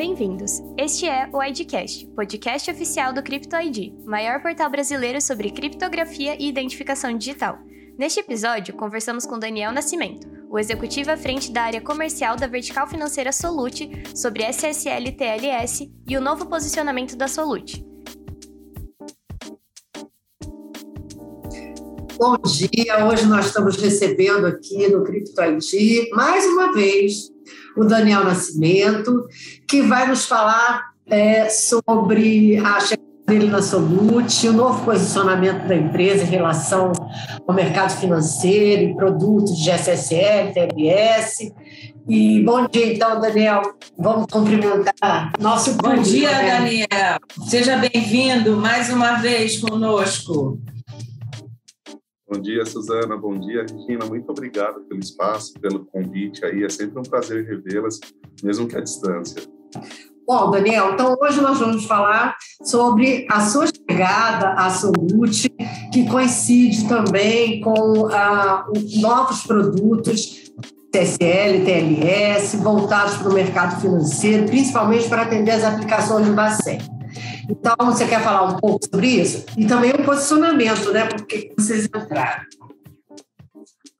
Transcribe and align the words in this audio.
Bem-vindos! 0.00 0.62
Este 0.78 1.06
é 1.06 1.28
o 1.30 1.42
IDcast, 1.42 2.06
podcast 2.16 2.70
oficial 2.70 3.12
do 3.12 3.22
CryptoID, 3.22 3.92
maior 4.06 4.40
portal 4.40 4.70
brasileiro 4.70 5.20
sobre 5.20 5.50
criptografia 5.50 6.42
e 6.42 6.48
identificação 6.48 7.14
digital. 7.18 7.58
Neste 7.98 8.20
episódio, 8.20 8.72
conversamos 8.72 9.26
com 9.26 9.38
Daniel 9.38 9.72
Nascimento, 9.72 10.26
o 10.48 10.58
executivo 10.58 11.10
à 11.10 11.18
frente 11.18 11.52
da 11.52 11.64
área 11.64 11.82
comercial 11.82 12.34
da 12.34 12.46
vertical 12.46 12.88
financeira 12.88 13.30
Solute, 13.30 13.90
sobre 14.14 14.42
SSL 14.42 15.12
TLS 15.12 15.92
e 16.08 16.16
o 16.16 16.20
novo 16.22 16.46
posicionamento 16.46 17.14
da 17.14 17.28
Solute. 17.28 17.84
Bom 22.16 22.36
dia, 22.38 23.06
hoje 23.06 23.26
nós 23.26 23.48
estamos 23.48 23.76
recebendo 23.76 24.46
aqui 24.46 24.88
no 24.88 25.04
CryptoID, 25.04 26.08
mais 26.12 26.46
uma 26.46 26.72
vez, 26.72 27.30
o 27.76 27.84
Daniel 27.84 28.24
Nascimento, 28.24 29.26
que 29.70 29.80
vai 29.82 30.08
nos 30.08 30.26
falar 30.26 30.90
é, 31.06 31.48
sobre 31.48 32.56
a 32.56 32.80
chegada 32.80 33.08
dele 33.24 33.46
na 33.46 33.62
Solute, 33.62 34.48
o 34.48 34.52
novo 34.52 34.84
posicionamento 34.84 35.68
da 35.68 35.76
empresa 35.76 36.24
em 36.24 36.26
relação 36.26 36.90
ao 37.46 37.54
mercado 37.54 37.92
financeiro 37.92 38.90
e 38.90 38.96
produtos 38.96 39.56
de 39.56 39.70
SSL, 39.70 40.52
TLS. 40.52 41.54
E 42.08 42.42
bom 42.42 42.66
dia, 42.66 42.94
então, 42.94 43.20
Daniel. 43.20 43.62
Vamos 43.96 44.26
cumprimentar 44.26 45.32
nosso 45.38 45.74
Bom 45.74 45.90
público, 45.90 46.02
dia, 46.02 46.32
né? 46.32 46.58
Daniel. 46.58 47.20
Seja 47.48 47.76
bem-vindo 47.76 48.56
mais 48.56 48.92
uma 48.92 49.18
vez 49.18 49.58
conosco. 49.58 50.58
Bom 52.28 52.40
dia, 52.40 52.66
Suzana. 52.66 53.16
Bom 53.16 53.38
dia, 53.38 53.62
Regina. 53.62 54.04
Muito 54.04 54.28
obrigado 54.30 54.80
pelo 54.88 54.98
espaço, 54.98 55.52
pelo 55.60 55.84
convite 55.86 56.44
aí. 56.44 56.64
É 56.64 56.68
sempre 56.68 56.98
um 56.98 57.02
prazer 57.04 57.46
revê-las, 57.46 58.00
mesmo 58.42 58.66
que 58.66 58.76
à 58.76 58.80
distância. 58.80 59.59
Bom, 60.26 60.50
Daniel, 60.50 60.92
então 60.92 61.16
hoje 61.20 61.40
nós 61.40 61.58
vamos 61.58 61.84
falar 61.86 62.36
sobre 62.62 63.26
a 63.28 63.40
sua 63.40 63.66
chegada 63.66 64.52
à 64.52 64.70
Solute, 64.70 65.50
que 65.92 66.08
coincide 66.08 66.86
também 66.86 67.60
com 67.60 68.06
ah, 68.12 68.64
novos 69.00 69.42
produtos 69.42 70.52
TSL, 70.92 71.64
TLS, 71.64 72.56
voltados 72.58 73.16
para 73.16 73.28
o 73.28 73.32
mercado 73.32 73.80
financeiro, 73.80 74.46
principalmente 74.46 75.08
para 75.08 75.22
atender 75.22 75.52
as 75.52 75.64
aplicações 75.64 76.26
do 76.26 76.32
Bacen. 76.32 76.78
Então, 77.48 77.74
você 77.80 78.06
quer 78.06 78.22
falar 78.22 78.44
um 78.44 78.56
pouco 78.56 78.84
sobre 78.92 79.06
isso? 79.06 79.44
E 79.56 79.66
também 79.66 79.90
o 79.90 80.04
posicionamento, 80.04 80.92
né? 80.92 81.06
Porque 81.06 81.52
vocês 81.56 81.86
entraram. 81.86 82.44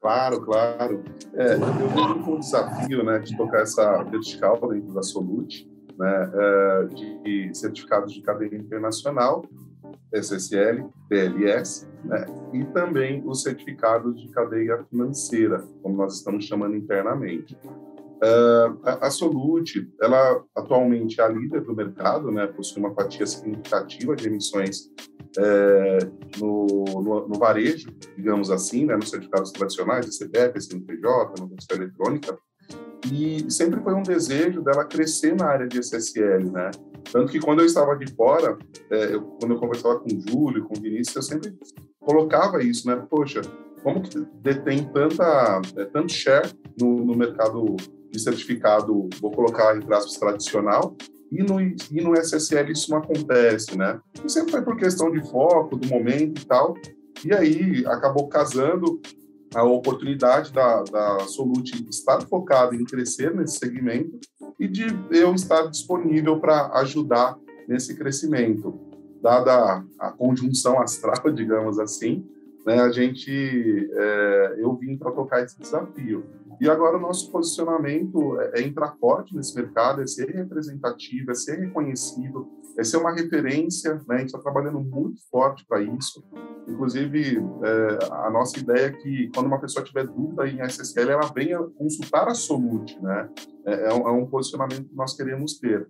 Claro, 0.01 0.41
claro. 0.41 1.03
É, 1.35 1.53
eu 1.53 1.59
venho 1.59 2.23
com 2.23 2.33
o 2.33 2.39
desafio 2.39 3.03
né, 3.03 3.19
de 3.19 3.37
tocar 3.37 3.61
essa 3.61 4.01
vertical 4.03 4.57
dentro 4.67 4.93
da 4.95 5.03
Solute, 5.03 5.71
né, 5.97 6.31
é, 6.33 6.85
de 6.87 7.51
certificados 7.53 8.11
de 8.11 8.21
cadeia 8.21 8.55
internacional, 8.55 9.45
SSL, 10.11 10.89
TLS, 11.07 11.87
né, 12.03 12.25
e 12.51 12.65
também 12.65 13.21
os 13.25 13.43
certificados 13.43 14.19
de 14.19 14.27
cadeia 14.29 14.83
financeira, 14.89 15.63
como 15.83 15.95
nós 15.95 16.15
estamos 16.15 16.45
chamando 16.45 16.75
internamente. 16.75 17.55
Uh, 18.23 18.77
a, 18.83 19.07
a 19.07 19.09
Solute, 19.09 19.91
ela 19.99 20.43
atualmente 20.55 21.19
é 21.19 21.23
a 21.23 21.27
líder 21.27 21.61
do 21.61 21.75
mercado, 21.75 22.31
né, 22.31 22.45
possui 22.47 22.79
uma 22.79 22.93
fatia 22.93 23.25
significativa 23.25 24.15
de 24.15 24.27
emissões 24.27 24.91
é, 25.37 25.99
no, 26.39 26.65
no, 26.85 27.27
no, 27.27 27.39
varejo, 27.39 27.89
digamos 28.17 28.51
assim, 28.51 28.85
né, 28.85 28.95
nos 28.95 29.09
certificados 29.09 29.51
tradicionais, 29.51 30.17
CPF, 30.17 30.61
CNPJ, 30.61 31.41
música 31.45 31.75
eletrônica, 31.75 32.37
e 33.11 33.49
sempre 33.51 33.81
foi 33.81 33.93
um 33.93 34.03
desejo 34.03 34.61
dela 34.61 34.85
crescer 34.85 35.35
na 35.35 35.47
área 35.47 35.67
de 35.67 35.79
SSL, 35.79 36.51
né? 36.51 36.69
Tanto 37.11 37.31
que 37.31 37.39
quando 37.39 37.61
eu 37.61 37.65
estava 37.65 37.95
de 37.95 38.13
fora, 38.13 38.57
é, 38.91 39.15
eu, 39.15 39.23
quando 39.39 39.53
eu 39.53 39.59
conversava 39.59 39.99
com 39.99 40.07
o 40.07 40.21
Júlio, 40.29 40.65
com 40.65 40.77
o 40.77 40.81
Vinícius, 40.81 41.15
eu 41.15 41.21
sempre 41.23 41.57
colocava 41.99 42.63
isso, 42.63 42.87
né? 42.87 43.03
Poxa, 43.09 43.41
como 43.83 44.01
que 44.01 44.19
detém 44.41 44.83
tanta, 44.93 45.61
é, 45.77 45.85
tanto 45.85 46.11
share 46.11 46.47
no, 46.79 47.03
no 47.03 47.15
mercado 47.15 47.75
de 48.11 48.19
certificado, 48.19 49.09
vou 49.19 49.31
colocar 49.31 49.75
entre 49.75 49.93
aspas, 49.93 50.17
tradicional, 50.17 50.95
e 51.31 51.41
no, 51.41 51.61
e 51.61 52.01
no 52.01 52.13
SSL 52.13 52.71
isso 52.71 52.91
não 52.91 52.97
acontece, 52.97 53.77
né? 53.77 53.99
E 54.23 54.29
sempre 54.29 54.51
foi 54.51 54.61
por 54.61 54.75
questão 54.75 55.09
de 55.09 55.21
foco, 55.29 55.77
do 55.77 55.87
momento 55.87 56.41
e 56.41 56.45
tal. 56.45 56.75
E 57.23 57.33
aí 57.33 57.85
acabou 57.85 58.27
casando 58.27 58.99
a 59.53 59.63
oportunidade 59.63 60.51
da, 60.51 60.83
da 60.83 61.19
Solute 61.19 61.85
estar 61.89 62.21
focada 62.21 62.75
em 62.75 62.83
crescer 62.83 63.33
nesse 63.33 63.57
segmento 63.57 64.19
e 64.59 64.67
de 64.67 64.85
eu 65.11 65.33
estar 65.33 65.67
disponível 65.67 66.39
para 66.39 66.67
ajudar 66.79 67.37
nesse 67.67 67.95
crescimento. 67.95 68.79
Dada 69.21 69.83
a 69.99 70.11
conjunção 70.11 70.81
astral, 70.81 71.31
digamos 71.31 71.79
assim, 71.79 72.25
né, 72.65 72.81
a 72.81 72.91
gente, 72.91 73.89
é, 73.93 74.55
eu 74.57 74.75
vim 74.75 74.97
para 74.97 75.11
tocar 75.11 75.43
esse 75.43 75.59
desafio. 75.59 76.23
E 76.61 76.69
agora 76.69 76.95
o 76.95 76.99
nosso 76.99 77.31
posicionamento 77.31 78.39
é, 78.39 78.59
é 78.59 78.61
entrar 78.61 78.95
forte 78.97 79.35
nesse 79.35 79.55
mercado, 79.55 79.99
é 79.99 80.05
ser 80.05 80.29
representativo, 80.29 81.31
é 81.31 81.33
ser 81.33 81.57
reconhecido, 81.57 82.47
é 82.81 82.83
ser 82.83 82.97
uma 82.97 83.13
referência. 83.13 83.95
Né? 84.07 84.15
A 84.15 84.17
gente 84.17 84.27
está 84.27 84.39
trabalhando 84.39 84.81
muito 84.81 85.21
forte 85.29 85.65
para 85.65 85.81
isso. 85.81 86.23
Inclusive, 86.67 87.37
é, 87.37 87.99
a 88.11 88.29
nossa 88.29 88.59
ideia 88.59 88.87
é 88.87 88.91
que 88.91 89.29
quando 89.33 89.47
uma 89.47 89.59
pessoa 89.59 89.85
tiver 89.85 90.07
dúvida 90.07 90.47
em 90.47 90.61
SSL, 90.61 91.11
ela 91.11 91.31
venha 91.33 91.59
consultar 91.77 92.27
a 92.27 92.33
Solute. 92.33 92.99
Né? 93.01 93.29
É, 93.65 93.89
é, 93.89 93.93
um, 93.93 94.07
é 94.07 94.11
um 94.11 94.25
posicionamento 94.25 94.89
que 94.89 94.95
nós 94.95 95.15
queremos 95.15 95.59
ter. 95.59 95.87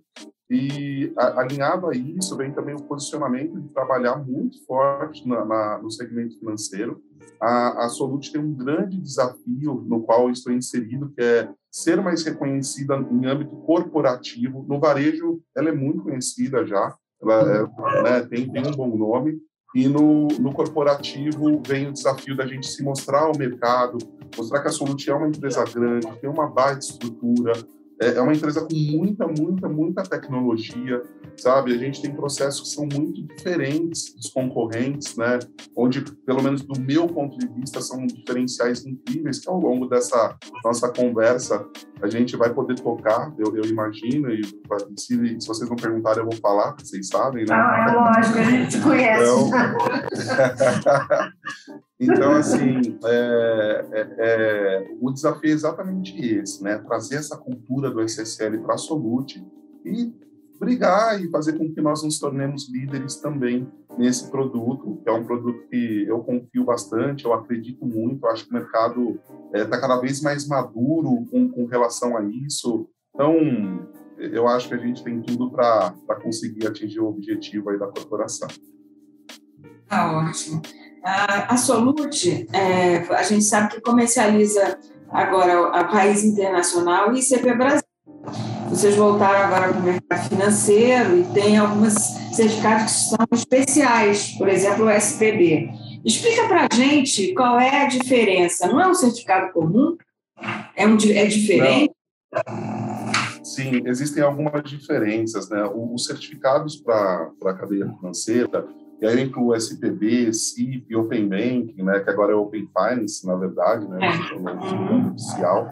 E 0.50 1.12
a, 1.16 1.40
alinhado 1.40 1.88
a 1.88 1.96
isso 1.96 2.36
vem 2.36 2.52
também 2.52 2.74
o 2.74 2.82
posicionamento 2.82 3.58
de 3.58 3.68
trabalhar 3.70 4.16
muito 4.16 4.64
forte 4.66 5.26
na, 5.26 5.44
na, 5.44 5.78
no 5.78 5.90
segmento 5.90 6.38
financeiro. 6.38 7.02
A, 7.40 7.86
a 7.86 7.88
Solute 7.88 8.30
tem 8.30 8.40
um 8.40 8.52
grande 8.52 9.00
desafio 9.00 9.82
no 9.86 10.02
qual 10.02 10.30
estou 10.30 10.52
inserido, 10.52 11.10
que 11.16 11.22
é 11.22 11.48
ser 11.72 12.02
mais 12.02 12.22
reconhecida 12.22 12.94
em 12.96 13.24
âmbito 13.24 13.56
corporativo. 13.56 14.64
No 14.68 14.78
varejo, 14.78 15.40
ela 15.56 15.70
é 15.70 15.72
muito 15.72 16.02
conhecida 16.02 16.66
já, 16.66 16.94
ela 17.20 17.42
é, 17.42 18.02
né, 18.02 18.20
tem, 18.28 18.50
tem 18.50 18.66
um 18.66 18.72
bom 18.72 18.94
nome, 18.94 19.40
e 19.74 19.88
no, 19.88 20.28
no, 20.28 20.52
corporativo 20.52 21.62
vem 21.66 21.88
o 21.88 21.92
desafio 21.92 22.36
da 22.36 22.46
gente 22.46 22.66
se 22.66 22.82
mostrar 22.82 23.22
ao 23.22 23.38
mercado, 23.38 23.96
mostrar 24.36 24.60
que 24.60 24.68
a 24.68 24.70
Solute 24.70 25.08
é 25.08 25.14
uma 25.14 25.28
empresa 25.28 25.64
grande, 25.64 26.06
tem 26.20 26.28
uma 26.28 26.46
de 26.74 26.84
estrutura, 26.84 27.54
é, 28.02 28.16
é 28.16 28.20
uma 28.20 28.34
empresa 28.34 28.60
com 28.62 28.74
muita, 28.74 29.26
muita, 29.28 29.68
muita 29.68 30.02
tecnologia, 30.02 31.00
sabe? 31.36 31.72
A 31.72 31.78
gente 31.78 32.02
tem 32.02 32.12
processos 32.12 32.68
que 32.68 32.74
são 32.74 32.88
muito 32.92 33.22
diferentes 33.22 34.12
dos 34.14 34.30
concorrentes, 34.30 35.16
né? 35.16 35.38
Onde, 35.76 36.02
pelo 36.26 36.42
menos 36.42 36.62
do 36.62 36.80
meu 36.80 37.06
ponto 37.06 37.38
de 37.38 37.46
vista, 37.46 37.80
são 37.80 38.04
diferenciais 38.06 38.84
incríveis 38.84 39.38
que 39.38 39.48
ao 39.48 39.60
longo 39.60 39.86
dessa 39.86 40.36
nossa 40.64 40.88
conversa 40.92 41.64
a 42.02 42.08
gente 42.08 42.36
vai 42.36 42.52
poder 42.52 42.74
tocar, 42.80 43.32
eu, 43.38 43.54
eu 43.56 43.64
imagino, 43.64 44.28
e 44.32 44.42
se, 44.96 45.40
se, 45.40 45.46
vocês 45.46 45.70
não 45.70 45.76
perguntarem, 45.76 46.18
eu 46.18 46.28
vou 46.28 46.36
falar, 46.40 46.74
vocês 46.76 47.06
sabem, 47.06 47.44
né? 47.44 47.54
Ah, 47.54 47.86
é 47.88 47.94
lógico, 47.94 48.38
a 48.38 48.42
gente 48.42 48.80
conhece. 48.80 49.22
Então, 49.22 49.50
então 52.04 52.32
assim, 52.32 52.98
é, 53.04 53.86
é, 53.92 54.14
é, 54.18 54.96
o 55.00 55.10
desafio 55.10 55.50
é 55.50 55.52
exatamente 55.52 56.18
esse, 56.20 56.62
né? 56.62 56.78
Trazer 56.78 57.16
essa 57.16 57.36
cultura 57.36 57.90
do 57.90 58.00
SSL 58.00 58.58
para 58.62 58.74
a 58.74 58.78
Solute 58.78 59.44
e 59.84 60.12
brigar 60.58 61.20
e 61.20 61.28
fazer 61.28 61.54
com 61.58 61.72
que 61.72 61.80
nós 61.80 62.02
nos 62.02 62.18
tornemos 62.18 62.70
líderes 62.72 63.16
também 63.16 63.68
nesse 63.98 64.30
produto, 64.30 65.00
que 65.02 65.08
é 65.08 65.12
um 65.12 65.24
produto 65.24 65.66
que 65.68 66.04
eu 66.06 66.20
confio 66.20 66.64
bastante, 66.64 67.24
eu 67.24 67.32
acredito 67.32 67.84
muito, 67.84 68.24
eu 68.24 68.30
acho 68.30 68.44
que 68.44 68.50
o 68.50 68.54
mercado 68.54 69.20
está 69.46 69.58
é, 69.58 69.64
tá 69.64 69.80
cada 69.80 70.00
vez 70.00 70.20
mais 70.22 70.46
maduro 70.46 71.24
com, 71.30 71.48
com 71.50 71.66
relação 71.66 72.16
a 72.16 72.22
isso. 72.22 72.88
Então, 73.14 73.34
eu 74.16 74.46
acho 74.46 74.68
que 74.68 74.74
a 74.74 74.78
gente 74.78 75.02
tem 75.02 75.20
tudo 75.20 75.50
para 75.50 75.92
conseguir 76.22 76.66
atingir 76.66 77.00
o 77.00 77.08
objetivo 77.08 77.70
aí 77.70 77.78
da 77.78 77.88
corporação. 77.88 78.48
Tá 79.88 80.16
ótimo. 80.16 80.62
A, 81.04 81.56
Solute, 81.56 82.46
é, 82.52 82.98
a 83.14 83.22
gente 83.24 83.44
sabe 83.44 83.74
que 83.74 83.80
comercializa 83.80 84.78
agora 85.10 85.68
a 85.68 85.84
país 85.84 86.24
internacional 86.24 87.12
e 87.12 87.18
ICP 87.18 87.54
Brasil. 87.54 87.82
Vocês 88.68 88.94
voltaram 88.96 89.46
agora 89.46 89.72
para 89.72 89.80
o 89.80 89.82
mercado 89.82 90.28
financeiro 90.28 91.18
e 91.18 91.24
tem 91.34 91.58
alguns 91.58 91.94
certificados 92.32 92.84
que 92.84 92.90
são 92.90 93.26
especiais, 93.32 94.28
por 94.38 94.48
exemplo, 94.48 94.86
o 94.86 94.90
SPB. 94.90 95.68
Explica 96.04 96.48
para 96.48 96.66
a 96.70 96.74
gente 96.74 97.34
qual 97.34 97.58
é 97.58 97.82
a 97.82 97.86
diferença. 97.86 98.66
Não 98.68 98.80
é 98.80 98.88
um 98.88 98.94
certificado 98.94 99.52
comum? 99.52 99.96
É, 100.74 100.86
um, 100.86 100.96
é 100.96 101.26
diferente? 101.26 101.92
Não. 102.32 103.12
Sim, 103.44 103.82
existem 103.84 104.22
algumas 104.22 104.62
diferenças. 104.64 105.50
Né? 105.50 105.62
Os 105.64 106.06
certificados 106.06 106.76
para 106.76 107.30
a 107.44 107.54
cadeia 107.54 107.92
financeira, 107.98 108.66
e 109.02 109.06
aí 109.06 109.20
inclui 109.20 109.46
o 109.46 109.54
SPB, 109.56 110.32
CIP, 110.32 110.94
Open 110.94 111.28
Banking, 111.28 111.82
né, 111.82 111.98
que 111.98 112.08
agora 112.08 112.32
é 112.32 112.36
Open 112.36 112.68
Finance, 112.68 113.26
na 113.26 113.34
verdade, 113.34 113.86
né, 113.88 113.98
é. 114.00 114.36
o 114.36 114.40
nome 114.40 115.10
oficial. 115.10 115.68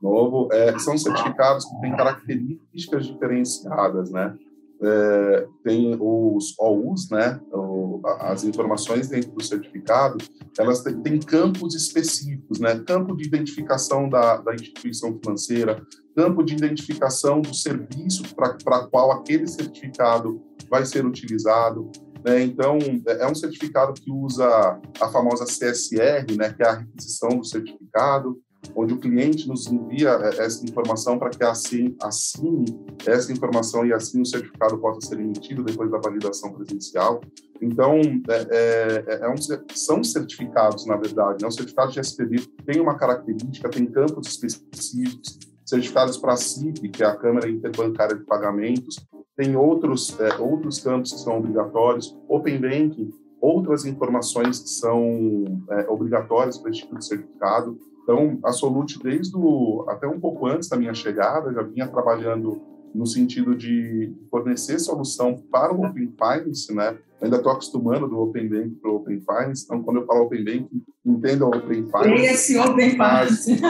Novo, 0.00 0.48
é, 0.50 0.78
são 0.78 0.96
certificados 0.96 1.66
que 1.66 1.80
têm 1.82 1.94
características 1.94 3.06
diferenciadas, 3.06 4.10
né? 4.10 4.34
É, 4.82 5.46
tem 5.62 5.94
os 6.00 6.58
OUs, 6.58 7.10
né? 7.10 7.38
O, 7.52 8.00
as 8.20 8.44
informações 8.44 9.08
dentro 9.08 9.30
do 9.32 9.44
certificado, 9.44 10.16
elas 10.58 10.82
têm, 10.82 11.02
têm, 11.02 11.20
campos 11.20 11.74
específicos, 11.74 12.58
né? 12.58 12.78
Campo 12.86 13.14
de 13.14 13.26
identificação 13.26 14.08
da, 14.08 14.38
da 14.38 14.54
instituição 14.54 15.18
financeira, 15.22 15.82
campo 16.16 16.42
de 16.42 16.54
identificação 16.54 17.42
do 17.42 17.52
serviço 17.52 18.22
para 18.34 18.86
qual 18.86 19.12
aquele 19.12 19.46
certificado 19.46 20.40
vai 20.70 20.86
ser 20.86 21.04
utilizado. 21.04 21.90
Né? 22.24 22.42
Então, 22.42 22.78
é, 23.06 23.22
é 23.22 23.26
um 23.26 23.34
certificado 23.34 23.92
que 23.94 24.10
usa 24.10 24.80
a 25.00 25.08
famosa 25.08 25.44
CSR, 25.44 26.36
né? 26.36 26.52
que 26.52 26.62
é 26.62 26.66
a 26.66 26.78
requisição 26.78 27.30
do 27.30 27.44
certificado, 27.44 28.38
onde 28.74 28.92
o 28.92 28.98
cliente 28.98 29.48
nos 29.48 29.66
envia 29.66 30.10
é, 30.10 30.44
essa 30.44 30.64
informação 30.64 31.18
para 31.18 31.30
que 31.30 31.42
assim 31.42 31.96
assine 32.02 32.66
essa 33.06 33.32
informação 33.32 33.86
e 33.86 33.92
assim 33.92 34.20
o 34.20 34.26
certificado 34.26 34.78
possa 34.78 35.08
ser 35.08 35.18
emitido 35.18 35.64
depois 35.64 35.90
da 35.90 35.98
validação 35.98 36.52
presencial. 36.52 37.20
Então, 37.60 38.00
é, 38.28 38.46
é, 38.50 39.04
é, 39.06 39.20
é 39.22 39.28
um, 39.28 39.36
são 39.74 40.02
certificados, 40.02 40.86
na 40.86 40.96
verdade. 40.96 41.42
Né? 41.42 41.48
O 41.48 41.52
certificado 41.52 41.92
de 41.92 42.00
SPV 42.00 42.46
tem 42.64 42.80
uma 42.80 42.96
característica, 42.96 43.68
tem 43.68 43.86
campos 43.86 44.28
específicos, 44.28 45.38
certificados 45.70 46.18
para 46.18 46.32
a 46.32 46.36
CIP, 46.36 46.88
que 46.88 47.02
é 47.02 47.06
a 47.06 47.16
Câmara 47.16 47.48
Interbancária 47.48 48.16
de 48.16 48.24
Pagamentos, 48.24 48.96
tem 49.36 49.56
outros, 49.56 50.18
é, 50.20 50.36
outros 50.36 50.80
campos 50.80 51.12
que 51.12 51.20
são 51.20 51.38
obrigatórios, 51.38 52.14
Open 52.28 52.60
Banking, 52.60 53.10
outras 53.40 53.86
informações 53.86 54.58
que 54.58 54.68
são 54.68 55.44
é, 55.70 55.88
obrigatórias 55.88 56.58
para 56.58 56.70
este 56.70 56.82
tipo 56.82 56.98
de 56.98 57.06
certificado. 57.06 57.78
Então, 58.02 58.38
a 58.44 58.52
Solute, 58.52 58.98
desde 59.02 59.34
o, 59.36 59.86
até 59.88 60.06
um 60.06 60.20
pouco 60.20 60.46
antes 60.46 60.68
da 60.68 60.76
minha 60.76 60.92
chegada, 60.92 61.52
já 61.52 61.62
vinha 61.62 61.88
trabalhando 61.88 62.60
no 62.92 63.06
sentido 63.06 63.54
de 63.54 64.12
fornecer 64.28 64.78
solução 64.80 65.40
para 65.50 65.72
o 65.72 65.86
Open 65.86 66.12
Finance, 66.18 66.74
né? 66.74 66.98
Eu 67.20 67.26
ainda 67.26 67.36
estou 67.36 67.52
acostumando 67.52 68.08
do 68.08 68.18
Open 68.18 68.48
Bank 68.48 68.70
para 68.82 68.90
o 68.90 68.96
Open 68.96 69.20
Finance, 69.20 69.64
então 69.64 69.82
quando 69.82 70.00
eu 70.00 70.06
falo 70.06 70.24
Open 70.24 70.44
Bank, 70.44 70.68
entenda 71.06 71.46
o 71.46 71.48
Open 71.48 71.86
Finance. 71.86 72.24
Esse 72.24 72.58
Open 72.58 72.90
Finance. 72.90 73.60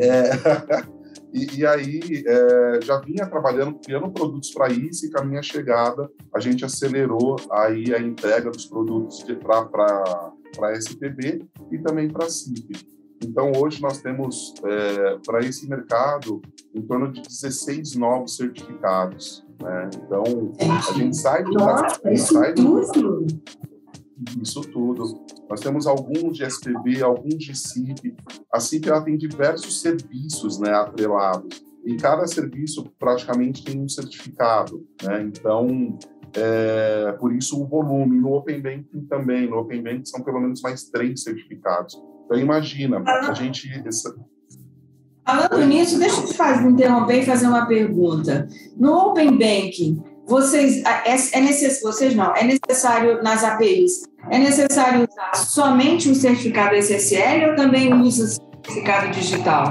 É, 0.00 0.30
e, 1.32 1.58
e, 1.58 1.66
aí 1.66 2.00
é, 2.26 2.80
já 2.82 3.00
vinha 3.00 3.26
trabalhando, 3.26 3.78
criando 3.78 4.10
produtos 4.10 4.50
para 4.50 4.68
isso 4.68 5.06
e 5.06 5.10
com 5.10 5.20
a 5.20 5.24
minha 5.24 5.42
chegada 5.42 6.10
a 6.34 6.40
gente 6.40 6.64
acelerou 6.64 7.36
aí 7.50 7.94
a 7.94 8.00
entrega 8.00 8.50
dos 8.50 8.66
produtos 8.66 9.24
para 9.42 10.32
a 10.62 10.72
SPB 10.72 11.46
e 11.70 11.78
também 11.78 12.08
para 12.08 12.26
a 12.26 12.30
CIP. 12.30 12.98
Então, 13.22 13.52
hoje 13.56 13.82
nós 13.82 14.00
temos 14.00 14.54
é, 14.64 15.18
para 15.26 15.40
esse 15.40 15.68
mercado 15.68 16.40
em 16.74 16.80
torno 16.82 17.10
de 17.12 17.20
16 17.22 17.96
novos 17.96 18.36
certificados. 18.36 19.44
Né? 19.60 19.90
Então, 19.96 20.22
a 20.88 20.92
gente 20.92 21.16
sai 21.16 21.42
do. 21.42 21.52
Nossa, 21.52 22.16
sai 22.16 22.54
tudo! 22.54 23.26
Isso 24.42 24.60
tudo. 24.62 25.24
Nós 25.48 25.60
temos 25.60 25.86
alguns 25.86 26.36
de 26.36 26.44
SPB, 26.44 27.02
alguns 27.02 27.36
de 27.36 27.56
CIP. 27.56 28.16
A 28.52 28.60
CIP 28.60 28.88
ela 28.88 29.02
tem 29.02 29.16
diversos 29.16 29.80
serviços 29.80 30.58
né, 30.58 30.72
atrelados. 30.72 31.62
E 31.84 31.96
cada 31.96 32.26
serviço 32.26 32.84
praticamente 32.98 33.64
tem 33.64 33.80
um 33.80 33.88
certificado. 33.88 34.86
Né? 35.02 35.22
Então, 35.22 35.98
é, 36.34 37.12
por 37.18 37.34
isso 37.34 37.60
o 37.62 37.66
volume. 37.66 38.20
No 38.20 38.34
Open 38.34 38.60
Banking 38.60 39.06
também. 39.08 39.48
No 39.48 39.58
Open 39.58 39.82
Banking 39.82 40.04
são 40.04 40.22
pelo 40.22 40.40
menos 40.40 40.60
mais 40.60 40.84
três 40.84 41.22
certificados. 41.22 41.98
Então, 42.24 42.38
imagina, 42.38 43.02
a 43.06 43.32
gente. 43.32 43.68
Falando 45.24 45.66
nisso, 45.66 45.98
deixa 45.98 46.20
eu 46.20 46.26
te 46.26 46.34
fazer, 46.34 46.68
interromper 46.68 47.22
e 47.22 47.26
fazer 47.26 47.46
uma 47.46 47.66
pergunta. 47.66 48.48
No 48.76 49.08
Open 49.08 49.32
Banking, 49.32 50.02
vocês, 50.28 50.84
é, 50.84 51.38
é 51.38 51.40
necessário, 51.40 51.82
vocês 51.82 52.14
não, 52.14 52.36
é 52.36 52.44
necessário 52.44 53.22
nas 53.22 53.42
APIs, 53.42 54.02
é 54.30 54.38
necessário 54.38 55.08
usar 55.10 55.34
somente 55.34 56.10
o 56.10 56.14
certificado 56.14 56.74
SSL 56.74 57.50
ou 57.50 57.56
também 57.56 57.92
usa 57.94 58.26
certificado 58.26 59.10
digital? 59.10 59.66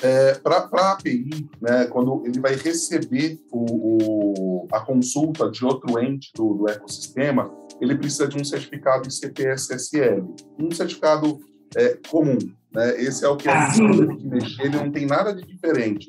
É, 0.00 0.34
Para 0.34 0.68
a 0.72 0.92
API, 0.92 1.48
né, 1.60 1.86
quando 1.86 2.22
ele 2.26 2.38
vai 2.38 2.54
receber 2.54 3.40
o, 3.50 4.62
o, 4.62 4.68
a 4.70 4.80
consulta 4.80 5.50
de 5.50 5.64
outro 5.64 5.98
ente 5.98 6.30
do, 6.34 6.54
do 6.54 6.68
ecossistema, 6.68 7.50
ele 7.80 7.96
precisa 7.96 8.28
de 8.28 8.40
um 8.40 8.44
certificado 8.44 9.08
ICP-SSL, 9.08 10.24
um 10.58 10.70
certificado 10.70 11.40
é, 11.74 11.98
comum. 12.08 12.38
Né? 12.72 13.00
Esse 13.00 13.24
é 13.24 13.28
o 13.28 13.36
que 13.36 13.48
a 13.48 13.70
gente 13.70 14.06
tem 14.06 14.16
que 14.18 14.26
mexer, 14.26 14.62
ele 14.66 14.76
não 14.76 14.92
tem 14.92 15.06
nada 15.06 15.34
de 15.34 15.42
diferente. 15.46 16.08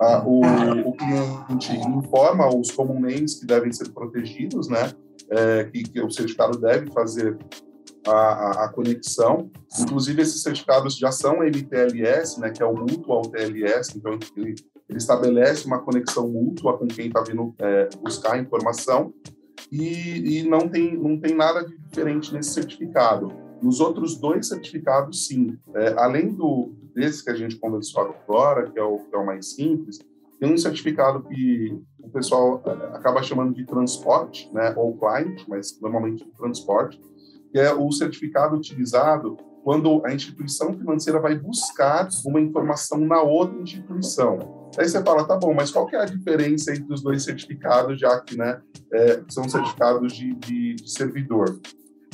Ah, 0.00 0.24
o, 0.26 0.40
o, 0.88 0.92
cliente 0.92 1.72
informa 1.72 2.48
os 2.54 2.70
common 2.72 3.00
names 3.00 3.34
que 3.34 3.46
devem 3.46 3.72
ser 3.72 3.90
protegidos, 3.90 4.68
né? 4.68 4.92
É, 5.30 5.64
que, 5.64 5.84
que, 5.84 6.00
o 6.00 6.10
certificado 6.10 6.58
deve 6.58 6.90
fazer 6.90 7.38
a, 8.06 8.10
a, 8.10 8.64
a, 8.64 8.68
conexão. 8.68 9.50
Inclusive, 9.78 10.22
esses 10.22 10.42
certificados 10.42 10.96
já 10.96 11.12
são 11.12 11.44
MTLS, 11.44 12.40
né? 12.40 12.50
Que 12.50 12.62
é 12.62 12.66
o 12.66 12.74
Mutual 12.74 13.22
TLS, 13.22 13.96
então 13.96 14.12
ele, 14.36 14.54
ele 14.88 14.98
estabelece 14.98 15.64
uma 15.66 15.80
conexão 15.80 16.28
mútua 16.28 16.76
com 16.76 16.88
quem 16.88 17.06
está 17.06 17.22
vindo 17.22 17.54
é, 17.60 17.88
buscar 18.02 18.34
a 18.34 18.38
informação 18.38 19.14
e, 19.70 20.38
e, 20.38 20.48
não, 20.48 20.68
tem, 20.68 20.96
não 20.96 21.18
tem 21.18 21.34
nada 21.34 21.64
de 21.64 21.76
diferente 21.78 22.32
nesse 22.32 22.50
certificado. 22.50 23.43
Nos 23.64 23.80
outros 23.80 24.16
dois 24.16 24.46
certificados, 24.46 25.26
sim. 25.26 25.58
É, 25.74 25.94
além 25.96 26.34
do 26.34 26.74
desse 26.94 27.24
que 27.24 27.30
a 27.30 27.34
gente 27.34 27.56
conversou 27.56 28.02
agora, 28.02 28.70
que 28.70 28.78
é, 28.78 28.82
o, 28.82 28.98
que 28.98 29.16
é 29.16 29.18
o 29.18 29.24
mais 29.24 29.54
simples, 29.54 29.98
tem 30.38 30.52
um 30.52 30.58
certificado 30.58 31.22
que 31.22 31.74
o 31.98 32.10
pessoal 32.10 32.62
é, 32.66 32.70
acaba 32.94 33.22
chamando 33.22 33.54
de 33.54 33.64
transporte, 33.64 34.52
né, 34.52 34.74
ou 34.76 34.98
client, 34.98 35.44
mas 35.48 35.80
normalmente 35.80 36.30
transporte, 36.36 37.00
que 37.50 37.58
é 37.58 37.72
o 37.72 37.90
certificado 37.90 38.54
utilizado 38.54 39.38
quando 39.64 40.04
a 40.04 40.12
instituição 40.12 40.76
financeira 40.76 41.18
vai 41.18 41.34
buscar 41.34 42.06
uma 42.26 42.40
informação 42.42 42.98
na 43.00 43.22
outra 43.22 43.58
instituição. 43.62 44.68
Aí 44.78 44.86
você 44.86 45.02
fala, 45.02 45.24
tá 45.24 45.38
bom, 45.38 45.54
mas 45.54 45.70
qual 45.70 45.86
que 45.86 45.96
é 45.96 46.02
a 46.02 46.04
diferença 46.04 46.70
entre 46.70 46.92
os 46.92 47.02
dois 47.02 47.22
certificados, 47.22 47.98
já 47.98 48.20
que 48.20 48.36
né, 48.36 48.60
é, 48.92 49.22
são 49.30 49.48
certificados 49.48 50.12
de, 50.12 50.34
de, 50.34 50.74
de 50.74 50.90
servidor? 50.90 51.58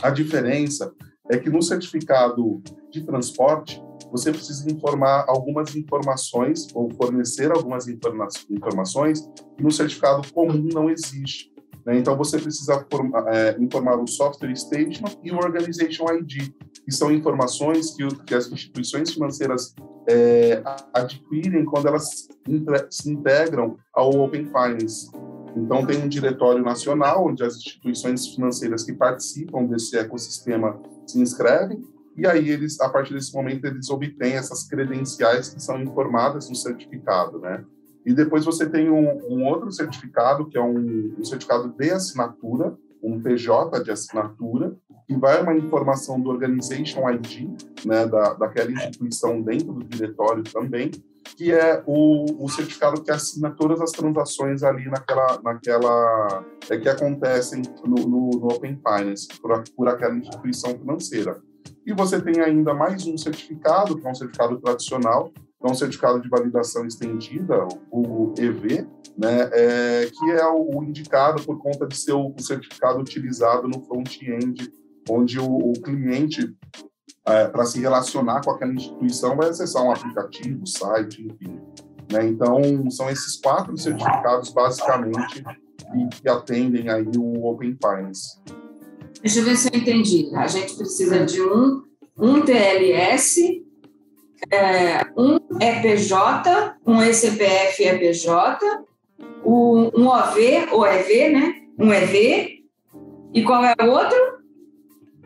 A 0.01 0.11
diferença 0.11 0.95
é 1.31 1.39
que 1.39 1.49
no 1.49 1.63
certificado 1.63 2.61
de 2.91 3.03
transporte, 3.05 3.81
você 4.11 4.33
precisa 4.33 4.71
informar 4.71 5.25
algumas 5.29 5.77
informações 5.77 6.67
ou 6.75 6.91
fornecer 6.91 7.53
algumas 7.53 7.87
informa 7.87 8.27
informações 8.51 9.21
que 9.57 9.63
no 9.63 9.71
certificado 9.71 10.29
comum 10.33 10.69
não 10.73 10.91
existe. 10.91 11.51
Né? 11.87 11.99
Então, 11.99 12.17
você 12.17 12.39
precisa 12.39 12.85
é, 13.29 13.57
informar 13.61 13.97
o 13.97 14.07
Software 14.09 14.55
Statement 14.57 15.17
e 15.23 15.31
o 15.31 15.37
Organization 15.37 16.07
ID, 16.13 16.53
que 16.85 16.93
são 16.93 17.13
informações 17.13 17.95
que, 17.95 18.07
que 18.25 18.35
as 18.35 18.51
instituições 18.51 19.13
financeiras 19.13 19.73
é, 20.09 20.61
adquirem 20.93 21.65
quando 21.65 21.87
elas 21.87 22.29
se 22.91 23.11
integram 23.11 23.77
ao 23.95 24.11
Open 24.11 24.47
Finance. 24.47 25.11
Então, 25.57 25.85
tem 25.85 26.03
um 26.03 26.09
diretório 26.09 26.63
nacional, 26.63 27.27
onde 27.27 27.43
as 27.43 27.57
instituições 27.57 28.27
financeiras 28.29 28.85
que 28.85 28.93
participam 28.93 29.65
desse 29.67 29.97
ecossistema 29.99 30.81
se 31.07 31.21
inscrevem, 31.21 31.83
e 32.17 32.27
aí 32.27 32.51
eles, 32.51 32.81
a 32.81 32.89
partir 32.89 33.15
desse 33.15 33.33
momento, 33.35 33.65
eles 33.65 33.89
obtêm 33.89 34.35
essas 34.35 34.67
credenciais 34.69 35.49
que 35.49 35.63
são 35.63 35.81
informadas 35.81 36.49
no 36.49 36.55
certificado, 36.55 37.39
né? 37.39 37.65
E 38.05 38.13
depois 38.13 38.45
você 38.45 38.69
tem 38.69 38.91
um, 38.91 39.09
um 39.29 39.47
outro 39.47 39.71
certificado, 39.71 40.47
que 40.49 40.57
é 40.57 40.63
um, 40.63 41.15
um 41.19 41.25
certificado 41.25 41.69
de 41.69 41.91
assinatura, 41.91 42.77
um 43.03 43.21
PJ 43.21 43.83
de 43.83 43.91
assinatura, 43.91 44.77
que 45.11 45.19
vai 45.19 45.43
uma 45.43 45.57
informação 45.57 46.21
do 46.21 46.31
Organization 46.31 47.11
ID, 47.11 47.51
né, 47.85 48.07
da, 48.07 48.35
daquela 48.35 48.71
instituição 48.71 49.43
dentro 49.43 49.73
do 49.73 49.85
diretório 49.85 50.45
também, 50.45 50.93
que 51.37 51.51
é 51.51 51.83
o, 51.85 52.45
o 52.45 52.49
certificado 52.49 53.03
que 53.03 53.11
assina 53.11 53.51
todas 53.51 53.81
as 53.81 53.91
transações 53.91 54.63
ali 54.63 54.85
naquela, 54.89 55.41
naquela 55.43 56.45
é, 56.69 56.79
que 56.79 56.89
acontecem 56.89 57.61
no, 57.85 57.97
no, 58.07 58.31
no 58.31 58.47
Open 58.53 58.77
Finance 58.87 59.27
por, 59.43 59.65
por 59.77 59.89
aquela 59.89 60.15
instituição 60.15 60.79
financeira. 60.79 61.43
E 61.85 61.93
você 61.93 62.21
tem 62.21 62.41
ainda 62.41 62.73
mais 62.73 63.05
um 63.05 63.19
certificado, 63.19 63.99
que 63.99 64.07
é 64.07 64.11
um 64.11 64.15
certificado 64.15 64.61
tradicional, 64.61 65.33
que 65.33 65.67
é 65.67 65.69
um 65.69 65.75
certificado 65.75 66.21
de 66.21 66.29
validação 66.29 66.87
estendida, 66.87 67.67
o 67.91 68.33
EV, 68.39 68.87
né, 69.19 69.51
é, 69.53 70.07
que 70.09 70.31
é 70.31 70.47
o, 70.47 70.85
indicado 70.85 71.43
por 71.43 71.59
conta 71.59 71.85
de 71.89 71.97
ser 71.97 72.13
o, 72.13 72.33
certificado 72.39 73.01
utilizado 73.01 73.67
no 73.67 73.83
front-end, 73.83 74.71
onde 75.09 75.39
o, 75.39 75.47
o 75.47 75.73
cliente, 75.75 76.55
é, 77.27 77.47
para 77.47 77.65
se 77.65 77.81
relacionar 77.81 78.43
com 78.43 78.51
aquela 78.51 78.73
instituição, 78.73 79.37
vai 79.37 79.49
acessar 79.49 79.83
um 79.83 79.91
aplicativo, 79.91 80.67
site, 80.67 81.23
enfim. 81.23 81.61
Né? 82.13 82.27
Então, 82.29 82.91
são 82.91 83.09
esses 83.09 83.37
quatro 83.41 83.77
certificados, 83.79 84.51
basicamente, 84.53 85.43
que, 85.43 86.23
que 86.23 86.29
atendem 86.29 86.89
aí 86.89 87.11
o 87.17 87.47
Open 87.47 87.77
Finance. 87.83 88.41
Deixa 89.23 89.41
eu 89.41 89.45
ver 89.45 89.57
se 89.57 89.69
eu 89.73 89.79
entendi. 89.79 90.31
A 90.35 90.47
gente 90.47 90.75
precisa 90.75 91.25
de 91.25 91.41
um, 91.41 91.83
um 92.17 92.43
TLS 92.43 93.61
é, 94.51 95.05
um 95.17 95.39
EPJ, 95.61 96.77
um 96.87 97.03
ECPF 97.03 97.83
EPJ, 97.83 98.59
um, 99.45 100.07
OV 100.07 100.69
ou 100.73 100.85
né? 100.85 101.55
Um 101.79 101.93
EV. 101.93 102.61
E 103.35 103.43
qual 103.43 103.65
é 103.65 103.75
o 103.83 103.91
outro? 103.91 104.40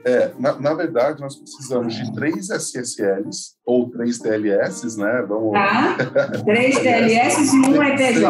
É, 0.05 0.33
na, 0.39 0.61
na, 0.61 0.75
verdade, 0.75 1.21
nós 1.21 1.37
precisamos 1.37 1.95
de 1.95 2.13
três 2.13 2.51
SSLs 2.51 3.55
ou 3.65 3.91
três 3.91 4.19
TLS, 4.19 4.99
né? 4.99 5.25
Vamos... 5.27 5.53
Tá. 5.53 5.97
Três 6.45 6.77
TLS 6.81 7.55
e 7.55 7.59
um 7.59 7.83
EPJ. 7.83 8.29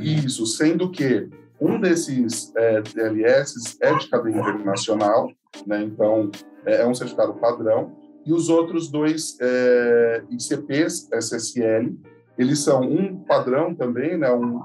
Isso, 0.00 0.44
sendo 0.44 0.90
que 0.90 1.28
um 1.60 1.80
desses 1.80 2.52
é, 2.56 2.82
TLS 2.82 3.78
é 3.80 3.94
de 3.94 4.08
cadeia 4.08 4.38
internacional, 4.38 5.30
né? 5.66 5.82
Então, 5.82 6.30
é, 6.64 6.82
é 6.82 6.86
um 6.86 6.94
certificado 6.94 7.34
padrão. 7.34 7.92
E 8.24 8.32
os 8.32 8.48
outros 8.48 8.90
dois 8.90 9.36
é, 9.40 10.24
ICPs 10.30 11.08
SSL, 11.12 11.96
eles 12.36 12.58
são 12.58 12.80
um 12.82 13.22
padrão 13.22 13.72
também, 13.72 14.18
né? 14.18 14.32
Um 14.32 14.60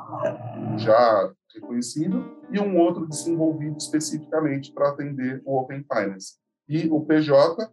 já 0.79 1.31
reconhecido 1.53 2.37
e 2.51 2.59
um 2.59 2.77
outro 2.77 3.07
desenvolvido 3.07 3.77
especificamente 3.77 4.71
para 4.71 4.89
atender 4.89 5.41
o 5.45 5.57
Open 5.57 5.83
Finance. 5.83 6.35
E 6.67 6.87
o 6.89 7.01
PJ 7.01 7.69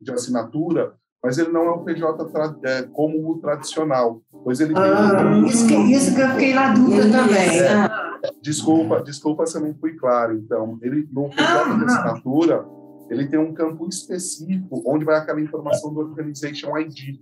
de 0.00 0.12
assinatura, 0.12 0.94
mas 1.22 1.38
ele 1.38 1.50
não 1.50 1.64
é 1.66 1.70
o 1.70 1.84
PJ 1.84 2.30
é, 2.64 2.82
como 2.82 3.30
o 3.30 3.38
tradicional, 3.38 4.20
pois 4.44 4.60
ele 4.60 4.74
tem... 4.74 4.82
Ah, 4.82 5.42
isso, 5.46 5.66
que, 5.66 5.74
isso 5.74 6.14
que 6.14 6.20
eu 6.20 6.28
fiquei 6.30 6.54
na 6.54 6.74
dúvida 6.74 7.10
também. 7.10 7.60
É, 7.60 8.30
desculpa, 8.40 9.02
desculpa 9.02 9.46
se 9.46 9.56
eu 9.56 9.62
não 9.62 9.74
fui 9.74 9.94
claro. 9.94 10.36
Então, 10.36 10.78
ele, 10.82 11.08
no 11.12 11.28
PJ 11.30 11.44
ah, 11.44 11.78
de 11.78 11.84
assinatura, 11.84 12.66
ele 13.08 13.28
tem 13.28 13.38
um 13.38 13.54
campo 13.54 13.86
específico 13.88 14.82
onde 14.86 15.04
vai 15.04 15.16
aquela 15.16 15.40
informação 15.40 15.92
do 15.92 16.00
Organization 16.00 16.76
ID, 16.78 17.20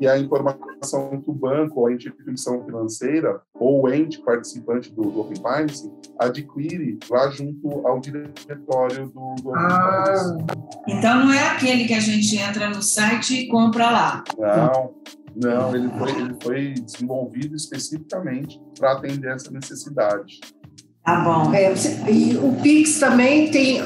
e 0.00 0.06
a 0.06 0.18
informação 0.18 1.20
que 1.20 1.30
o 1.30 1.32
banco 1.32 1.80
ou 1.80 1.86
a 1.86 1.92
instituição 1.92 2.64
financeira 2.64 3.40
ou 3.54 3.82
o 3.82 3.92
ente 3.92 4.20
participante 4.20 4.92
do, 4.92 5.02
do 5.02 5.20
Open 5.20 5.36
Finance 5.36 5.90
adquire 6.18 6.98
lá 7.10 7.30
junto 7.30 7.86
ao 7.86 8.00
diretório 8.00 9.08
do, 9.08 9.34
do 9.42 9.50
Open 9.50 9.62
ah. 9.66 10.36
Então 10.86 11.26
não 11.26 11.32
é 11.32 11.48
aquele 11.48 11.86
que 11.86 11.94
a 11.94 12.00
gente 12.00 12.36
entra 12.36 12.68
no 12.68 12.82
site 12.82 13.42
e 13.42 13.48
compra 13.48 13.90
lá. 13.90 14.24
Não, 14.38 14.94
não, 15.36 15.74
ele 15.74 15.88
foi, 15.90 16.10
ele 16.10 16.36
foi 16.42 16.74
desenvolvido 16.74 17.56
especificamente 17.56 18.60
para 18.78 18.92
atender 18.92 19.34
essa 19.34 19.50
necessidade. 19.50 20.40
Tá 21.04 21.20
bom. 21.20 21.54
É, 21.54 21.72
e 22.10 22.36
o 22.36 22.54
Pix 22.62 22.98
também 22.98 23.50
tem 23.50 23.80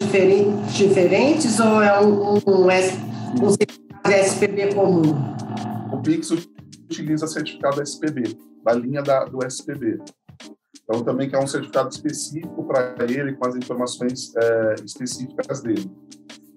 diferentes, 0.00 0.74
diferentes 0.74 1.60
ou 1.60 1.82
é 1.82 2.00
um, 2.00 2.34
um, 2.34 2.40
um, 2.46 2.66
um 2.66 3.50
SPB 4.12 4.74
comum? 4.74 5.14
O 5.92 6.02
Pix 6.02 6.30
utiliza 6.30 7.26
certificado 7.26 7.82
SPB, 7.82 8.36
da 8.64 8.72
linha 8.72 9.02
da, 9.02 9.24
do 9.24 9.44
SPB. 9.46 9.98
Então, 10.82 11.04
também 11.04 11.30
é 11.32 11.38
um 11.38 11.46
certificado 11.46 11.88
específico 11.90 12.64
para 12.66 12.96
ele, 13.08 13.34
com 13.34 13.46
as 13.46 13.54
informações 13.54 14.34
é, 14.36 14.74
específicas 14.84 15.60
dele. 15.62 15.90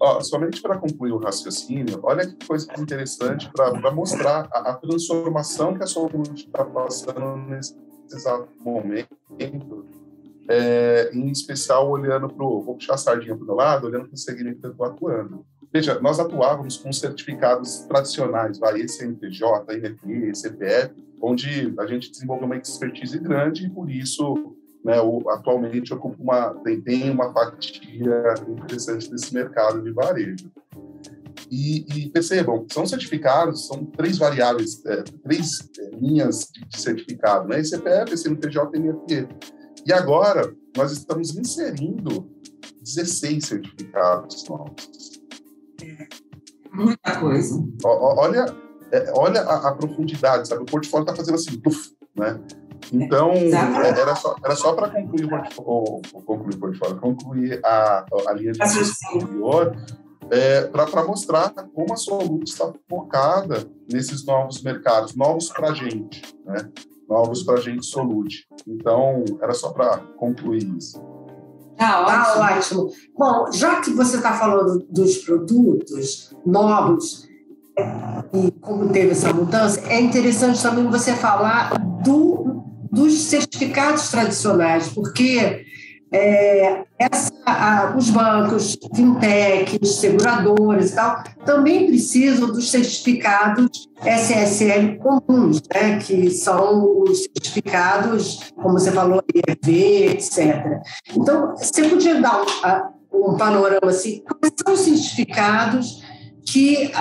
Ó, 0.01 0.19
somente 0.21 0.61
para 0.61 0.77
concluir 0.77 1.11
o 1.11 1.17
raciocínio, 1.17 1.99
olha 2.03 2.27
que 2.27 2.45
coisa 2.45 2.67
interessante 2.77 3.49
para 3.53 3.91
mostrar 3.91 4.49
a, 4.51 4.71
a, 4.71 4.73
transformação 4.73 5.75
que 5.75 5.83
a 5.83 5.87
sua 5.87 6.09
comunidade 6.09 6.45
está 6.45 6.65
passando 6.65 7.37
nesse 7.47 7.75
exato 8.11 8.49
momento, 8.59 9.15
é, 10.49 11.09
em 11.13 11.29
especial 11.29 11.89
olhando 11.89 12.27
para 12.27 12.43
o. 12.43 12.61
Vou 12.61 12.75
puxar 12.75 12.95
a 12.95 12.97
sardinha 12.97 13.35
para 13.35 13.43
o 13.43 13.47
meu 13.47 13.55
lado, 13.55 13.87
olhando 13.87 14.07
para 14.07 14.15
o 14.15 14.17
segmento 14.17 14.59
que 14.59 14.65
eu 14.65 14.71
estou 14.71 14.85
atuando. 14.85 15.45
Veja, 15.73 15.99
nós 15.99 16.19
atuávamos 16.19 16.77
com 16.77 16.93
certificados 16.93 17.79
tradicionais, 17.87 18.59
vai, 18.59 18.87
CNPJ, 18.87 19.73
INP, 19.75 20.35
CPF, 20.35 20.93
onde 21.19 21.73
a 21.79 21.87
gente 21.87 22.11
desenvolveu 22.11 22.45
uma 22.45 22.57
expertise 22.57 23.17
grande 23.17 23.65
e 23.65 23.69
por 23.71 23.89
isso, 23.89 24.55
né, 24.85 24.97
atualmente 25.29 25.91
ocupa 25.91 26.21
uma, 26.21 26.49
tem, 26.63 26.79
tem 26.79 27.09
uma 27.09 27.33
fatia 27.33 28.35
interessante 28.47 29.09
desse 29.09 29.33
mercado 29.33 29.81
de 29.81 29.91
varejo. 29.91 30.51
E, 31.49 31.85
e, 31.95 32.09
percebam, 32.09 32.65
são 32.71 32.85
certificados, 32.85 33.67
são 33.67 33.83
três 33.83 34.17
variáveis, 34.19 34.83
é, 34.85 35.03
três 35.23 35.69
é, 35.79 35.89
linhas 35.95 36.49
de, 36.53 36.65
de, 36.67 36.79
certificado, 36.79 37.47
né? 37.47 37.63
CPF, 37.63 38.15
CNPJ 38.15 38.77
e 38.77 38.79
NFE. 38.79 39.27
E 39.85 39.93
agora, 39.93 40.55
nós 40.75 40.91
estamos 40.91 41.35
inserindo 41.35 42.27
16 42.81 43.45
certificados 43.45 44.47
novos. 44.47 45.22
Muita 46.71 47.19
coisa. 47.19 47.63
Olha, 47.83 48.45
é, 48.91 49.11
olha 49.15 49.41
a, 49.41 49.69
a, 49.69 49.75
profundidade, 49.75 50.47
sabe? 50.47 50.63
O 50.63 50.65
portfólio 50.65 51.03
está 51.03 51.15
fazendo 51.15 51.35
assim, 51.35 51.59
puff, 51.59 51.95
né? 52.15 52.39
Então, 52.91 53.31
é, 53.31 53.99
era 53.99 54.15
só, 54.15 54.35
era 54.43 54.55
só 54.55 54.73
para 54.73 54.89
concluir 54.89 55.25
o 55.25 55.29
portfólio, 55.29 56.01
concluir 56.25 56.55
o 56.55 56.59
portfólio, 56.59 56.99
concluir 56.99 57.59
a, 57.63 58.05
a 58.27 58.33
linha 58.33 58.51
de 58.51 58.61
anterior, 58.61 59.75
é, 60.29 60.61
para 60.67 61.03
mostrar 61.03 61.49
como 61.73 61.93
a 61.93 61.97
Solute 61.97 62.51
está 62.51 62.71
focada 62.89 63.67
nesses 63.91 64.25
novos 64.25 64.61
mercados, 64.61 65.15
novos 65.15 65.49
para 65.49 65.69
a 65.69 65.73
gente, 65.73 66.21
né? 66.45 66.69
Novos 67.07 67.43
para 67.43 67.55
a 67.55 67.61
gente 67.61 67.85
Solute. 67.85 68.47
Então, 68.67 69.23
era 69.41 69.53
só 69.53 69.71
para 69.71 69.97
concluir 70.17 70.63
isso. 70.77 71.01
Tá 71.77 72.01
ótimo. 72.01 72.33
Tá 72.35 72.55
ótimo. 72.55 72.91
Bom, 73.17 73.51
já 73.51 73.81
que 73.81 73.91
você 73.91 74.17
está 74.17 74.33
falando 74.33 74.85
dos 74.89 75.17
produtos 75.17 76.33
novos 76.45 77.27
e 78.33 78.51
como 78.61 78.89
teve 78.89 79.11
essa 79.11 79.33
mudança, 79.33 79.81
é 79.87 79.99
interessante 79.99 80.61
também 80.61 80.87
você 80.87 81.13
falar 81.13 81.73
do, 82.03 82.63
dos 82.91 83.13
certificados 83.23 84.09
tradicionais, 84.09 84.89
porque 84.89 85.65
é, 86.13 86.83
essa, 86.99 87.33
a, 87.43 87.95
os 87.97 88.11
bancos, 88.11 88.77
fintechs, 88.95 89.95
seguradoras 89.95 90.91
e 90.91 90.95
tal, 90.95 91.23
também 91.43 91.87
precisam 91.87 92.47
dos 92.47 92.69
certificados 92.69 93.89
SSL 94.05 94.99
comuns, 94.99 95.61
né, 95.73 95.97
que 95.97 96.29
são 96.29 97.01
os 97.01 97.23
certificados, 97.23 98.51
como 98.55 98.79
você 98.79 98.91
falou, 98.91 99.23
EV, 99.33 100.11
etc. 100.11 100.81
Então, 101.15 101.55
você 101.55 101.89
podia 101.89 102.21
dar 102.21 102.43
um, 103.11 103.31
um 103.31 103.37
panorama 103.37 103.89
assim, 103.89 104.23
quais 104.39 104.53
são 104.63 104.73
os 104.73 104.81
certificados 104.81 106.03
que 106.45 106.91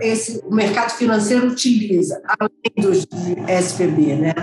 esse, 0.00 0.44
o 0.44 0.54
mercado 0.54 0.90
financeiro 0.90 1.46
utiliza, 1.46 2.20
além 2.38 2.90
dos 2.90 3.06
SPB, 3.48 4.16
né? 4.16 4.34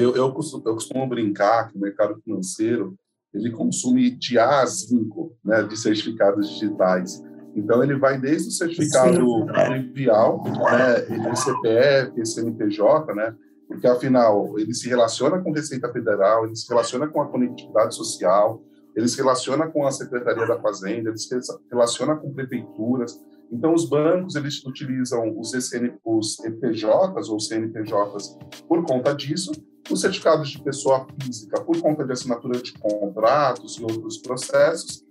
Eu, 0.00 0.16
eu, 0.16 0.32
costumo, 0.32 0.62
eu 0.66 0.74
costumo 0.74 1.06
brincar 1.06 1.68
que 1.68 1.76
o 1.76 1.80
mercado 1.80 2.18
financeiro 2.22 2.96
ele 3.34 3.50
consome 3.50 4.10
de 4.10 4.38
A 4.38 4.62
a 4.62 4.66
5 4.66 5.36
né, 5.44 5.62
de 5.62 5.76
certificados 5.76 6.48
digitais. 6.48 7.22
Então, 7.54 7.82
ele 7.82 7.96
vai 7.96 8.18
desde 8.18 8.48
o 8.48 8.52
certificado 8.52 9.46
trivial, 9.46 10.42
né, 10.44 11.34
CPF, 11.36 12.26
CNPJ, 12.26 13.14
né, 13.14 13.34
porque, 13.68 13.86
afinal, 13.86 14.58
ele 14.58 14.72
se 14.74 14.88
relaciona 14.88 15.40
com 15.40 15.52
Receita 15.52 15.92
Federal, 15.92 16.46
ele 16.46 16.56
se 16.56 16.68
relaciona 16.68 17.06
com 17.06 17.20
a 17.20 17.28
conectividade 17.28 17.94
social, 17.94 18.62
ele 18.96 19.06
se 19.06 19.16
relaciona 19.16 19.68
com 19.68 19.86
a 19.86 19.92
Secretaria 19.92 20.46
da 20.46 20.60
Fazenda, 20.60 21.10
ele 21.10 21.18
se 21.18 21.28
relaciona 21.70 22.16
com 22.16 22.32
prefeituras. 22.32 23.20
Então, 23.52 23.74
os 23.74 23.88
bancos 23.88 24.34
eles 24.34 24.64
utilizam 24.64 25.38
os, 25.38 25.54
ECN, 25.54 25.92
os 26.04 26.38
EPJs 26.44 27.28
ou 27.28 27.38
CNPJs 27.38 28.38
por 28.66 28.84
conta 28.84 29.14
disso, 29.14 29.52
os 29.90 30.00
certificados 30.00 30.50
de 30.50 30.62
pessoa 30.62 31.06
física 31.20 31.60
por 31.60 31.80
conta 31.80 32.04
de 32.04 32.12
assinatura 32.12 32.60
de 32.60 32.72
contratos 32.74 33.76
e 33.76 33.82
outros 33.82 34.18
processos, 34.18 35.04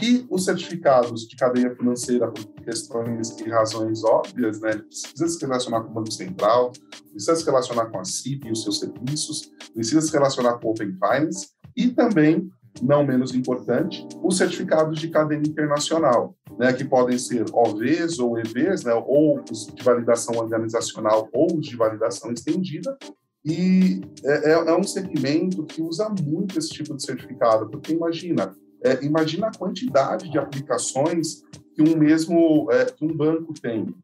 e 0.00 0.26
os 0.30 0.44
certificados 0.44 1.26
de 1.26 1.36
cadeia 1.36 1.74
financeira 1.74 2.30
por 2.30 2.44
questões 2.62 3.38
e 3.40 3.48
razões 3.48 4.04
óbvias, 4.04 4.60
né? 4.60 4.76
Precisa 4.76 5.28
se 5.28 5.40
relacionar 5.40 5.82
com 5.82 5.90
o 5.90 5.94
Banco 5.94 6.10
Central, 6.10 6.72
precisa 7.10 7.36
se 7.36 7.44
relacionar 7.44 7.86
com 7.86 7.98
a 7.98 8.04
CIP 8.04 8.48
e 8.48 8.52
os 8.52 8.62
seus 8.62 8.78
serviços, 8.78 9.50
precisa 9.72 10.00
se 10.00 10.12
relacionar 10.12 10.58
com 10.58 10.68
o 10.68 10.70
Open 10.72 10.92
Finance 10.92 11.48
e 11.76 11.88
também, 11.88 12.50
não 12.82 13.04
menos 13.04 13.34
importante, 13.34 14.06
os 14.22 14.36
certificados 14.36 14.98
de 14.98 15.08
cadeia 15.08 15.38
internacional, 15.38 16.34
né? 16.58 16.72
Que 16.72 16.84
podem 16.84 17.18
ser 17.18 17.44
OVs 17.52 18.18
ou 18.18 18.38
EVs, 18.38 18.84
né? 18.84 18.92
Ou 18.94 19.42
os 19.50 19.66
de 19.66 19.82
validação 19.82 20.36
organizacional 20.36 21.28
ou 21.32 21.58
os 21.58 21.66
de 21.66 21.76
validação 21.76 22.32
estendida, 22.32 22.96
e 23.46 24.02
é, 24.24 24.50
é, 24.50 24.52
é, 24.54 24.76
um 24.76 24.82
segmento 24.82 25.62
que 25.62 25.80
usa 25.80 26.08
muito 26.08 26.58
esse 26.58 26.70
tipo 26.70 26.96
de 26.96 27.02
certificado, 27.04 27.68
porque 27.68 27.92
imagina, 27.92 28.52
é, 28.82 29.04
imagina 29.04 29.46
a 29.46 29.56
quantidade 29.56 30.28
de 30.28 30.36
aplicações 30.36 31.44
que 31.72 31.80
um 31.80 31.96
mesmo 31.96 32.68
é, 32.72 32.86
que 32.86 33.04
um 33.04 33.16
banco 33.16 33.54
tem. 33.54 33.94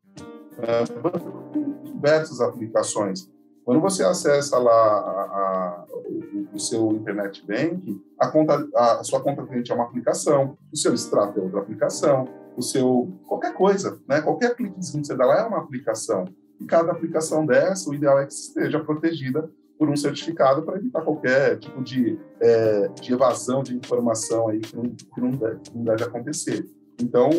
É, 0.58 0.84
banco 1.00 1.50
tem 1.52 1.92
diversas 1.92 2.40
aplicações. 2.40 3.28
Quando 3.64 3.80
você 3.80 4.04
acessa 4.04 4.58
lá 4.58 4.72
a, 4.72 5.22
a, 5.22 5.86
o, 5.90 6.48
o, 6.54 6.58
seu 6.60 6.92
internet 6.92 7.44
banking, 7.44 8.00
a, 8.20 8.28
conta, 8.28 8.68
a 8.76 9.02
sua 9.02 9.20
conta 9.20 9.44
cliente 9.44 9.72
é 9.72 9.74
uma 9.74 9.84
aplicação, 9.84 10.56
o 10.72 10.76
seu 10.76 10.94
extrato 10.94 11.40
é 11.40 11.42
outra 11.42 11.60
aplicação, 11.60 12.28
o 12.56 12.62
seu 12.62 13.12
qualquer 13.26 13.54
coisa, 13.54 14.00
né? 14.08 14.20
Qualquer 14.20 14.54
cliquezinho 14.54 15.00
que 15.00 15.08
você 15.08 15.16
dá 15.16 15.26
lá 15.26 15.40
é 15.40 15.46
uma 15.46 15.58
aplicação. 15.58 16.26
E 16.62 16.64
cada 16.64 16.92
aplicação 16.92 17.44
dessa, 17.44 17.90
o 17.90 17.94
ideal 17.94 18.20
é 18.20 18.26
que 18.26 18.32
esteja 18.32 18.78
protegida 18.78 19.50
por 19.76 19.90
um 19.90 19.96
certificado 19.96 20.62
para 20.62 20.76
evitar 20.76 21.02
qualquer 21.02 21.58
tipo 21.58 21.82
de, 21.82 22.16
é, 22.40 22.88
de 22.88 23.12
evasão 23.12 23.64
de 23.64 23.74
informação 23.74 24.48
aí 24.48 24.60
que 24.60 24.76
não, 24.76 24.84
que 24.84 25.20
não, 25.20 25.30
deve, 25.30 25.60
que 25.60 25.76
não 25.76 25.84
deve 25.84 26.04
acontecer. 26.04 26.64
Então, 27.00 27.30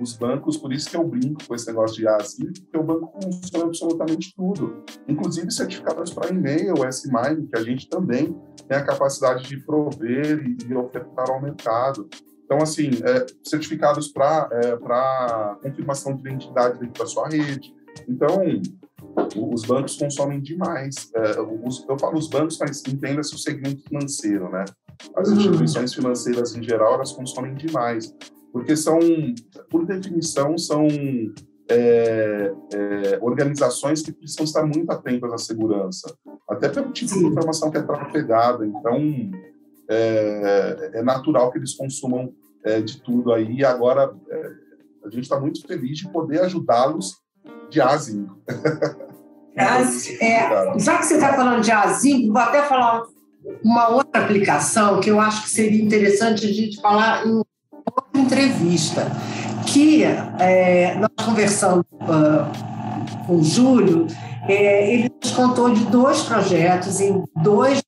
os 0.00 0.16
bancos, 0.16 0.56
por 0.56 0.72
isso 0.72 0.90
que 0.90 0.96
eu 0.96 1.04
brinco 1.04 1.46
com 1.46 1.54
esse 1.54 1.68
negócio 1.68 1.96
de 1.96 2.08
ASI, 2.08 2.44
porque 2.44 2.76
o 2.76 2.82
banco 2.82 3.06
consome 3.06 3.64
absolutamente 3.64 4.34
tudo, 4.34 4.82
inclusive 5.06 5.48
certificados 5.52 6.12
para 6.12 6.30
e-mail, 6.30 6.84
S-MINE, 6.84 7.46
que 7.46 7.56
a 7.56 7.62
gente 7.62 7.88
também 7.88 8.36
tem 8.68 8.78
a 8.78 8.84
capacidade 8.84 9.44
de 9.44 9.64
prover 9.64 10.44
e, 10.44 10.56
e 10.68 10.74
ofertar 10.74 11.30
ao 11.30 11.40
mercado. 11.40 12.08
Então, 12.44 12.58
assim, 12.58 12.90
é, 13.04 13.26
certificados 13.44 14.08
para 14.08 14.48
é, 14.50 14.76
confirmação 15.62 16.16
de 16.16 16.28
identidade 16.28 16.80
dentro 16.80 17.00
da 17.00 17.06
sua 17.08 17.28
rede. 17.28 17.72
Então, 18.08 18.42
os 19.52 19.62
bancos 19.62 19.96
consomem 19.96 20.40
demais. 20.40 21.10
É, 21.14 21.38
eu 21.38 21.98
falo 21.98 22.18
os 22.18 22.28
bancos, 22.28 22.58
mas 22.58 22.82
entenda-se 22.86 23.34
o 23.34 23.38
segmento 23.38 23.82
financeiro, 23.82 24.50
né? 24.50 24.64
As 25.16 25.28
uhum. 25.28 25.36
instituições 25.36 25.94
financeiras, 25.94 26.54
em 26.54 26.62
geral, 26.62 26.94
elas 26.94 27.12
consomem 27.12 27.54
demais 27.54 28.14
porque 28.52 28.76
são, 28.76 29.00
por 29.70 29.86
definição, 29.86 30.58
são 30.58 30.86
é, 31.68 32.52
é, 32.74 33.18
organizações 33.22 34.02
que 34.02 34.12
precisam 34.12 34.44
estar 34.44 34.64
muito 34.66 34.90
atentas 34.90 35.32
à 35.32 35.38
segurança, 35.38 36.14
até 36.48 36.68
pelo 36.68 36.92
tipo 36.92 37.14
de 37.14 37.24
informação 37.24 37.70
que 37.70 37.78
é 37.78 37.82
trafegada. 37.82 38.66
Então, 38.66 39.00
é, 39.88 40.90
é 40.94 41.02
natural 41.02 41.50
que 41.50 41.58
eles 41.58 41.74
consumam 41.74 42.34
é, 42.62 42.82
de 42.82 43.00
tudo 43.00 43.32
aí. 43.32 43.56
E 43.56 43.64
agora, 43.64 44.14
é, 44.28 44.52
a 45.06 45.10
gente 45.10 45.22
está 45.22 45.40
muito 45.40 45.66
feliz 45.66 45.98
de 45.98 46.12
poder 46.12 46.42
ajudá-los 46.42 47.21
de 47.72 47.80
A 47.80 47.88
a 47.88 47.96
Z. 47.96 48.26
É, 50.20 50.78
já 50.78 50.98
que 50.98 51.04
você 51.04 51.14
está 51.14 51.34
falando 51.34 51.62
de 51.62 51.70
A5, 51.70 52.28
vou 52.28 52.38
até 52.38 52.62
falar 52.62 53.02
uma 53.62 53.88
outra 53.88 54.22
aplicação 54.22 55.00
que 55.00 55.10
eu 55.10 55.20
acho 55.20 55.42
que 55.42 55.50
seria 55.50 55.82
interessante 55.82 56.46
a 56.46 56.52
gente 56.52 56.80
falar 56.80 57.26
em 57.26 57.34
outra 57.36 57.46
entrevista, 58.14 59.10
que 59.66 60.04
é, 60.04 60.94
nós 60.94 61.10
conversamos 61.24 61.84
uh, 61.92 63.26
com 63.26 63.36
o 63.36 63.44
Júlio, 63.44 64.06
é, 64.48 64.92
ele 64.92 65.12
nos 65.22 65.32
contou 65.32 65.70
de 65.70 65.84
dois 65.84 66.22
projetos 66.22 67.00
em 67.00 67.22
dois 67.42 67.82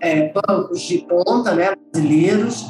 é, 0.00 0.32
bancos 0.32 0.80
de 0.80 0.98
ponta 0.98 1.54
né, 1.54 1.74
brasileiros, 1.92 2.66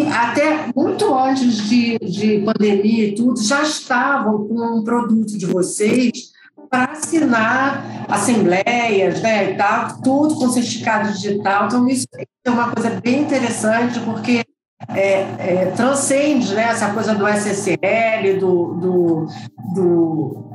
até 0.00 0.72
muito 0.74 1.14
antes 1.14 1.68
de, 1.68 1.98
de 1.98 2.38
pandemia 2.40 3.08
e 3.08 3.14
tudo, 3.14 3.42
já 3.42 3.62
estavam 3.62 4.48
com 4.48 4.78
um 4.78 4.84
produto 4.84 5.36
de 5.36 5.44
vocês 5.44 6.32
para 6.70 6.92
assinar 6.92 8.06
assembleias 8.08 9.20
né, 9.20 9.52
e 9.52 9.56
tal, 9.56 10.00
tudo 10.02 10.36
com 10.36 10.48
certificado 10.48 11.12
digital. 11.12 11.66
Então, 11.66 11.86
isso 11.86 12.06
é 12.44 12.50
uma 12.50 12.70
coisa 12.70 12.98
bem 13.00 13.20
interessante, 13.20 14.00
porque 14.00 14.42
é, 14.88 15.20
é, 15.38 15.72
transcende 15.76 16.54
né, 16.54 16.64
essa 16.64 16.90
coisa 16.94 17.14
do 17.14 17.28
SSL, 17.28 18.38
do, 18.40 18.74
do, 18.74 19.26
do, 19.74 20.50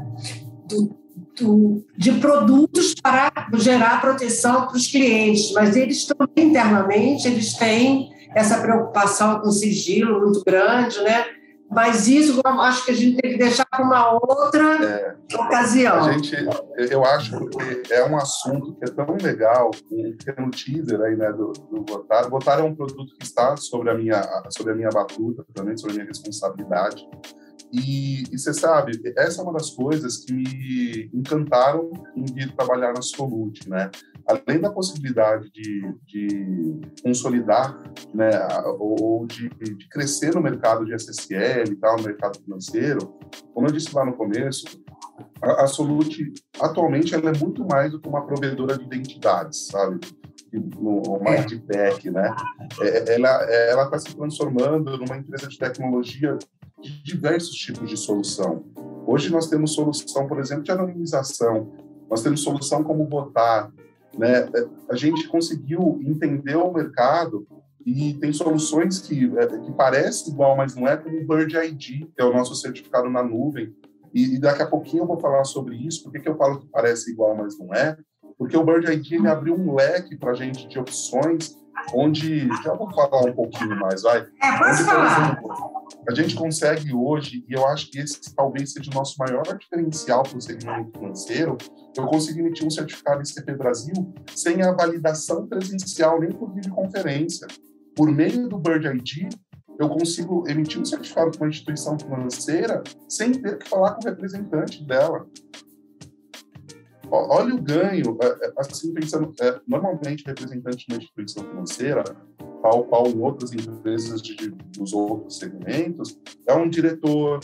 do, 1.40 1.86
de 1.96 2.12
produtos 2.14 2.96
para 2.96 3.32
gerar 3.54 4.02
proteção 4.02 4.66
para 4.66 4.76
os 4.76 4.88
clientes, 4.88 5.52
mas 5.54 5.76
eles 5.76 6.06
também 6.06 6.50
internamente 6.50 7.28
eles 7.28 7.54
têm 7.54 8.10
essa 8.36 8.62
preocupação 8.62 9.40
com 9.40 9.52
sigilo 9.52 10.22
muito 10.22 10.44
grande, 10.46 11.02
né? 11.02 11.26
Mas 11.70 12.08
isso 12.08 12.42
eu 12.44 12.62
acho 12.62 12.86
que 12.86 12.92
a 12.92 12.96
gente 12.96 13.18
tem 13.18 13.32
que 13.34 13.38
deixar 13.38 13.66
para 13.66 13.84
uma 13.84 14.14
outra 14.14 14.86
é, 14.86 15.16
ocasião. 15.36 15.96
A 15.98 16.14
gente, 16.14 16.34
eu 16.90 17.04
acho 17.04 17.46
que 17.48 17.94
é 17.94 18.08
um 18.08 18.16
assunto 18.16 18.74
que 18.76 18.86
é 18.86 18.94
tão 18.94 19.18
legal, 19.22 19.72
um 19.92 20.12
pequeno 20.12 20.50
teaser 20.50 21.02
aí, 21.02 21.18
né, 21.18 21.32
do, 21.34 21.52
do 21.52 21.86
Votar. 21.88 22.30
Votar 22.30 22.60
é 22.60 22.64
um 22.64 22.74
produto 22.74 23.14
que 23.20 23.26
está 23.26 23.58
sobre 23.58 23.90
a 23.90 23.94
minha, 23.94 24.22
sobre 24.50 24.72
a 24.72 24.76
minha 24.76 24.90
batuta, 24.90 25.46
também 25.54 25.76
sobre 25.76 25.92
a 25.92 25.96
minha 25.96 26.08
responsabilidade. 26.08 27.06
E, 27.72 28.24
e, 28.32 28.38
você 28.38 28.54
sabe, 28.54 29.02
essa 29.18 29.42
é 29.42 29.44
uma 29.44 29.54
das 29.54 29.72
coisas 29.72 30.18
que 30.18 30.34
me 30.34 31.10
encantaram 31.14 31.92
em 32.16 32.26
vir 32.26 32.56
trabalhar 32.56 32.94
na 32.94 33.02
Solute, 33.02 33.70
né? 33.70 33.92
Além 34.26 34.62
da 34.62 34.72
possibilidade 34.72 35.50
de, 35.52 35.94
de 36.06 36.82
consolidar, 37.04 37.78
né, 38.14 38.30
ou 38.80 39.26
de, 39.26 39.50
de, 39.50 39.90
crescer 39.90 40.34
no 40.34 40.42
mercado 40.42 40.86
de 40.86 40.94
SSL 40.94 41.72
e 41.72 41.76
tal, 41.76 41.98
no 41.98 42.04
mercado 42.04 42.38
financeiro, 42.40 43.18
como 43.54 43.68
eu 43.68 43.72
disse 43.72 43.94
lá 43.96 44.06
no 44.06 44.14
começo, 44.14 44.66
a, 45.42 45.64
a 45.64 45.68
Solute, 45.68 46.34
atualmente, 46.60 47.14
ela 47.14 47.30
é 47.30 47.38
muito 47.38 47.66
mais 47.66 47.92
do 47.92 48.00
que 48.00 48.08
uma 48.08 48.26
provedora 48.26 48.78
de 48.78 48.84
identidades, 48.84 49.68
sabe? 49.68 50.00
no 50.54 51.20
mais 51.22 51.46
de 51.46 51.60
tech, 51.60 52.10
né? 52.10 52.34
É, 52.82 53.16
ela 53.16 53.84
está 53.84 54.00
se 54.00 54.16
transformando 54.16 54.98
numa 54.98 55.18
empresa 55.18 55.48
de 55.48 55.58
tecnologia 55.58 56.38
de 56.82 57.04
diversos 57.04 57.56
tipos 57.56 57.90
de 57.90 57.98
solução. 57.98 58.64
Hoje 59.06 59.32
nós 59.32 59.48
temos 59.48 59.74
solução, 59.74 60.28
por 60.28 60.40
exemplo, 60.40 60.64
de 60.64 60.72
anonimização, 60.72 61.72
nós 62.10 62.22
temos 62.22 62.42
solução 62.42 62.84
como 62.84 63.06
votar, 63.06 63.72
né? 64.18 64.50
A 64.90 64.96
gente 64.96 65.28
conseguiu 65.28 66.00
entender 66.04 66.56
o 66.56 66.72
mercado 66.72 67.48
e 67.86 68.14
tem 68.16 68.34
soluções 68.34 69.00
que, 69.00 69.32
é, 69.38 69.48
que 69.48 69.72
parecem 69.72 70.34
igual, 70.34 70.58
mas 70.58 70.76
não 70.76 70.88
é, 70.88 70.98
como 70.98 71.18
o 71.18 71.26
Bird 71.26 71.56
ID, 71.56 72.08
que 72.14 72.22
é 72.22 72.26
o 72.26 72.34
nosso 72.34 72.56
certificado 72.56 73.10
na 73.10 73.24
nuvem. 73.24 73.74
E, 74.14 74.36
e 74.36 74.40
daqui 74.40 74.62
a 74.62 74.68
pouquinho 74.68 75.04
eu 75.04 75.08
vou 75.08 75.20
falar 75.20 75.44
sobre 75.46 75.76
isso. 75.76 76.04
Por 76.04 76.12
que, 76.12 76.20
que 76.20 76.28
eu 76.28 76.36
falo 76.36 76.60
que 76.60 76.68
parece 76.68 77.12
igual, 77.12 77.36
mas 77.36 77.58
não 77.58 77.74
é? 77.74 77.98
Porque 78.38 78.58
o 78.58 78.64
Bird 78.64 78.92
ID 78.92 79.14
ele 79.14 79.28
abriu 79.28 79.56
um 79.56 79.74
leque 79.74 80.18
para 80.18 80.32
a 80.32 80.36
gente 80.36 80.68
de 80.68 80.78
opções 80.78 81.56
onde 81.94 82.48
já 82.64 82.74
vou 82.74 82.92
falar 82.92 83.22
um 83.26 83.34
pouquinho 83.34 83.76
mais, 83.80 84.02
vai. 84.02 84.26
É, 84.42 84.58
pode 84.58 84.84
falar. 84.84 85.40
a 86.10 86.14
gente 86.14 86.36
consegue 86.36 86.94
hoje, 86.94 87.46
e 87.48 87.54
eu 87.54 87.66
acho 87.68 87.90
que 87.90 88.00
esse 88.00 88.34
talvez 88.36 88.74
seja 88.74 88.90
o 88.92 88.94
nosso 88.94 89.16
maior 89.20 89.44
diferencial 89.58 90.24
para 90.24 90.38
o 90.38 90.42
segmento 90.42 90.92
financeiro, 90.98 91.58
eu 91.98 92.06
consegui 92.06 92.40
emitir 92.40 92.66
um 92.66 92.70
certificado 92.70 93.22
ICP 93.22 93.56
Brasil 93.56 94.14
sem 94.34 94.62
a 94.62 94.72
validação 94.72 95.48
presencial, 95.48 96.20
nem 96.20 96.32
por 96.32 96.54
videoconferência. 96.54 97.48
Por 97.96 98.12
meio 98.12 98.48
do 98.48 98.60
Bird 98.60 98.86
ID, 98.88 99.34
eu 99.80 99.90
consigo 99.90 100.48
emitir 100.48 100.82
um 100.82 100.86
certificado 100.86 101.32
para 101.32 101.42
uma 101.42 101.50
instituição 101.50 101.98
financeira 102.00 102.84
sem 103.08 103.32
ter 103.32 103.60
que 103.60 103.70
falar 103.70 103.94
com 103.94 104.02
o 104.08 104.10
representante 104.10 104.84
dela. 104.84 105.28
Olha 107.10 107.56
o 107.56 107.62
ganho, 107.62 108.18
é, 108.22 108.28
é, 108.28 108.54
assim, 108.58 108.94
pensando, 108.94 109.34
é, 109.42 109.60
normalmente 109.68 110.26
representante 110.26 110.86
de 110.88 110.94
uma 110.94 111.02
instituição 111.02 111.44
financeira, 111.44 112.04
tal 112.62 112.84
qual 112.84 113.06
outras 113.18 113.52
empresas 113.54 114.22
de, 114.22 114.50
dos 114.78 114.94
outros 114.94 115.38
segmentos, 115.38 116.20
é 116.48 116.54
um 116.54 116.70
diretor, 116.70 117.40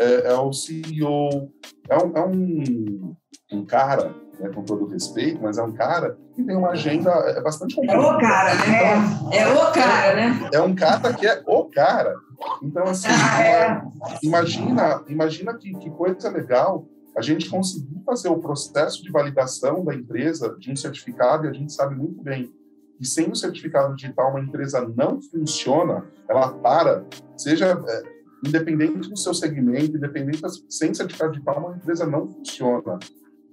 é, 0.00 0.32
é 0.32 0.34
o 0.34 0.52
CEO, 0.52 1.52
é 1.88 1.96
um, 1.98 2.16
é 2.16 2.26
um, 2.26 3.16
um 3.52 3.64
cara, 3.66 4.14
né, 4.40 4.50
com 4.54 4.62
todo 4.62 4.86
respeito, 4.86 5.40
mas 5.42 5.58
é 5.58 5.62
um 5.62 5.72
cara 5.72 6.16
que 6.34 6.42
tem 6.42 6.56
uma 6.56 6.70
agenda 6.70 7.10
é 7.10 7.40
bastante 7.42 7.74
complicada. 7.74 8.02
É 8.02 8.08
o 8.08 8.18
cara, 8.18 8.54
né? 8.54 8.94
Então, 9.26 9.32
é 9.32 9.52
o 9.52 9.72
cara, 9.72 10.14
né? 10.14 10.50
É 10.52 10.60
um 10.60 10.74
cara 10.74 11.12
que 11.14 11.26
é 11.26 11.42
o 11.46 11.64
cara. 11.64 12.14
Então, 12.62 12.84
assim, 12.84 13.08
ah, 13.08 13.42
é. 13.42 13.82
imagina, 14.22 15.02
imagina 15.08 15.54
que, 15.54 15.72
que 15.74 15.90
coisa 15.90 16.30
legal 16.30 16.86
a 17.16 17.22
gente 17.22 17.48
conseguiu 17.48 18.02
fazer 18.04 18.28
o 18.28 18.38
processo 18.38 19.02
de 19.02 19.10
validação 19.10 19.84
da 19.84 19.94
empresa 19.94 20.54
de 20.58 20.70
um 20.70 20.76
certificado 20.76 21.46
e 21.46 21.48
a 21.48 21.52
gente 21.52 21.72
sabe 21.72 21.94
muito 21.94 22.22
bem 22.22 22.52
que 22.98 23.06
sem 23.06 23.30
o 23.30 23.36
certificado 23.36 23.94
digital 23.94 24.30
uma 24.30 24.40
empresa 24.40 24.86
não 24.96 25.20
funciona, 25.20 26.06
ela 26.28 26.52
para, 26.52 27.04
seja 27.36 27.82
é, 27.86 28.02
independente 28.46 29.08
do 29.08 29.18
seu 29.18 29.34
segmento, 29.34 29.96
independente 29.96 30.40
sem 30.68 30.94
certificado 30.94 31.32
digital 31.32 31.58
uma 31.58 31.76
empresa 31.76 32.06
não 32.06 32.26
funciona. 32.26 32.98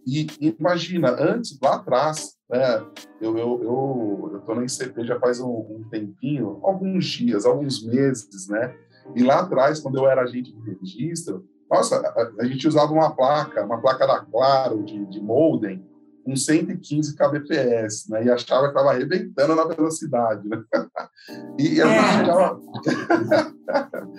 E 0.05 0.27
imagina, 0.41 1.11
antes, 1.11 1.57
lá 1.61 1.75
atrás, 1.75 2.35
né, 2.49 2.85
eu 3.21 3.37
eu 3.37 4.37
estou 4.37 4.55
na 4.55 4.65
ICP 4.65 5.05
já 5.05 5.17
faz 5.19 5.39
um, 5.39 5.49
um, 5.49 5.87
tempinho, 5.89 6.59
alguns 6.61 7.05
dias, 7.05 7.45
alguns 7.45 7.85
meses, 7.85 8.49
né? 8.49 8.75
E 9.15 9.23
lá 9.23 9.39
atrás, 9.41 9.79
quando 9.79 9.97
eu 9.97 10.07
era 10.07 10.21
agente 10.21 10.53
de 10.53 10.71
registro, 10.71 11.45
nossa, 11.73 11.97
a, 11.97 12.43
a, 12.43 12.45
gente 12.45 12.67
usava 12.67 12.93
uma 12.93 13.15
placa, 13.15 13.65
uma 13.65 13.81
placa 13.81 14.05
da 14.05 14.19
Claro, 14.19 14.83
de, 14.83 15.05
de 15.07 15.19
modem, 15.19 15.83
com 16.23 16.35
115 16.35 17.15
kbps, 17.17 18.09
né? 18.09 18.25
E 18.25 18.29
achava 18.29 18.63
que 18.63 18.69
estava 18.69 18.91
arrebentando 18.91 19.55
na 19.55 19.65
velocidade, 19.65 20.47
né? 20.47 20.61
E 21.57 21.81
a 21.81 21.87
é. 21.87 22.01
gente 22.01 22.25
já... 22.25 22.53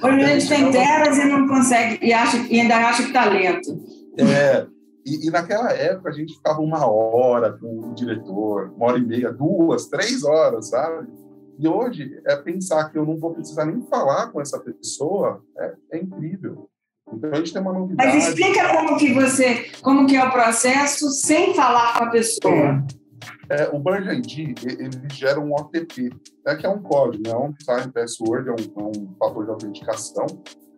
Hoje 0.03 0.25
a 0.25 0.27
gente 0.27 0.49
tem 0.49 0.71
telas 0.71 1.19
e 1.19 1.25
não 1.27 1.47
consegue, 1.47 2.05
e, 2.05 2.13
acha, 2.13 2.39
e 2.51 2.61
ainda 2.61 2.77
acha 2.77 3.03
que 3.03 3.09
está 3.09 3.27
lento. 3.27 3.79
É, 4.19 4.67
e, 5.05 5.29
e, 5.29 5.31
naquela 5.31 5.71
época 5.73 6.11
a 6.11 6.13
gente 6.13 6.35
ficava 6.35 6.61
uma 6.61 6.87
hora 6.87 7.53
com 7.53 7.91
o 7.91 7.95
diretor, 7.95 8.73
uma 8.77 8.87
hora 8.87 8.99
e 8.99 9.05
meia, 9.05 9.33
duas, 9.33 9.87
três 9.87 10.25
horas, 10.25 10.71
sabe? 10.71 11.07
E 11.59 11.69
hoje, 11.69 12.21
é 12.27 12.37
pensar 12.37 12.91
que 12.91 12.99
eu 12.99 13.07
não 13.07 13.17
vou 13.17 13.33
precisar 13.35 13.67
nem 13.67 13.81
falar 13.83 14.33
com 14.33 14.41
essa 14.41 14.59
pessoa 14.59 15.43
é, 15.57 15.75
é 15.93 15.99
incrível. 15.99 16.69
Então 17.17 17.31
a 17.33 17.37
gente 17.37 17.53
tem 17.53 17.63
uma 17.63 17.73
novidade. 17.73 18.15
Mas 18.15 18.29
explica 18.29 18.69
como 18.75 18.97
que 18.99 19.13
você, 19.13 19.71
como 19.83 20.07
que 20.07 20.17
é 20.17 20.25
o 20.25 20.31
processo 20.31 21.11
sem 21.11 21.55
falar 21.55 21.99
com 21.99 22.05
a 22.05 22.11
pessoa. 22.11 22.85
É, 23.49 23.69
o 23.71 24.13
ID 24.13 24.57
ele 24.65 25.09
gera 25.13 25.39
um 25.39 25.53
OTP, 25.53 26.11
né, 26.45 26.57
que 26.57 26.67
é 26.67 26.69
um 26.69 26.83
código, 26.83 27.23
né, 27.27 27.35
um 27.35 27.53
time 27.53 27.93
password, 27.93 28.49
é 28.49 28.53
um, 28.53 28.55
é 28.55 28.99
um 28.99 29.15
fator 29.19 29.45
de 29.45 29.51
autenticação. 29.51 30.27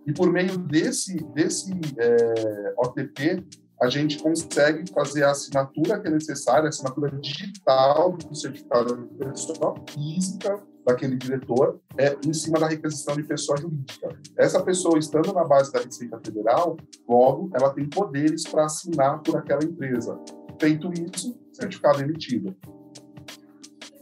E 0.06 0.12
por 0.12 0.32
meio 0.32 0.56
desse 0.58 1.16
desse 1.32 1.72
é, 1.98 2.74
OTP 2.76 3.44
a 3.80 3.88
gente 3.88 4.18
consegue 4.18 4.90
fazer 4.90 5.24
a 5.24 5.32
assinatura 5.32 6.00
que 6.00 6.08
é 6.08 6.10
necessária, 6.10 6.64
a 6.64 6.68
assinatura 6.68 7.10
digital 7.20 8.12
do 8.12 8.34
certificado 8.34 9.06
de 9.06 9.26
pessoa 9.26 9.74
física 9.90 10.62
daquele 10.86 11.16
diretor 11.16 11.80
é 11.98 12.16
em 12.24 12.32
cima 12.32 12.60
da 12.60 12.68
requisição 12.68 13.16
de 13.16 13.24
pessoa 13.24 13.58
jurídica. 13.58 14.16
Essa 14.38 14.62
pessoa, 14.62 14.98
estando 14.98 15.32
na 15.32 15.44
base 15.44 15.72
da 15.72 15.80
Receita 15.80 16.20
Federal, 16.24 16.76
logo, 17.08 17.50
ela 17.52 17.70
tem 17.70 17.88
poderes 17.88 18.44
para 18.44 18.64
assinar 18.64 19.20
por 19.20 19.36
aquela 19.36 19.64
empresa. 19.64 20.16
Feito 20.60 20.90
isso, 20.92 21.36
certificado 21.52 22.00
emitido. 22.00 22.56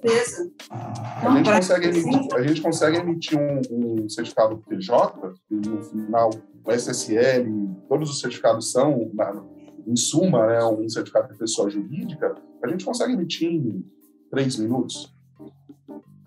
Beleza. 0.02 0.52
A 0.70 1.34
gente, 1.34 1.50
consegue 1.50 1.86
emitir, 1.86 2.34
a 2.34 2.42
gente 2.42 2.60
consegue 2.60 2.96
emitir 2.98 3.38
um, 3.38 3.60
um 4.04 4.08
certificado 4.08 4.58
PJ, 4.68 5.34
no 5.50 5.82
final 5.82 6.30
o 6.66 6.70
SSL, 6.70 7.46
todos 7.88 8.10
os 8.10 8.20
certificados 8.20 8.70
são, 8.70 9.10
na, 9.14 9.42
em 9.86 9.96
suma, 9.96 10.46
né, 10.46 10.64
um 10.64 10.86
certificado 10.88 11.32
de 11.32 11.38
pessoa 11.38 11.70
jurídica, 11.70 12.34
a 12.62 12.68
gente 12.68 12.84
consegue 12.84 13.14
emitir 13.14 13.50
em 13.50 13.84
três 14.30 14.58
minutos. 14.58 15.13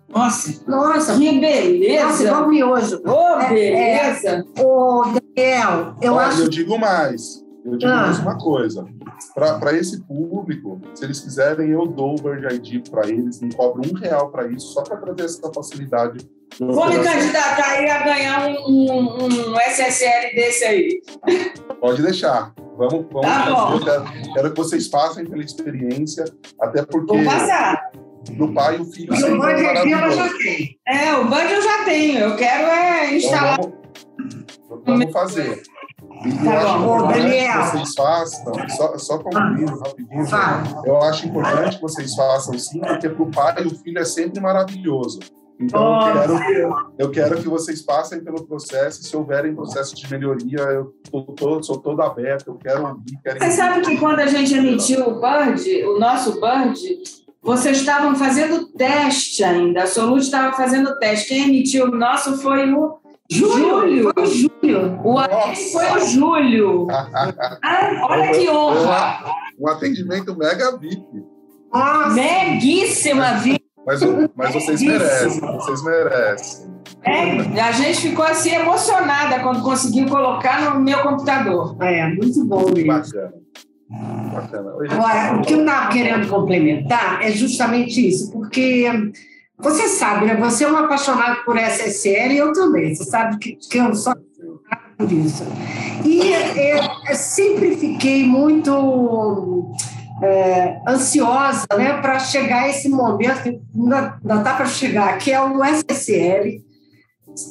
Nossa, 0.08 0.62
Nossa, 0.66 1.18
que 1.18 1.38
beleza! 1.38 2.04
Nossa, 2.06 2.24
igual 2.24 2.48
miojo. 2.48 2.96
Ô, 3.06 3.10
oh, 3.10 3.48
beleza! 3.48 4.44
Ô, 4.58 5.02
Daniel, 5.36 5.94
eu 6.00 6.14
Olha, 6.14 6.26
acho. 6.28 6.42
eu 6.42 6.48
digo 6.48 6.78
mais. 6.78 7.44
Eu 7.64 7.76
digo 7.76 7.90
Ah. 7.92 8.06
mais 8.06 8.18
uma 8.18 8.38
coisa. 8.38 8.86
Para 9.34 9.72
esse 9.76 10.00
público, 10.04 10.80
se 10.94 11.04
eles 11.04 11.20
quiserem, 11.20 11.70
eu 11.70 11.86
dou 11.86 12.14
o 12.18 12.22
Bird 12.22 12.54
ID 12.54 12.88
para 12.88 13.06
eles, 13.08 13.40
não 13.40 13.50
cobro 13.50 13.82
um 13.84 13.94
real 13.98 14.30
para 14.30 14.46
isso, 14.46 14.68
só 14.72 14.82
para 14.82 14.96
trazer 14.96 15.24
essa 15.24 15.52
facilidade. 15.52 16.18
de 16.18 16.28
Vou 16.64 16.86
me 16.88 16.94
candidatar 16.98 17.72
aí 17.72 17.90
a 17.90 18.02
ganhar 18.04 18.46
um, 18.48 18.70
um, 18.70 19.50
um 19.52 19.60
SSL 19.60 20.34
desse 20.34 20.64
aí. 20.64 21.02
Pode 21.80 22.00
deixar. 22.02 22.54
Vamos, 22.78 23.06
vamos 23.12 23.20
Tá 23.22 23.44
fazer. 23.44 23.52
bom. 23.54 23.72
Eu 23.74 23.80
quero, 23.84 24.32
quero 24.34 24.50
que 24.52 24.56
vocês 24.56 24.88
passem 24.88 25.26
pela 25.26 25.42
experiência, 25.42 26.24
até 26.60 26.82
porque 26.84 27.12
Vou 27.14 27.24
passar. 27.24 27.90
Do 28.36 28.52
pai 28.52 28.76
e 28.76 28.80
o 28.80 28.84
filho 28.84 29.14
E 29.14 29.22
o 29.22 29.26
é 29.26 29.28
ela 29.28 29.84
maravilhoso. 29.84 30.16
já 30.16 30.38
tem. 30.38 30.78
É, 30.86 31.14
o 31.14 31.24
Band 31.28 31.42
eu 31.44 31.62
já 31.62 31.84
tenho. 31.84 32.18
Eu 32.18 32.36
quero 32.36 32.64
é 32.68 33.16
instalar. 33.16 33.58
Então, 33.58 33.72
vamos, 34.70 34.84
vamos 34.86 35.12
fazer. 35.12 35.62
E 36.24 36.28
eu 36.30 36.44
Tá 36.44 36.58
acho 36.58 36.78
bom. 36.80 37.08
Daniel. 37.08 37.60
que 37.60 37.70
vocês 37.76 37.94
façam, 37.94 38.68
só, 38.70 38.98
só 38.98 39.18
concluindo 39.18 39.78
rapidinho, 39.78 40.26
Fala. 40.26 40.82
eu 40.84 40.96
acho 41.02 41.26
importante 41.28 41.76
que 41.76 41.82
vocês 41.82 42.14
façam 42.14 42.58
sim, 42.58 42.80
porque 42.80 43.08
para 43.08 43.22
o 43.22 43.30
pai 43.30 43.64
o 43.64 43.70
filho 43.78 43.98
é 43.98 44.04
sempre 44.04 44.40
maravilhoso. 44.40 45.20
Então 45.60 45.98
Oh, 45.98 46.08
eu, 46.08 46.38
quero, 46.38 46.92
eu 46.98 47.10
quero 47.10 47.42
que 47.42 47.48
vocês 47.48 47.82
passem 47.82 48.22
pelo 48.22 48.44
processo, 48.46 49.00
e 49.00 49.04
se 49.04 49.16
houverem 49.16 49.54
processos 49.54 49.98
de 49.98 50.08
melhoria, 50.10 50.58
eu 50.60 50.92
tô, 51.10 51.22
tô- 51.32 51.62
sou 51.64 51.78
todo 51.78 52.00
aberto, 52.00 52.48
eu 52.48 52.54
quero 52.56 52.86
ouvir, 52.86 53.18
quero 53.24 53.38
Você 53.40 53.50
sabe 53.52 53.80
que 53.82 53.96
quando 53.96 54.20
a 54.20 54.26
gente 54.26 54.54
emitiu 54.54 55.00
o 55.08 55.20
Bird, 55.20 55.84
o 55.84 55.98
nosso 55.98 56.40
Bird, 56.40 56.78
vocês 57.42 57.78
estavam 57.78 58.14
fazendo 58.16 58.66
teste 58.72 59.44
ainda. 59.44 59.84
A 59.84 59.86
Solute 59.86 60.24
estava 60.24 60.56
fazendo 60.56 60.98
teste. 60.98 61.28
Quem 61.28 61.44
emitiu 61.44 61.86
o 61.86 61.90
nosso 61.90 62.38
foi 62.38 62.72
o 62.72 62.98
Júlio. 63.30 64.12
Foi 64.12 64.22
o 64.22 64.26
Júlio. 64.26 65.00
O 65.04 65.18
atendente 65.18 65.72
foi 65.72 65.92
o 65.92 66.00
Júlio. 66.06 66.86
Ah, 67.62 68.06
olha 68.08 68.32
que 68.32 68.48
honra. 68.48 69.24
um 69.58 69.68
atendimento 69.68 70.36
mega 70.36 70.76
VIP. 70.76 71.04
Nossa, 71.72 72.10
Meguíssima, 72.10 73.34
vi. 73.34 73.58
Mas, 73.86 74.00
mas 74.34 74.54
vocês 74.54 74.82
merecem, 74.82 75.40
vocês 75.40 75.84
merecem. 75.84 76.68
É, 77.04 77.60
a 77.60 77.72
gente 77.72 78.00
ficou 78.00 78.24
assim 78.24 78.54
emocionada 78.54 79.40
quando 79.40 79.62
conseguiu 79.62 80.08
colocar 80.08 80.62
no 80.62 80.80
meu 80.80 81.02
computador. 81.02 81.76
é 81.82 82.08
muito 82.08 82.44
bom 82.44 82.70
mesmo. 82.70 82.86
Bacana. 82.86 83.32
Bacana. 83.90 84.72
Agora, 84.90 85.36
o 85.36 85.42
que 85.42 85.54
eu 85.54 85.60
estava 85.60 85.88
querendo 85.90 86.28
complementar 86.28 87.22
é 87.22 87.30
justamente 87.30 88.06
isso, 88.06 88.30
porque 88.30 88.86
você 89.58 89.88
sabe, 89.88 90.26
né? 90.26 90.36
Você 90.36 90.64
é 90.64 90.70
um 90.70 90.76
apaixonado 90.76 91.44
por 91.44 91.56
SSL 91.56 92.32
e 92.32 92.38
eu 92.38 92.52
também. 92.52 92.94
Você 92.94 93.04
sabe 93.04 93.38
que, 93.38 93.56
que 93.56 93.78
eu 93.78 93.94
sou 93.94 94.12
apaixonada 94.12 94.94
por 94.98 95.10
isso. 95.10 95.44
E 96.04 96.32
é, 96.32 96.84
eu 97.10 97.14
sempre 97.14 97.76
fiquei 97.76 98.24
muito 98.24 99.72
é, 100.22 100.80
ansiosa 100.86 101.66
né, 101.76 102.00
para 102.00 102.18
chegar 102.18 102.68
esse 102.68 102.88
momento, 102.88 103.60
ainda 103.74 104.18
está 104.22 104.54
para 104.54 104.66
chegar, 104.66 105.16
que 105.18 105.32
é 105.32 105.40
o 105.40 105.64
SSL. 105.64 106.67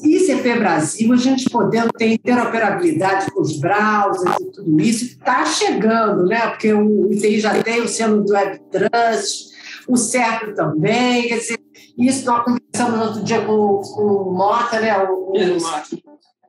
ICP 0.04 0.60
Brasil, 0.60 1.14
a 1.14 1.18
gente 1.18 1.50
podendo 1.50 1.92
ter 1.94 2.14
interoperabilidade 2.14 3.32
com 3.32 3.42
os 3.42 3.60
browsers 3.60 4.36
e 4.40 4.52
tudo 4.52 4.82
isso, 4.82 5.06
está 5.06 5.46
chegando, 5.46 6.26
né? 6.26 6.48
Porque 6.48 6.74
o 6.74 7.12
ITI 7.12 7.40
já 7.40 7.62
tem 7.64 7.82
o 7.82 7.88
selo 7.88 8.24
do 8.24 8.34
WebTrust, 8.34 9.56
o 9.88 9.96
CERP 9.96 10.54
também, 10.56 11.28
quer 11.28 11.38
dizer, 11.38 11.60
isso 11.98 12.26
nós 12.26 12.44
conversamos 12.44 13.00
no 13.00 13.06
outro 13.06 13.24
dia 13.24 13.42
com, 13.42 13.82
com 13.82 14.04
o 14.04 14.34
Mota, 14.34 14.80
né? 14.80 14.98
O, 15.04 15.32
o, 15.32 15.58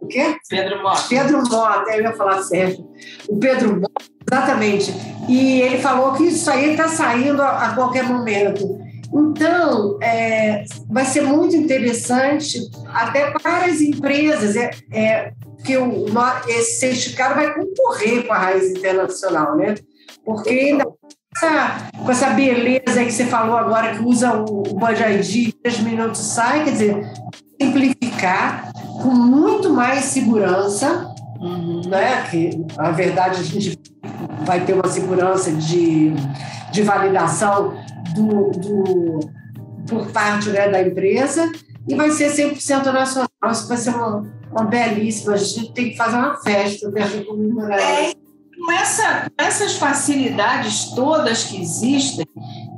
o 0.01 0.07
quê? 0.07 0.37
Pedro 0.49 0.83
Mota. 0.83 1.03
Pedro 1.09 1.43
Mota, 1.49 1.91
eu 1.93 2.03
ia 2.03 2.13
falar 2.13 2.43
Sérgio. 2.43 2.87
O 3.29 3.39
Pedro 3.39 3.81
Mota, 3.81 4.05
exatamente. 4.31 4.93
E 5.29 5.61
ele 5.61 5.79
falou 5.79 6.13
que 6.15 6.25
isso 6.25 6.51
aí 6.51 6.73
está 6.73 6.89
saindo 6.89 7.41
a, 7.41 7.69
a 7.69 7.75
qualquer 7.75 8.05
momento. 8.05 8.79
Então, 9.13 9.99
é, 10.03 10.65
vai 10.89 11.05
ser 11.05 11.23
muito 11.23 11.57
interessante 11.57 12.61
até 12.93 13.31
para 13.31 13.67
as 13.67 13.81
empresas, 13.81 14.55
é, 14.55 14.71
é, 14.93 15.33
que 15.65 15.77
o, 15.77 16.07
esse 16.47 16.81
certificado 16.81 17.35
vai 17.35 17.55
concorrer 17.55 18.27
com 18.27 18.33
a 18.33 18.39
raiz 18.39 18.71
internacional, 18.71 19.57
né? 19.57 19.75
Porque 20.25 20.51
ainda 20.51 20.85
com 20.85 20.97
essa, 21.37 21.89
com 22.05 22.11
essa 22.11 22.31
beleza 22.31 23.05
que 23.05 23.11
você 23.11 23.25
falou 23.27 23.57
agora, 23.57 23.97
que 23.97 24.03
usa 24.03 24.37
o, 24.37 24.63
o 24.69 24.75
Band 24.75 24.93
ID, 24.93 25.55
10 25.65 25.81
minutos 25.81 26.21
sai, 26.21 26.65
quer 26.65 26.73
dizer, 26.73 27.13
simplificar 27.61 28.73
com 29.03 29.11
muito 29.11 29.71
mais 29.71 30.05
segurança, 30.05 31.15
né? 31.89 32.27
Que, 32.31 32.51
na 32.77 32.91
verdade, 32.91 33.41
a 33.41 33.45
gente 33.45 33.79
vai 34.45 34.65
ter 34.65 34.75
uma 34.75 34.89
segurança 34.89 35.51
de, 35.53 36.13
de 36.73 36.83
validação 36.83 37.75
do, 38.15 38.51
do, 38.51 39.21
por 39.89 40.11
parte 40.11 40.51
né, 40.51 40.69
da 40.69 40.83
empresa 40.83 41.51
e 41.89 41.95
vai 41.95 42.11
ser 42.11 42.31
100% 42.31 42.93
nacional. 42.93 43.29
Isso 43.51 43.69
vai 43.69 43.77
ser 43.77 43.91
uma, 43.91 44.31
uma 44.51 44.65
belíssima. 44.65 45.35
A 45.35 45.37
gente 45.37 45.73
tem 45.73 45.91
que 45.91 45.97
fazer 45.97 46.17
uma 46.17 46.37
festa 46.37 46.91
né, 46.91 47.07
para 47.09 47.25
comemorar 47.25 47.81
É, 47.81 48.13
com, 48.59 48.73
essa, 48.73 49.31
com 49.31 49.45
essas 49.45 49.77
facilidades 49.77 50.91
todas 50.95 51.45
que 51.45 51.61
existem, 51.61 52.27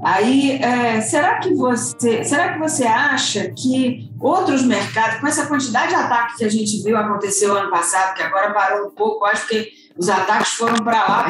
aí 0.05 0.53
é, 0.63 1.01
será 1.01 1.39
que 1.39 1.55
você 1.55 2.23
será 2.23 2.53
que 2.53 2.59
você 2.59 2.85
acha 2.85 3.51
que 3.51 4.11
outros 4.21 4.63
mercados, 4.63 5.21
com 5.21 5.27
essa 5.27 5.47
quantidade 5.47 5.89
de 5.89 5.95
ataques 5.95 6.37
que 6.37 6.45
a 6.45 6.51
gente 6.51 6.83
viu 6.83 6.97
aconteceu 6.97 7.57
ano 7.57 7.71
passado, 7.71 8.15
que 8.15 8.23
agora 8.23 8.53
parou 8.53 8.89
um 8.89 8.91
pouco, 8.91 9.25
acho 9.25 9.49
que 9.49 9.69
os 9.99 10.09
ataques 10.09 10.53
foram 10.53 10.77
para 10.85 11.01
lá, 11.01 11.25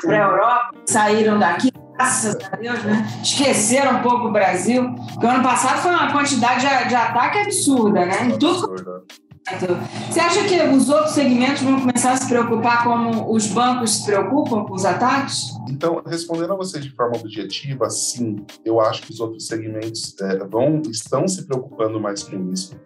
para 0.00 0.16
a 0.16 0.28
Europa, 0.28 0.70
saíram 0.86 1.38
daqui, 1.38 1.72
graças 1.96 2.36
a 2.36 2.56
Deus, 2.56 2.82
né? 2.84 3.06
Esqueceram 3.22 3.98
um 3.98 4.02
pouco 4.02 4.28
o 4.28 4.32
Brasil, 4.32 4.94
porque 4.94 5.26
o 5.26 5.28
ano 5.28 5.42
passado 5.42 5.80
foi 5.80 5.90
uma 5.90 6.12
quantidade 6.12 6.60
de, 6.60 6.88
de 6.88 6.94
ataque 6.94 7.38
absurda, 7.38 8.04
né? 8.04 8.26
Em 8.26 8.38
tudo 8.38 8.72
Absurdo. 9.48 9.80
você 10.10 10.18
acha 10.20 10.44
que 10.44 10.60
os 10.76 10.88
outros 10.88 11.14
segmentos 11.14 11.62
vão 11.62 11.80
começar 11.80 12.12
a 12.12 12.16
se 12.16 12.28
preocupar 12.28 12.82
como 12.82 13.32
os 13.32 13.46
bancos 13.46 13.98
se 13.98 14.04
preocupam 14.04 14.64
com 14.64 14.74
os 14.74 14.84
ataques? 14.84 15.50
Então, 15.70 16.02
respondendo 16.04 16.52
a 16.52 16.56
vocês 16.56 16.84
de 16.84 16.90
forma 16.90 17.16
objetiva, 17.16 17.88
sim, 17.88 18.44
eu 18.64 18.80
acho 18.80 19.02
que 19.02 19.12
os 19.12 19.20
outros 19.20 19.46
segmentos 19.46 20.16
é, 20.20 20.38
vão, 20.44 20.82
estão 20.90 21.26
se 21.28 21.46
preocupando 21.46 22.00
mais 22.00 22.24
com 22.24 22.52
isso. 22.52 22.76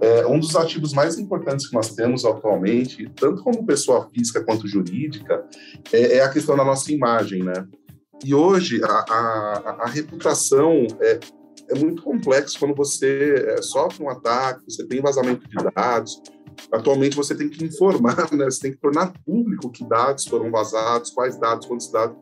É, 0.00 0.26
um 0.26 0.40
dos 0.40 0.56
ativos 0.56 0.94
mais 0.94 1.18
importantes 1.18 1.68
que 1.68 1.74
nós 1.74 1.94
temos 1.94 2.24
atualmente, 2.24 3.08
tanto 3.14 3.42
como 3.42 3.66
pessoa 3.66 4.08
física 4.08 4.42
quanto 4.42 4.66
jurídica, 4.66 5.44
é, 5.92 6.16
é 6.16 6.24
a 6.24 6.30
questão 6.30 6.56
da 6.56 6.64
nossa 6.64 6.90
imagem, 6.90 7.42
né? 7.42 7.66
E 8.24 8.34
hoje, 8.34 8.82
a, 8.84 8.88
a, 8.88 9.76
a 9.80 9.86
reputação 9.86 10.86
é, 11.00 11.20
é 11.70 11.78
muito 11.78 12.02
complexo 12.02 12.58
quando 12.58 12.74
você 12.74 13.46
é, 13.48 13.62
sofre 13.62 14.04
um 14.04 14.10
ataque, 14.10 14.64
você 14.68 14.86
tem 14.86 15.00
vazamento 15.00 15.48
de 15.48 15.56
dados. 15.74 16.20
Atualmente, 16.72 17.16
você 17.16 17.34
tem 17.34 17.48
que 17.48 17.64
informar, 17.64 18.30
né? 18.32 18.44
Você 18.44 18.60
tem 18.60 18.72
que 18.72 18.78
tornar 18.78 19.12
público 19.24 19.70
que 19.70 19.84
dados 19.88 20.26
foram 20.26 20.50
vazados, 20.50 21.10
quais 21.10 21.38
dados, 21.38 21.66
quantos 21.66 21.90
dados. 21.90 22.16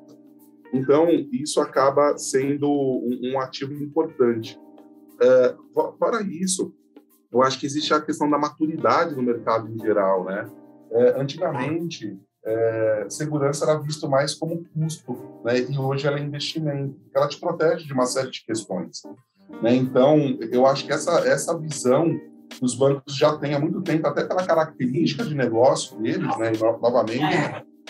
Então, 0.72 1.08
isso 1.32 1.60
acaba 1.60 2.16
sendo 2.18 2.68
um, 2.70 3.32
um 3.32 3.40
ativo 3.40 3.72
importante. 3.72 4.58
é, 5.20 5.56
fora 5.98 6.22
isso, 6.22 6.72
eu 7.32 7.42
acho 7.42 7.58
que 7.58 7.66
existe 7.66 7.92
a 7.92 8.00
questão 8.00 8.30
da 8.30 8.38
maturidade 8.38 9.14
no 9.14 9.22
mercado 9.22 9.68
em 9.68 9.78
geral, 9.78 10.24
né? 10.24 10.48
É, 10.90 11.20
antigamente, 11.20 12.18
é, 12.48 13.06
segurança 13.10 13.64
era 13.64 13.78
visto 13.78 14.08
mais 14.08 14.34
como 14.34 14.64
custo, 14.74 15.16
né? 15.44 15.60
E 15.60 15.78
hoje 15.78 16.06
ela 16.06 16.18
é 16.18 16.22
investimento. 16.22 16.96
Ela 17.14 17.28
te 17.28 17.38
protege 17.38 17.86
de 17.86 17.92
uma 17.92 18.06
série 18.06 18.30
de 18.30 18.44
questões, 18.44 19.02
né? 19.62 19.74
Então, 19.74 20.16
eu 20.50 20.66
acho 20.66 20.86
que 20.86 20.92
essa 20.92 21.28
essa 21.28 21.56
visão 21.58 22.18
os 22.62 22.74
bancos 22.74 23.14
já 23.14 23.36
têm 23.36 23.54
há 23.54 23.60
muito 23.60 23.82
tempo, 23.82 24.06
até 24.06 24.24
pela 24.24 24.46
característica 24.46 25.22
de 25.22 25.34
negócio 25.34 26.00
deles, 26.00 26.38
né? 26.38 26.52
E, 26.54 26.58
novamente, 26.58 27.22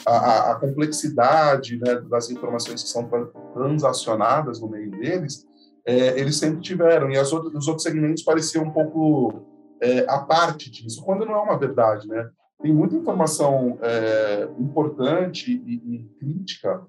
a, 0.04 0.52
a 0.52 0.54
complexidade 0.56 1.78
né, 1.78 1.94
das 2.08 2.30
informações 2.30 2.82
que 2.82 2.88
são 2.88 3.08
transacionadas 3.54 4.60
no 4.60 4.68
meio 4.68 4.90
deles, 4.90 5.46
é, 5.86 6.18
eles 6.18 6.36
sempre 6.36 6.60
tiveram. 6.60 7.10
E 7.10 7.16
as 7.16 7.32
outras, 7.32 7.54
os 7.54 7.68
outros 7.68 7.84
segmentos 7.84 8.22
pareciam 8.22 8.64
um 8.64 8.70
pouco 8.70 9.46
é, 9.80 10.04
a 10.08 10.18
parte 10.18 10.70
disso, 10.70 11.04
quando 11.04 11.24
não 11.24 11.34
é 11.34 11.40
uma 11.40 11.58
verdade, 11.58 12.06
né? 12.08 12.28
Tem 12.60 12.72
muita 12.72 12.96
informação 12.96 13.78
é, 13.80 14.48
importante 14.58 15.52
e, 15.52 15.74
e, 15.74 16.08
crítica 16.18 16.84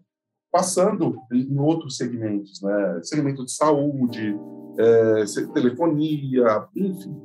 passando 0.51 1.15
em 1.31 1.59
outros 1.59 1.95
segmentos, 1.95 2.59
né? 2.63 2.99
Segmento 3.03 3.45
de 3.45 3.51
saúde, 3.51 4.35
é, 4.79 5.23
telefonia, 5.53 6.67
enfim. 6.75 7.15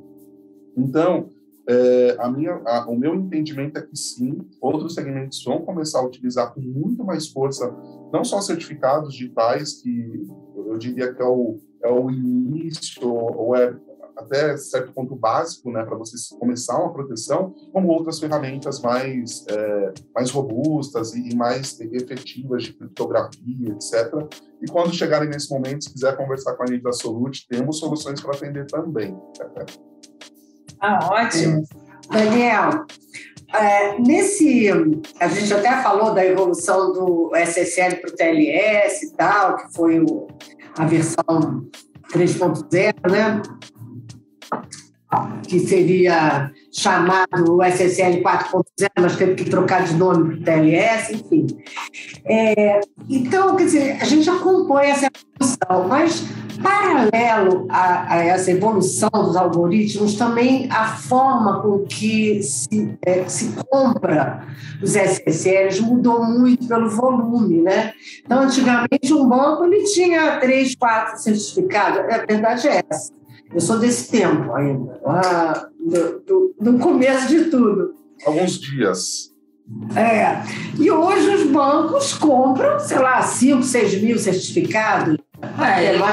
Então, 0.77 1.29
é, 1.67 2.15
a 2.19 2.29
minha, 2.29 2.61
a, 2.65 2.87
o 2.87 2.95
meu 2.95 3.15
entendimento 3.15 3.79
é 3.79 3.81
que 3.81 3.97
sim, 3.97 4.37
outros 4.61 4.93
segmentos 4.93 5.43
vão 5.43 5.61
começar 5.61 5.99
a 5.99 6.05
utilizar 6.05 6.53
com 6.53 6.61
muito 6.61 7.03
mais 7.03 7.27
força, 7.27 7.75
não 8.13 8.23
só 8.23 8.39
certificados 8.41 9.13
digitais, 9.13 9.81
que 9.81 10.27
eu 10.55 10.77
diria 10.77 11.11
que 11.11 11.21
é 11.21 11.25
o, 11.25 11.57
é 11.83 11.89
o 11.89 12.11
início, 12.11 13.11
ou 13.11 13.55
é 13.55 13.75
até 14.17 14.55
certo 14.57 14.93
ponto 14.93 15.15
básico, 15.15 15.71
né, 15.71 15.83
para 15.83 15.95
você 15.95 16.15
começar 16.37 16.77
uma 16.77 16.93
proteção, 16.93 17.53
como 17.71 17.89
outras 17.89 18.19
ferramentas 18.19 18.81
mais, 18.81 19.45
é, 19.49 19.93
mais 20.13 20.31
robustas 20.31 21.13
e 21.13 21.35
mais 21.35 21.79
efetivas 21.79 22.63
de 22.63 22.73
criptografia, 22.73 23.69
etc. 23.69 24.13
E 24.61 24.67
quando 24.67 24.93
chegarem 24.93 25.29
nesse 25.29 25.49
momento, 25.51 25.83
se 25.83 25.93
quiser 25.93 26.15
conversar 26.15 26.55
com 26.55 26.63
a 26.63 26.67
gente 26.67 26.83
da 26.83 26.91
Solute, 26.91 27.47
temos 27.47 27.79
soluções 27.79 28.21
para 28.21 28.35
atender 28.35 28.65
também. 28.67 29.17
Ah, 30.79 30.99
ótimo. 31.11 31.63
Daniel, 32.09 32.85
é, 33.53 33.99
nesse, 33.99 34.69
a 35.19 35.27
gente 35.27 35.53
até 35.53 35.81
falou 35.81 36.13
da 36.13 36.25
evolução 36.25 36.91
do 36.91 37.31
SSL 37.35 37.97
para 37.97 38.09
o 38.11 38.15
TLS 38.15 39.05
e 39.05 39.11
tal, 39.13 39.57
que 39.57 39.73
foi 39.73 39.99
o, 39.99 40.27
a 40.77 40.85
versão 40.85 41.65
3.0, 42.11 43.11
né? 43.11 43.41
Que 45.47 45.59
seria 45.59 46.51
chamado 46.71 47.63
SSL 47.63 48.21
4.0, 48.21 48.89
mas 48.99 49.15
teve 49.15 49.35
que 49.35 49.49
trocar 49.49 49.83
de 49.83 49.93
nome 49.93 50.41
para 50.41 50.41
o 50.41 50.43
TLS, 50.43 51.13
enfim. 51.13 51.47
É, 52.25 52.81
então, 53.09 53.55
quer 53.55 53.65
dizer, 53.65 53.97
a 54.01 54.05
gente 54.05 54.29
acompanha 54.29 54.91
essa 54.91 55.07
evolução, 55.07 55.87
mas 55.87 56.23
paralelo 56.61 57.67
a, 57.69 58.13
a, 58.13 58.17
essa 58.17 58.51
evolução 58.51 59.09
dos 59.11 59.35
algoritmos, 59.35 60.15
também 60.15 60.69
a 60.71 60.87
forma 60.87 61.61
com 61.61 61.85
que 61.85 62.41
se, 62.41 62.97
é, 63.05 63.27
se 63.27 63.53
compra 63.69 64.45
os 64.81 64.95
SSLs 64.95 65.81
mudou 65.81 66.23
muito 66.23 66.67
pelo 66.67 66.89
volume, 66.89 67.61
né? 67.61 67.93
Então, 68.23 68.41
antigamente, 68.41 69.13
um 69.13 69.27
banco 69.27 69.65
ele 69.65 69.83
tinha 69.85 70.39
três, 70.39 70.75
quatro 70.75 71.17
certificados. 71.17 71.99
A 71.99 72.25
verdade 72.25 72.67
é 72.67 72.83
essa. 72.89 73.13
Eu 73.55 73.61
sou 73.61 73.79
desse 73.79 74.11
tempo 74.11 74.53
ainda, 74.53 74.99
lá 75.01 75.69
do, 75.79 76.19
do, 76.19 76.55
do 76.59 76.77
começo 76.77 77.29
de 77.29 77.45
tudo. 77.45 77.93
Alguns 78.25 78.59
dias. 78.59 79.33
É. 79.95 80.41
E 80.77 80.91
hoje 80.91 81.35
os 81.35 81.43
bancos 81.47 82.13
compram, 82.13 82.77
sei 82.81 82.99
lá, 82.99 83.21
5, 83.21 83.63
6 83.63 84.01
mil 84.01 84.19
certificados. 84.19 85.17
É, 85.57 85.85
ele, 85.85 86.03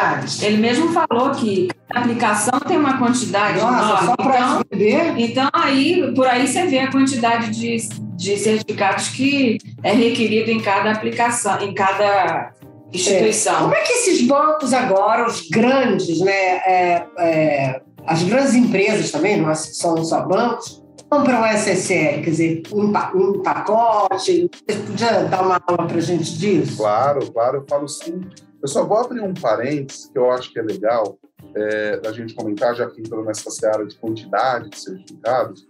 ele, 0.43 0.57
mesmo 0.59 0.93
falou 0.93 1.33
que 1.33 1.69
a 1.91 1.99
aplicação 1.99 2.61
tem 2.61 2.77
uma 2.77 2.97
quantidade 2.99 3.59
Nossa, 3.59 4.05
enorme. 4.05 4.07
Só 4.07 4.63
então, 4.71 5.19
então 5.19 5.51
aí 5.53 6.13
por 6.15 6.29
aí 6.29 6.47
você 6.47 6.67
vê 6.67 6.79
a 6.79 6.93
quantidade 6.93 7.51
de, 7.51 7.77
de 8.17 8.37
certificados 8.37 9.09
que 9.09 9.59
é 9.83 9.93
requerido 9.93 10.51
em 10.51 10.61
cada 10.61 10.93
aplicação, 10.93 11.61
em 11.61 11.75
cada 11.75 12.53
instituição. 12.93 13.55
É. 13.55 13.61
Como 13.63 13.75
é 13.75 13.83
que 13.83 13.93
esses 13.93 14.27
bancos 14.27 14.73
agora, 14.73 15.27
os 15.27 15.49
grandes, 15.49 16.21
né, 16.21 16.57
é, 16.67 17.07
é, 17.19 17.83
as 18.07 18.23
grandes 18.23 18.55
empresas 18.55 19.11
também, 19.11 19.41
não 19.41 19.55
são 19.55 20.05
só 20.05 20.27
bancos, 20.27 20.83
compram 21.09 21.43
o 21.43 21.47
SSL, 21.47 22.23
quer 22.23 22.31
dizer, 22.31 22.63
um, 22.73 22.93
um 23.15 23.43
pacote? 23.43 24.51
Você 24.67 24.79
podia 24.79 25.25
dar 25.25 25.43
uma 25.43 25.61
aula 25.67 25.87
para 25.87 25.97
a 25.97 26.01
gente 26.01 26.39
disso? 26.39 26.77
Claro, 26.77 27.31
claro, 27.33 27.59
eu 27.59 27.67
falo 27.69 27.89
sim. 27.89 28.21
Eu 28.63 28.69
só 28.69 28.85
vou 28.85 28.99
abrir 28.99 29.21
um 29.21 29.35
parênteses 29.35 30.07
que 30.07 30.19
eu 30.19 30.31
acho 30.31 30.53
que 30.53 30.59
é 30.59 30.63
legal 30.63 31.19
é, 31.55 31.97
da 31.99 32.13
gente 32.13 32.35
comentar, 32.35 32.75
já 32.75 32.89
que 32.89 33.01
entrou 33.01 33.25
nessa 33.25 33.51
seara 33.51 33.85
de 33.85 33.97
quantidade 33.97 34.71
de 34.71 34.79
certificados. 34.79 35.67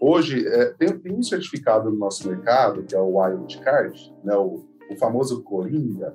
Hoje, 0.00 0.46
é, 0.46 0.66
tem, 0.78 0.98
tem, 0.98 1.12
um 1.12 1.22
certificado 1.22 1.90
no 1.90 1.96
nosso 1.96 2.28
mercado, 2.28 2.82
que 2.82 2.94
é 2.94 2.98
o 2.98 3.18
Wildcard, 3.18 4.12
né, 4.24 4.34
o, 4.36 4.64
o 4.90 4.96
famoso 4.98 5.42
Coringa, 5.42 6.14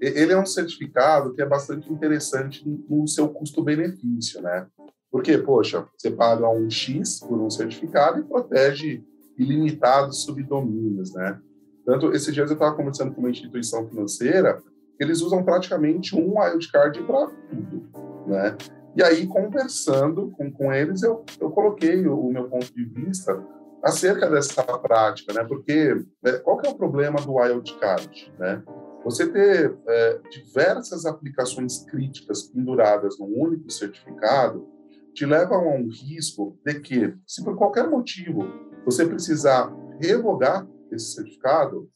ele 0.00 0.32
é 0.32 0.38
um 0.38 0.46
certificado 0.46 1.32
que 1.32 1.42
é 1.42 1.46
bastante 1.46 1.92
interessante 1.92 2.62
no 2.88 3.06
seu 3.06 3.28
custo-benefício, 3.28 4.40
né? 4.40 4.66
Porque, 5.10 5.38
poxa, 5.38 5.86
você 5.96 6.10
paga 6.10 6.48
um 6.48 6.68
X 6.68 7.20
por 7.20 7.40
um 7.40 7.50
certificado 7.50 8.20
e 8.20 8.24
protege 8.24 9.02
ilimitados 9.38 10.22
subdomínios, 10.24 11.14
né? 11.14 11.40
Tanto, 11.86 12.12
esses 12.12 12.34
dias 12.34 12.50
eu 12.50 12.54
estava 12.54 12.76
conversando 12.76 13.14
com 13.14 13.20
uma 13.20 13.30
instituição 13.30 13.88
financeira, 13.88 14.62
eles 15.00 15.22
usam 15.22 15.42
praticamente 15.42 16.14
um 16.14 16.38
wildcard 16.38 17.02
para 17.04 17.26
tudo, 17.26 17.88
né? 18.26 18.56
E 18.96 19.02
aí, 19.02 19.26
conversando 19.26 20.30
com, 20.32 20.50
com 20.50 20.72
eles, 20.72 21.02
eu, 21.02 21.24
eu 21.40 21.50
coloquei 21.50 22.06
o, 22.06 22.18
o 22.18 22.32
meu 22.32 22.48
ponto 22.48 22.74
de 22.74 22.84
vista 22.84 23.42
acerca 23.82 24.28
dessa 24.28 24.62
prática, 24.62 25.32
né? 25.32 25.44
Porque 25.44 25.94
né, 26.22 26.32
qual 26.42 26.58
que 26.58 26.68
é 26.68 26.70
o 26.70 26.74
problema 26.74 27.20
do 27.20 27.34
wildcard, 27.34 28.32
né? 28.38 28.62
Você 29.08 29.26
ter 29.26 29.74
é, 29.88 30.20
diversas 30.30 31.06
aplicações 31.06 31.82
críticas 31.84 32.42
penduradas 32.42 33.18
num 33.18 33.40
único 33.40 33.70
certificado 33.70 34.68
te 35.14 35.24
leva 35.24 35.54
a 35.54 35.58
um 35.58 35.88
risco 35.88 36.58
de 36.62 36.78
que, 36.78 37.16
se 37.26 37.42
por 37.42 37.56
qualquer 37.56 37.88
motivo 37.88 38.44
você 38.84 39.06
precisar 39.06 39.74
revogar 39.98 40.68
esse 40.92 41.14
certificado, 41.14 41.88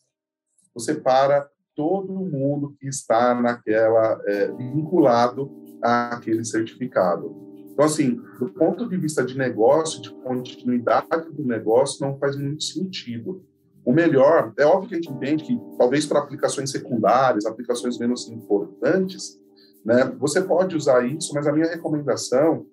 você 0.75 0.94
para 0.94 1.51
todo 1.77 2.14
mundo 2.14 2.75
que 2.81 2.88
está 2.88 3.35
naquela 3.35 4.18
é, 4.25 4.51
vinculado 4.51 5.53
àquele 5.83 6.46
certificado. 6.46 7.37
Então, 7.72 7.85
assim, 7.85 8.22
do 8.38 8.48
ponto 8.55 8.88
de 8.88 8.96
vista 8.96 9.22
de 9.22 9.37
negócio, 9.37 10.01
de 10.01 10.14
continuidade 10.14 11.31
do 11.31 11.44
negócio, 11.44 12.07
não 12.07 12.18
faz 12.18 12.37
muito 12.37 12.64
sentido. 12.64 13.44
O 13.85 13.92
melhor, 13.92 14.53
é 14.57 14.64
óbvio 14.64 14.88
que 14.88 14.95
a 14.95 14.99
gente 14.99 15.11
entende 15.11 15.45
que 15.45 15.61
talvez 15.77 16.07
para 16.07 16.21
aplicações 16.21 16.71
secundárias, 16.71 17.47
aplicações 17.47 17.99
menos 17.99 18.29
importantes, 18.29 19.40
né, 19.85 20.05
você 20.18 20.40
pode 20.40 20.77
usar 20.77 21.05
isso, 21.05 21.35
mas 21.35 21.47
a 21.47 21.53
minha 21.53 21.68
recomendação 21.68 22.64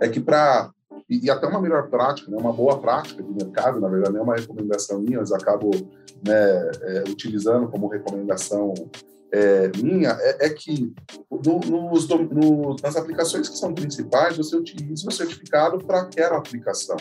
é 0.00 0.08
que 0.08 0.20
para 0.20 0.70
e, 1.08 1.26
e, 1.26 1.30
até 1.30 1.46
uma 1.46 1.60
melhor 1.60 1.88
prática, 1.88 2.30
né, 2.30 2.36
uma 2.38 2.52
boa 2.52 2.78
prática 2.80 3.22
de 3.22 3.32
mercado, 3.32 3.80
na 3.80 3.88
verdade, 3.88 4.12
não 4.12 4.20
é 4.20 4.24
uma 4.24 4.36
recomendação 4.36 5.00
minha, 5.00 5.18
mas 5.18 5.32
acabo 5.32 5.70
né, 6.26 6.70
é, 6.82 7.04
utilizando 7.08 7.68
como 7.68 7.88
recomendação 7.88 8.74
é, 9.32 9.70
minha, 9.76 10.10
é, 10.20 10.46
é 10.46 10.50
que 10.50 10.92
no, 11.30 11.58
nos, 11.58 12.08
no, 12.08 12.76
nas 12.82 12.96
aplicações 12.96 13.48
que 13.48 13.56
são 13.56 13.74
principais, 13.74 14.36
você 14.36 14.54
utiliza 14.56 15.08
o 15.08 15.12
certificado 15.12 15.78
para 15.78 16.02
aquela 16.02 16.36
aplicação 16.36 16.96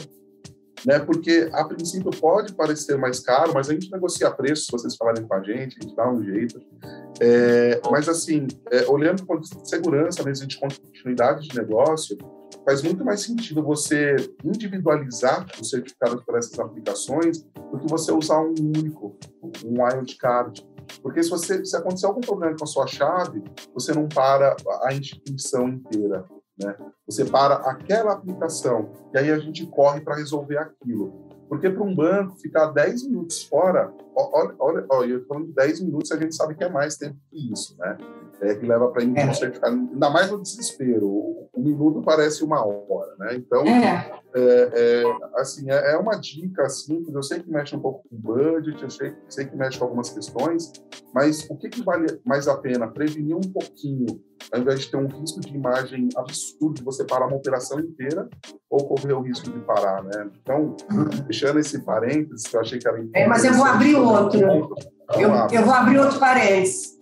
né? 0.85 0.99
Porque 0.99 1.49
a 1.53 1.63
princípio 1.65 2.11
pode 2.11 2.53
parecer 2.53 2.97
mais 2.97 3.19
caro, 3.19 3.51
mas 3.53 3.69
a 3.69 3.73
gente 3.73 3.91
negocia 3.91 4.31
preço 4.31 4.65
se 4.65 4.71
vocês 4.71 4.95
falarem 4.95 5.25
com 5.25 5.33
a 5.33 5.41
gente, 5.41 5.77
a 5.79 5.83
gente 5.83 5.95
dá 5.95 6.09
um 6.09 6.23
jeito. 6.23 6.61
É, 7.19 7.81
mas 7.89 8.09
assim, 8.09 8.47
é, 8.71 8.85
olhando 8.89 9.25
com 9.25 9.41
segurança 9.43 10.23
mesmo 10.23 10.47
de 10.47 10.59
continuidade 10.59 11.47
de 11.47 11.55
negócio, 11.55 12.17
faz 12.65 12.81
muito 12.81 13.03
mais 13.03 13.21
sentido 13.21 13.63
você 13.63 14.15
individualizar 14.43 15.45
os 15.59 15.69
certificados 15.69 16.23
para 16.23 16.39
essas 16.39 16.57
aplicações 16.59 17.43
do 17.71 17.79
que 17.79 17.87
você 17.87 18.11
usar 18.11 18.39
um 18.41 18.53
único, 18.59 19.17
um 19.65 19.83
wildcard. 19.83 20.65
Porque 21.01 21.23
se, 21.23 21.29
você, 21.29 21.63
se 21.63 21.75
acontecer 21.75 22.05
algum 22.05 22.21
problema 22.21 22.55
com 22.57 22.63
a 22.63 22.67
sua 22.67 22.85
chave, 22.85 23.43
você 23.73 23.93
não 23.93 24.07
para 24.07 24.55
a 24.83 24.93
instituição 24.93 25.69
inteira. 25.69 26.25
Né? 26.63 26.75
Você 27.05 27.25
para 27.25 27.55
aquela 27.55 28.13
aplicação 28.13 28.91
e 29.13 29.17
aí 29.17 29.31
a 29.31 29.39
gente 29.39 29.65
corre 29.65 30.01
para 30.01 30.15
resolver 30.15 30.57
aquilo. 30.57 31.29
Porque 31.49 31.69
para 31.69 31.83
um 31.83 31.93
banco 31.93 32.37
ficar 32.39 32.67
10 32.67 33.07
minutos 33.07 33.43
fora, 33.43 33.93
olha, 34.15 34.55
olha, 34.59 34.85
olha 34.89 35.11
eu 35.13 35.25
falando 35.25 35.47
de 35.47 35.53
10 35.53 35.81
minutos, 35.81 36.11
a 36.11 36.17
gente 36.17 36.35
sabe 36.35 36.55
que 36.55 36.63
é 36.63 36.69
mais 36.69 36.95
tempo 36.97 37.17
que 37.29 37.51
isso, 37.51 37.75
né? 37.77 37.97
É, 38.41 38.55
que 38.55 38.65
leva 38.65 38.89
para 38.89 39.03
emitir 39.03 39.27
é. 39.27 39.29
um 39.29 39.33
certificado, 39.33 39.75
ainda 39.75 40.09
mais 40.09 40.31
no 40.31 40.41
desespero. 40.41 41.07
O, 41.07 41.49
o, 41.53 41.61
minuto 41.61 42.01
parece 42.01 42.43
uma 42.43 42.65
hora, 42.65 43.15
né? 43.19 43.35
Então, 43.35 43.63
é. 43.65 44.19
É, 44.33 45.03
é 45.03 45.03
assim, 45.35 45.69
é, 45.69 45.93
é, 45.93 45.97
uma 45.97 46.15
dica 46.15 46.67
simples. 46.69 47.13
Eu 47.13 47.23
sei 47.23 47.39
que 47.39 47.51
mexe 47.51 47.75
um 47.75 47.79
pouco 47.79 48.07
com 48.09 48.15
budget, 48.15 48.81
eu 48.81 48.89
sei, 48.89 49.15
sei 49.29 49.45
que 49.45 49.55
mexe 49.55 49.77
com 49.77 49.85
algumas 49.85 50.09
questões, 50.09 50.71
mas 51.13 51.47
o 51.49 51.57
que, 51.57 51.69
que 51.69 51.83
vale 51.83 52.19
mais 52.25 52.47
a 52.47 52.57
pena? 52.57 52.87
Prevenir 52.87 53.35
um 53.35 53.41
pouquinho 53.41 54.21
ao 54.51 54.59
invés 54.59 54.81
de 54.81 54.91
ter 54.91 54.97
um 54.97 55.07
risco 55.07 55.39
de 55.39 55.53
imagem 55.53 56.09
absurdo 56.15 56.75
de 56.75 56.83
você 56.83 57.05
parar 57.05 57.27
uma 57.27 57.37
operação 57.37 57.79
inteira 57.79 58.27
ou 58.69 58.87
correr 58.87 59.13
o 59.13 59.21
risco 59.21 59.49
de 59.49 59.59
parar, 59.59 60.03
né? 60.03 60.29
Então, 60.41 60.75
fechando 61.27 61.59
esse 61.59 61.79
parênteses, 61.83 62.47
que 62.47 62.55
eu 62.55 62.61
achei 62.61 62.79
que 62.79 62.87
era 62.87 62.97
importante. 62.97 63.23
É, 63.23 63.27
mas 63.27 63.43
eu 63.45 63.53
vou 63.53 63.65
abrir 63.65 63.95
outro. 64.03 64.39
Eu, 65.15 65.31
eu 65.51 65.65
vou 65.65 65.73
abrir 65.73 65.99
outro 65.99 66.19
parênteses. 66.19 66.97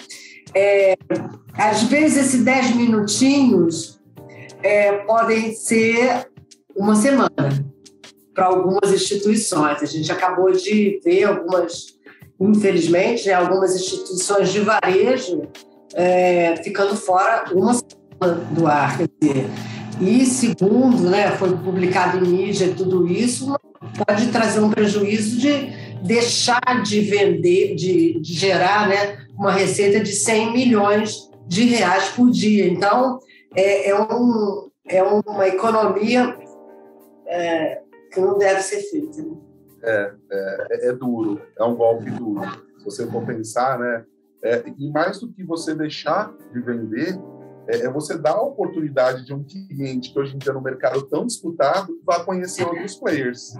É, 0.53 0.97
às 1.53 1.83
vezes, 1.83 2.27
esses 2.27 2.43
10 2.43 2.75
minutinhos 2.75 3.99
é, 4.63 4.93
podem 5.03 5.53
ser 5.53 6.29
uma 6.75 6.95
semana 6.95 7.29
para 8.33 8.45
algumas 8.45 8.91
instituições. 8.91 9.81
A 9.81 9.85
gente 9.85 10.11
acabou 10.11 10.51
de 10.51 10.99
ver 11.03 11.25
algumas, 11.25 11.97
infelizmente, 12.39 13.27
né, 13.27 13.33
algumas 13.33 13.75
instituições 13.75 14.49
de 14.49 14.61
varejo 14.61 15.43
é, 15.93 16.55
ficando 16.63 16.95
fora 16.95 17.45
uma 17.53 17.73
semana 17.73 18.41
do 18.51 18.65
ar. 18.65 18.97
Quer 18.97 19.09
dizer, 19.19 19.49
e 19.99 20.25
segundo, 20.25 21.09
né, 21.09 21.31
foi 21.31 21.55
publicado 21.57 22.25
em 22.25 22.29
mídia 22.29 22.73
tudo 22.75 23.05
isso, 23.07 23.53
pode 24.07 24.27
trazer 24.27 24.61
um 24.61 24.69
prejuízo 24.69 25.37
de 25.37 25.88
deixar 26.03 26.83
de 26.83 27.01
vender, 27.01 27.75
de, 27.75 28.19
de 28.19 28.33
gerar 28.33 28.87
né, 28.87 29.25
uma 29.37 29.51
receita 29.51 29.99
de 29.99 30.11
100 30.11 30.53
milhões 30.53 31.29
de 31.47 31.65
reais 31.65 32.09
por 32.09 32.29
dia. 32.29 32.67
Então, 32.67 33.19
é, 33.55 33.89
é, 33.89 34.01
um, 34.01 34.69
é 34.85 35.03
uma 35.03 35.47
economia 35.47 36.37
é, 37.27 37.81
que 38.11 38.19
não 38.19 38.37
deve 38.37 38.61
ser 38.61 38.81
feita. 38.81 39.21
Né? 39.21 39.37
É, 39.81 40.13
é, 40.31 40.89
é, 40.89 40.93
duro, 40.93 41.41
é 41.57 41.63
um 41.63 41.75
golpe 41.75 42.09
duro. 42.11 42.41
Se 42.77 42.85
você 42.85 43.07
for 43.07 43.25
pensar, 43.25 43.79
né, 43.79 44.05
é, 44.43 44.63
e 44.77 44.89
mais 44.91 45.19
do 45.19 45.31
que 45.31 45.43
você 45.43 45.75
deixar 45.75 46.33
de 46.53 46.61
vender, 46.61 47.19
é, 47.67 47.85
é, 47.85 47.89
você 47.89 48.17
dar 48.17 48.31
a 48.31 48.41
oportunidade 48.41 49.25
de 49.25 49.33
um 49.33 49.43
cliente 49.43 50.11
que 50.11 50.19
hoje 50.19 50.35
em 50.35 50.39
dia 50.39 50.53
no 50.53 50.61
mercado 50.61 51.03
tão 51.03 51.25
disputado 51.25 51.99
vá 52.05 52.23
conhecer 52.23 52.65
outros 52.65 52.95
players. 52.95 53.53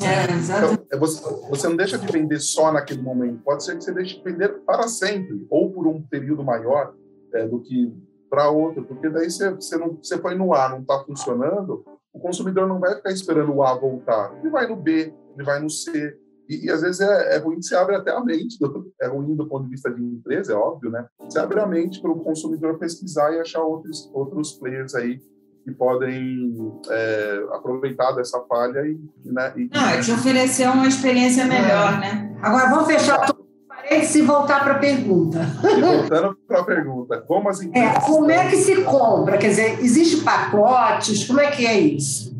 É, 0.00 0.24
então, 0.30 0.86
é, 0.92 0.96
você, 0.96 1.22
você 1.48 1.68
não 1.68 1.76
deixa 1.76 1.96
de 1.96 2.06
vender 2.12 2.38
só 2.38 2.70
naquele 2.70 3.00
momento, 3.00 3.42
pode 3.42 3.64
ser 3.64 3.76
que 3.76 3.84
você 3.84 3.92
deixe 3.92 4.16
de 4.16 4.22
vender 4.22 4.60
para 4.60 4.86
sempre, 4.88 5.46
ou 5.48 5.72
por 5.72 5.86
um 5.86 6.02
período 6.02 6.44
maior 6.44 6.94
é, 7.32 7.46
do 7.46 7.60
que 7.60 7.94
para 8.28 8.50
outro, 8.50 8.84
porque 8.84 9.08
daí 9.08 9.30
você, 9.30 9.50
você, 9.50 9.78
não, 9.78 9.96
você 9.96 10.18
foi 10.18 10.34
no 10.34 10.52
A, 10.52 10.68
não 10.68 10.80
está 10.80 11.02
funcionando, 11.04 11.82
o 12.12 12.20
consumidor 12.20 12.66
não 12.66 12.78
vai 12.78 12.96
ficar 12.96 13.10
esperando 13.10 13.54
o 13.54 13.62
A 13.62 13.74
voltar, 13.74 14.36
ele 14.38 14.50
vai 14.50 14.66
no 14.66 14.76
B, 14.76 15.14
ele 15.34 15.44
vai 15.44 15.60
no 15.60 15.70
C, 15.70 16.14
e, 16.48 16.66
e, 16.66 16.70
às 16.70 16.82
vezes 16.82 17.00
é, 17.00 17.36
é 17.36 17.38
ruim, 17.38 17.60
você 17.60 17.74
abre 17.74 17.96
até 17.96 18.10
a 18.10 18.22
mente, 18.22 18.58
do, 18.58 18.92
é 19.00 19.06
ruim 19.08 19.34
do 19.34 19.48
ponto 19.48 19.64
de 19.64 19.70
vista 19.70 19.90
de 19.90 20.02
empresa, 20.02 20.52
é 20.52 20.56
óbvio, 20.56 20.90
né? 20.90 21.06
Você 21.20 21.38
abre 21.38 21.58
a 21.58 21.66
mente 21.66 22.00
para 22.00 22.10
o 22.10 22.22
consumidor 22.22 22.78
pesquisar 22.78 23.32
e 23.32 23.40
achar 23.40 23.62
outros, 23.62 24.10
outros 24.14 24.52
players 24.52 24.94
aí 24.94 25.20
que 25.66 25.72
podem 25.72 26.56
é, 26.88 27.44
aproveitar 27.50 28.12
dessa 28.12 28.40
falha 28.42 28.86
e, 28.86 28.96
né, 29.24 29.52
e 29.56 29.68
Não, 29.68 30.00
te 30.00 30.12
oferecer 30.12 30.68
uma 30.68 30.86
experiência 30.86 31.44
melhor, 31.44 31.94
é. 31.94 31.98
né? 31.98 32.36
Agora 32.40 32.70
vamos 32.70 32.86
fechar 32.86 33.26
tudo 33.26 33.44
parênteses 33.68 34.14
e 34.14 34.22
voltar 34.22 34.62
para 34.62 34.74
a 34.74 34.78
pergunta. 34.78 35.40
E 35.64 35.80
voltando 35.80 36.38
para 36.46 36.60
a 36.60 36.64
pergunta, 36.64 37.20
como 37.22 37.48
as 37.48 37.60
empresas... 37.60 37.96
É, 37.96 38.00
como 38.00 38.30
é 38.30 38.48
que 38.48 38.56
se 38.58 38.84
compra? 38.84 39.38
Quer 39.38 39.48
dizer, 39.48 39.80
existe 39.80 40.22
pacotes? 40.22 41.26
Como 41.26 41.40
é 41.40 41.50
que 41.50 41.66
é 41.66 41.80
isso? 41.80 42.36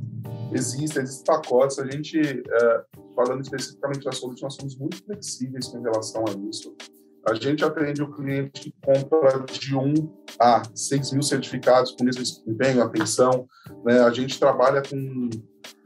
Existem, 0.52 1.02
existem 1.02 1.24
pacotes. 1.24 1.80
A 1.80 1.86
gente, 1.90 2.20
é, 2.20 2.82
falando 3.16 3.42
especificamente 3.42 4.04
da 4.04 4.12
Solute, 4.12 4.44
nós 4.44 4.54
somos 4.54 4.78
muito 4.78 5.02
flexíveis 5.04 5.66
com 5.66 5.82
relação 5.82 6.24
a 6.28 6.48
isso. 6.48 6.76
A 7.28 7.34
gente 7.34 7.64
atende 7.64 8.00
o 8.02 8.12
cliente 8.12 8.60
que 8.60 8.74
compra 8.80 9.44
de 9.50 9.74
1 9.74 9.94
a 10.38 10.62
6 10.72 11.12
mil 11.12 11.22
certificados 11.22 11.90
com 11.90 12.04
mesmo 12.04 12.22
desempenho, 12.22 12.82
atenção. 12.82 13.48
Né? 13.84 13.98
A 14.00 14.10
gente 14.10 14.38
trabalha 14.38 14.80
com, 14.80 15.28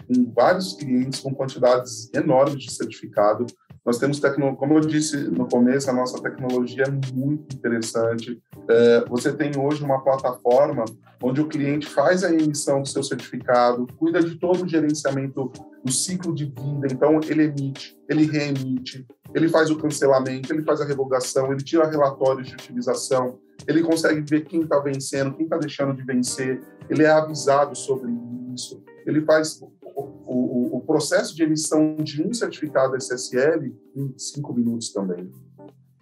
com 0.06 0.32
vários 0.34 0.74
clientes 0.74 1.20
com 1.20 1.34
quantidades 1.34 2.10
enormes 2.14 2.64
de 2.64 2.72
certificado. 2.72 3.46
Nós 3.86 3.98
temos 3.98 4.20
tecnologia, 4.20 4.58
como 4.58 4.74
eu 4.74 4.80
disse 4.80 5.16
no 5.16 5.48
começo, 5.48 5.88
a 5.88 5.94
nossa 5.94 6.22
tecnologia 6.22 6.84
é 6.84 7.14
muito 7.14 7.56
interessante. 7.56 8.38
É, 8.68 9.04
você 9.08 9.32
tem 9.32 9.58
hoje 9.58 9.82
uma 9.82 10.04
plataforma 10.04 10.84
onde 11.22 11.40
o 11.40 11.48
cliente 11.48 11.86
faz 11.86 12.22
a 12.22 12.30
emissão 12.30 12.82
do 12.82 12.88
seu 12.88 13.02
certificado, 13.02 13.86
cuida 13.96 14.22
de 14.22 14.38
todo 14.38 14.64
o 14.64 14.68
gerenciamento 14.68 15.50
do 15.84 15.92
ciclo 15.92 16.34
de 16.34 16.44
vida. 16.44 16.88
Então, 16.90 17.20
ele 17.26 17.44
emite, 17.44 17.98
ele 18.08 18.24
reemite, 18.24 19.06
ele 19.34 19.48
faz 19.48 19.70
o 19.70 19.78
cancelamento, 19.78 20.52
ele 20.52 20.62
faz 20.62 20.80
a 20.80 20.84
revogação, 20.84 21.52
ele 21.52 21.62
tira 21.62 21.88
relatórios 21.88 22.48
de 22.48 22.54
utilização, 22.54 23.38
ele 23.66 23.82
consegue 23.82 24.20
ver 24.20 24.44
quem 24.44 24.62
está 24.62 24.78
vencendo, 24.78 25.34
quem 25.34 25.44
está 25.44 25.56
deixando 25.56 25.94
de 25.94 26.02
vencer, 26.02 26.62
ele 26.88 27.02
é 27.02 27.10
avisado 27.10 27.76
sobre 27.76 28.10
isso, 28.54 28.82
ele 29.06 29.22
faz 29.22 29.60
o, 29.60 30.02
o, 30.02 30.76
o, 30.76 30.80
processo 30.80 31.34
de 31.34 31.42
emissão 31.42 31.96
de 31.96 32.22
um 32.22 32.32
certificado 32.32 32.96
SSL 32.96 33.74
em 33.94 34.14
cinco 34.16 34.52
minutos 34.52 34.92
também. 34.92 35.30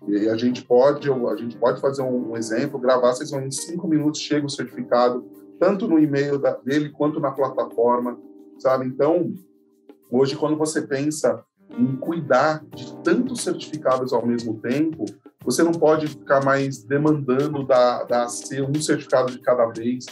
E 0.07 0.29
a 0.29 0.37
gente 0.37 0.65
pode, 0.65 1.11
a 1.11 1.37
gente 1.37 1.57
pode 1.59 1.81
fazer 1.81 2.03
um, 2.03 2.37
exemplo, 2.37 2.79
gravar, 2.79 3.13
vocês 3.13 3.31
vão 3.31 3.43
em 3.43 3.51
cinco 3.51 3.87
minutos 3.87 4.21
chega 4.21 4.47
o 4.47 4.51
certificado, 4.51 5.25
tanto 5.59 5.87
no 5.87 5.99
e-mail 5.99 6.39
da, 6.39 6.57
dele 6.57 6.91
quanto 6.91 7.21
na 7.21 7.31
plataforma, 7.31 8.19
sabe? 8.59 8.87
Então, 8.87 9.35
hoje 10.11 10.37
quando 10.37 10.57
você 10.57 10.83
pensa 10.83 11.43
em 11.71 11.97
cuidar 11.97 12.65
de 12.75 12.97
tantos 13.03 13.43
certificados 13.43 14.13
ao 14.13 14.27
mesmo 14.27 14.59
tempo, 14.61 15.05
você 15.45 15.63
não 15.63 15.73
pode 15.73 16.09
ficar 16.09 16.45
mais 16.45 16.83
demandando 16.83 17.67
da, 17.67 18.05
da 18.05 18.25
AC 18.25 18.61
um 18.69 18.81
certificado 18.81 19.33
de 19.33 19.41
cada 19.41 19.67
vez, 19.67 20.07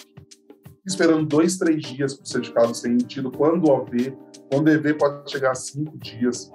esperando 0.87 1.27
dois, 1.27 1.59
três 1.59 1.83
dias 1.83 2.15
para 2.15 2.25
o 2.25 2.29
certificado 2.29 2.75
ser 2.75 2.89
emitido, 2.89 3.31
quando 3.31 3.69
o 3.69 3.71
OV, 3.71 4.17
quando 4.51 4.69
o 4.69 4.71
EV 4.71 4.95
pode 4.95 5.31
chegar 5.31 5.51
a 5.51 5.55
cinco 5.55 5.99
dias. 5.99 6.51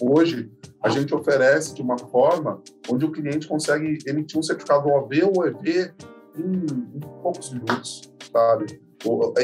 Hoje, 0.00 0.50
a 0.82 0.88
gente 0.88 1.14
oferece 1.14 1.74
de 1.74 1.82
uma 1.82 1.98
forma 1.98 2.62
onde 2.88 3.04
o 3.04 3.12
cliente 3.12 3.48
consegue 3.48 3.98
emitir 4.06 4.38
um 4.38 4.42
certificado 4.42 4.88
OV 4.88 5.24
ou 5.24 5.46
EV 5.46 5.92
em, 6.36 6.96
em 6.96 7.00
poucos 7.22 7.52
minutos, 7.52 8.12
sabe? 8.32 8.80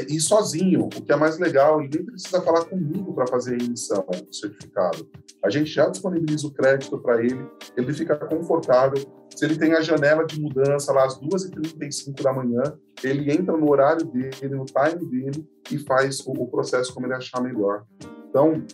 E 0.08 0.20
sozinho, 0.20 0.84
o 0.84 0.88
que 0.88 1.12
é 1.12 1.16
mais 1.16 1.38
legal, 1.38 1.82
e 1.82 1.88
nem 1.88 2.04
precisa 2.04 2.40
falar 2.42 2.64
comigo 2.64 3.12
para 3.14 3.26
fazer 3.26 3.54
a 3.54 3.64
emissão 3.64 4.04
do 4.06 4.34
certificado. 4.34 5.08
A 5.44 5.50
gente 5.50 5.70
já 5.70 5.88
disponibiliza 5.88 6.46
o 6.46 6.52
crédito 6.52 6.98
para 6.98 7.22
ele, 7.22 7.46
ele 7.76 7.92
fica 7.92 8.16
confortável. 8.16 9.04
Se 9.34 9.44
ele 9.44 9.56
tem 9.56 9.74
a 9.74 9.80
janela 9.80 10.24
de 10.24 10.40
mudança 10.40 10.92
lá 10.92 11.04
às 11.06 11.20
2h35 11.20 12.22
da 12.22 12.32
manhã, 12.32 12.62
ele 13.02 13.32
entra 13.32 13.56
no 13.56 13.70
horário 13.70 14.06
dele, 14.06 14.54
no 14.54 14.64
time 14.64 15.10
dele 15.10 15.48
e 15.70 15.78
faz 15.78 16.20
o, 16.20 16.32
o 16.32 16.46
processo 16.48 16.92
como 16.92 17.06
ele 17.06 17.14
achar 17.14 17.40
melhor. 17.40 17.84
Então, 18.28 18.64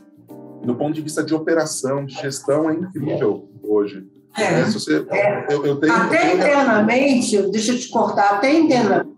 do 0.64 0.74
ponto 0.74 0.94
de 0.94 1.02
vista 1.02 1.22
de 1.22 1.34
operação, 1.34 2.04
de 2.04 2.14
gestão, 2.14 2.70
é 2.70 2.74
incrível 2.74 3.48
hoje. 3.62 4.06
É, 4.36 4.60
é, 4.60 4.64
você, 4.64 5.06
é. 5.10 5.46
Eu, 5.48 5.64
eu 5.64 5.76
tenho, 5.76 5.92
até 5.92 6.34
internamente, 6.34 7.40
deixa 7.50 7.72
eu 7.72 7.78
te 7.78 7.88
cortar, 7.88 8.36
até 8.36 8.52
internamente, 8.52 9.13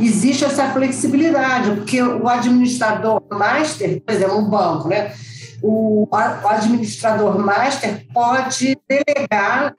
existe 0.00 0.44
essa 0.44 0.72
flexibilidade, 0.72 1.76
porque 1.76 2.02
o 2.02 2.28
administrador 2.28 3.22
master, 3.30 4.00
por 4.02 4.14
exemplo, 4.14 4.38
um 4.38 4.48
banco, 4.48 4.88
né? 4.88 5.14
O, 5.62 6.08
administrador 6.12 7.38
master 7.38 8.06
pode 8.12 8.76
delegar 8.88 9.76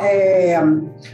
é, 0.00 0.56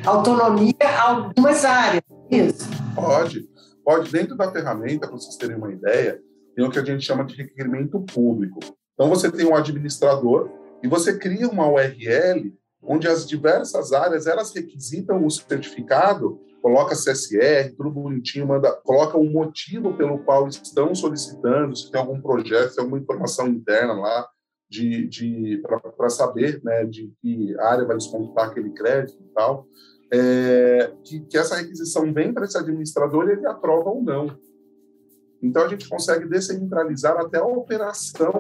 autonomia 0.05 0.75
a 0.83 1.11
algumas 1.11 1.65
áreas. 1.65 2.03
Isso? 2.31 2.69
Pode. 2.95 3.49
Pode, 3.85 4.11
dentro 4.13 4.37
da 4.37 4.53
ferramenta, 4.53 5.07
para 5.07 5.17
vocês 5.17 5.37
terem 5.37 5.57
uma 5.57 5.73
ideia, 5.73 6.21
tem 6.55 6.65
o 6.65 6.71
que 6.71 6.79
a 6.79 6.85
gente 6.85 7.03
chama 7.03 7.25
de 7.25 7.35
requerimento 7.35 8.01
público. 8.01 8.59
Então, 8.93 9.09
você 9.09 9.31
tem 9.31 9.47
um 9.47 9.55
administrador 9.55 10.51
e 10.83 10.89
você 10.89 11.17
cria 11.17 11.49
uma 11.49 11.67
URL 11.67 12.53
onde 12.83 13.09
as 13.09 13.27
diversas 13.27 13.93
áreas 13.93 14.27
elas 14.27 14.53
requisitam 14.55 15.25
o 15.25 15.31
certificado 15.31 16.41
coloca 16.63 16.95
CSR, 16.95 17.75
tudo 17.77 17.91
bonitinho, 17.91 18.47
manda, 18.47 18.73
coloca 18.85 19.17
um 19.17 19.31
motivo 19.31 19.97
pelo 19.97 20.19
qual 20.21 20.49
estão 20.49 20.95
solicitando, 20.95 21.77
se 21.77 21.91
tem 21.91 22.01
algum 22.01 22.21
projeto, 22.21 22.71
se 22.71 22.77
tem 22.77 22.85
alguma 22.85 23.01
informação 23.01 23.49
interna 23.49 23.95
lá 23.95 24.29
de, 24.71 25.07
de 25.07 25.63
para 25.97 26.11
saber, 26.11 26.61
né, 26.63 26.85
de 26.85 27.13
que 27.21 27.59
área 27.61 27.87
vai 27.87 27.97
descontar 27.97 28.49
aquele 28.49 28.71
crédito 28.71 29.23
e 29.23 29.35
tal, 29.35 29.67
é, 30.13 30.93
que, 31.05 31.21
que 31.21 31.39
essa 31.39 31.57
requisição 31.57 32.13
vem 32.13 32.33
para 32.33 32.45
esse 32.45 32.59
administrador 32.59 33.29
e 33.29 33.33
ele 33.33 33.47
aprova 33.47 33.91
ou 33.91 34.03
não. 34.03 34.39
Então 35.43 35.65
a 35.65 35.69
gente 35.69 35.89
consegue 35.89 36.29
descentralizar 36.29 37.17
até 37.17 37.39
a 37.39 37.47
operação, 37.47 38.33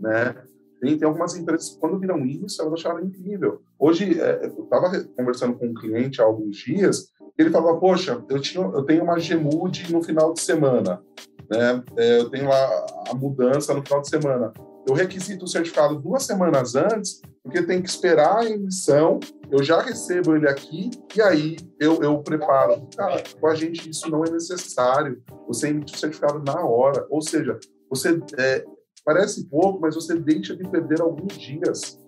né? 0.00 0.34
Tem, 0.80 0.96
tem 0.96 1.06
algumas 1.06 1.36
empresas 1.36 1.70
que, 1.70 1.80
quando 1.80 1.98
viram 1.98 2.24
isso, 2.24 2.60
elas 2.60 2.74
acharam 2.74 3.04
incrível. 3.04 3.60
Hoje, 3.78 4.20
é, 4.20 4.46
eu 4.46 4.64
estava 4.64 5.04
conversando 5.16 5.58
com 5.58 5.66
um 5.66 5.74
cliente 5.74 6.20
há 6.20 6.24
alguns 6.24 6.56
dias, 6.56 7.12
ele 7.36 7.50
falava, 7.50 7.78
poxa, 7.78 8.24
eu, 8.28 8.40
tinha, 8.40 8.64
eu 8.64 8.82
tenho 8.82 9.04
uma 9.04 9.18
Gemude 9.18 9.92
no 9.92 10.02
final 10.02 10.32
de 10.32 10.40
semana, 10.40 11.02
né? 11.50 11.82
É, 11.96 12.20
eu 12.20 12.30
tenho 12.30 12.48
lá 12.48 12.86
a 13.08 13.14
mudança 13.14 13.72
no 13.72 13.82
final 13.82 14.02
de 14.02 14.08
semana. 14.08 14.52
Eu 14.86 14.94
requisito 14.94 15.44
o 15.44 15.48
certificado 15.48 16.00
duas 16.00 16.24
semanas 16.24 16.74
antes, 16.74 17.20
porque 17.42 17.62
tem 17.62 17.80
que 17.82 17.88
esperar 17.88 18.38
a 18.38 18.50
emissão, 18.50 19.20
eu 19.50 19.62
já 19.62 19.80
recebo 19.80 20.34
ele 20.34 20.48
aqui, 20.48 20.90
e 21.14 21.22
aí 21.22 21.56
eu, 21.78 22.02
eu 22.02 22.18
preparo. 22.18 22.88
Cara, 22.96 23.22
com 23.40 23.46
a 23.46 23.54
gente 23.54 23.88
isso 23.88 24.10
não 24.10 24.24
é 24.24 24.30
necessário. 24.30 25.22
Você 25.46 25.68
emite 25.68 25.94
o 25.94 25.98
certificado 25.98 26.42
na 26.42 26.64
hora. 26.64 27.06
Ou 27.10 27.22
seja, 27.22 27.58
você 27.88 28.20
é, 28.38 28.64
parece 29.08 29.46
pouco, 29.46 29.80
mas 29.80 29.94
você 29.94 30.18
deixa 30.18 30.54
de 30.54 30.68
perder 30.68 31.00
alguns 31.00 31.32
dias. 31.32 31.98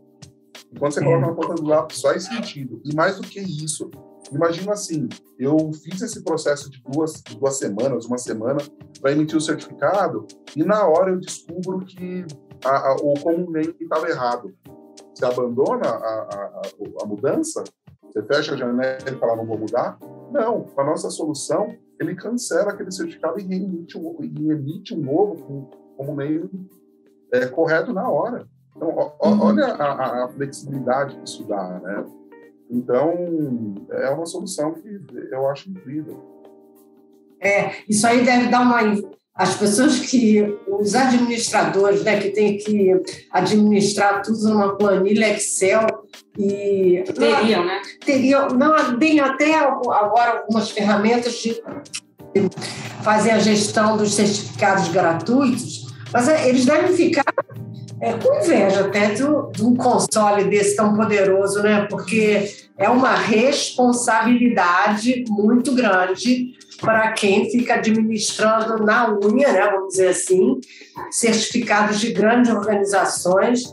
Quando 0.79 0.93
você 0.93 1.03
coloca 1.03 1.27
na 1.27 1.33
ponta 1.33 1.55
do 1.55 1.67
lápis, 1.67 2.03
faz 2.03 2.25
sentido. 2.25 2.79
E 2.85 2.95
mais 2.95 3.17
do 3.17 3.27
que 3.27 3.41
isso, 3.41 3.91
imagina 4.31 4.73
assim, 4.73 5.09
eu 5.39 5.73
fiz 5.73 6.03
esse 6.03 6.23
processo 6.23 6.71
de 6.71 6.83
duas, 6.83 7.15
de 7.27 7.39
duas 7.39 7.57
semanas, 7.57 8.05
uma 8.05 8.19
semana, 8.19 8.59
para 9.01 9.13
emitir 9.13 9.39
o 9.39 9.41
certificado, 9.41 10.27
e 10.55 10.63
na 10.63 10.87
hora 10.87 11.13
eu 11.13 11.19
descubro 11.19 11.81
que 11.87 12.27
a, 12.63 12.91
a, 12.91 12.97
o 12.97 13.15
comum 13.15 13.51
estava 13.81 14.07
errado. 14.07 14.55
Você 15.15 15.25
abandona 15.25 15.89
a, 15.89 16.63
a, 17.03 17.07
mudança? 17.07 17.65
Você 18.05 18.23
fecha 18.25 18.53
a 18.53 18.59
janela 18.59 18.99
e 19.11 19.19
fala, 19.19 19.37
não 19.37 19.47
vou 19.47 19.57
mudar? 19.57 19.99
Não, 20.31 20.67
a 20.77 20.85
nossa 20.85 21.09
solução, 21.09 21.75
ele 21.99 22.15
cancela 22.15 22.73
aquele 22.73 22.93
certificado 22.93 23.41
e 23.41 23.45
emite 23.45 23.97
um, 23.97 24.19
e 24.21 24.51
emite 24.51 24.95
um 24.95 25.01
novo 25.01 25.37
com, 25.37 25.71
como 25.97 26.15
meio 26.15 26.51
é, 27.33 27.47
correto 27.47 27.93
na 27.93 28.09
hora. 28.09 28.47
Então, 28.77 28.89
uhum. 28.89 29.43
olha 29.43 29.67
a, 29.67 30.25
a, 30.25 30.29
flexibilidade 30.29 31.17
que 31.17 31.29
isso 31.29 31.45
dá, 31.45 31.81
né? 31.83 32.05
Então, 32.71 33.13
é 33.91 34.09
uma 34.11 34.27
solução 34.27 34.75
que 34.75 35.01
eu 35.31 35.49
acho 35.49 35.69
incrível. 35.69 36.25
É, 37.41 37.73
isso 37.89 38.07
aí 38.07 38.25
deve 38.25 38.49
dar 38.49 38.63
uma. 38.63 38.81
As 39.35 39.57
pessoas 39.57 39.99
que. 39.99 40.59
Os 40.69 40.95
administradores, 40.95 42.05
né, 42.05 42.21
que 42.21 42.31
têm 42.31 42.59
que 42.59 43.03
administrar 43.33 44.23
tudo 44.23 44.49
numa 44.49 44.77
planilha 44.77 45.35
Excel 45.35 45.87
e. 46.39 47.03
Teriam, 47.15 47.65
né? 47.65 47.81
Teriam. 48.05 48.49
Não, 48.49 48.99
tem 48.99 49.19
até 49.21 49.55
agora 49.55 50.39
algumas 50.39 50.71
ferramentas 50.71 51.35
de 51.35 51.61
fazer 53.03 53.33
a 53.33 53.39
gestão 53.39 53.97
dos 53.97 54.15
certificados 54.15 54.89
gratuitos, 54.89 55.90
mas 56.13 56.29
é, 56.29 56.49
eles 56.49 56.65
devem 56.65 56.93
ficar 56.93 57.25
é, 58.01 58.13
com 58.15 58.35
inveja 58.37 58.87
até 58.87 59.11
de 59.11 59.23
um 59.25 59.77
console 59.77 60.45
desse 60.45 60.75
tão 60.75 60.97
poderoso, 60.97 61.63
né? 61.63 61.87
Porque 61.89 62.51
é 62.79 62.89
uma 62.89 63.15
responsabilidade 63.15 65.25
muito 65.29 65.75
grande 65.75 66.59
para 66.81 67.13
quem 67.13 67.51
fica 67.51 67.75
administrando 67.75 68.83
na 68.83 69.15
unha, 69.15 69.53
né, 69.53 69.71
vamos 69.71 69.89
dizer 69.89 70.09
assim, 70.09 70.59
certificados 71.11 72.01
de 72.01 72.11
grandes 72.13 72.51
organizações 72.51 73.65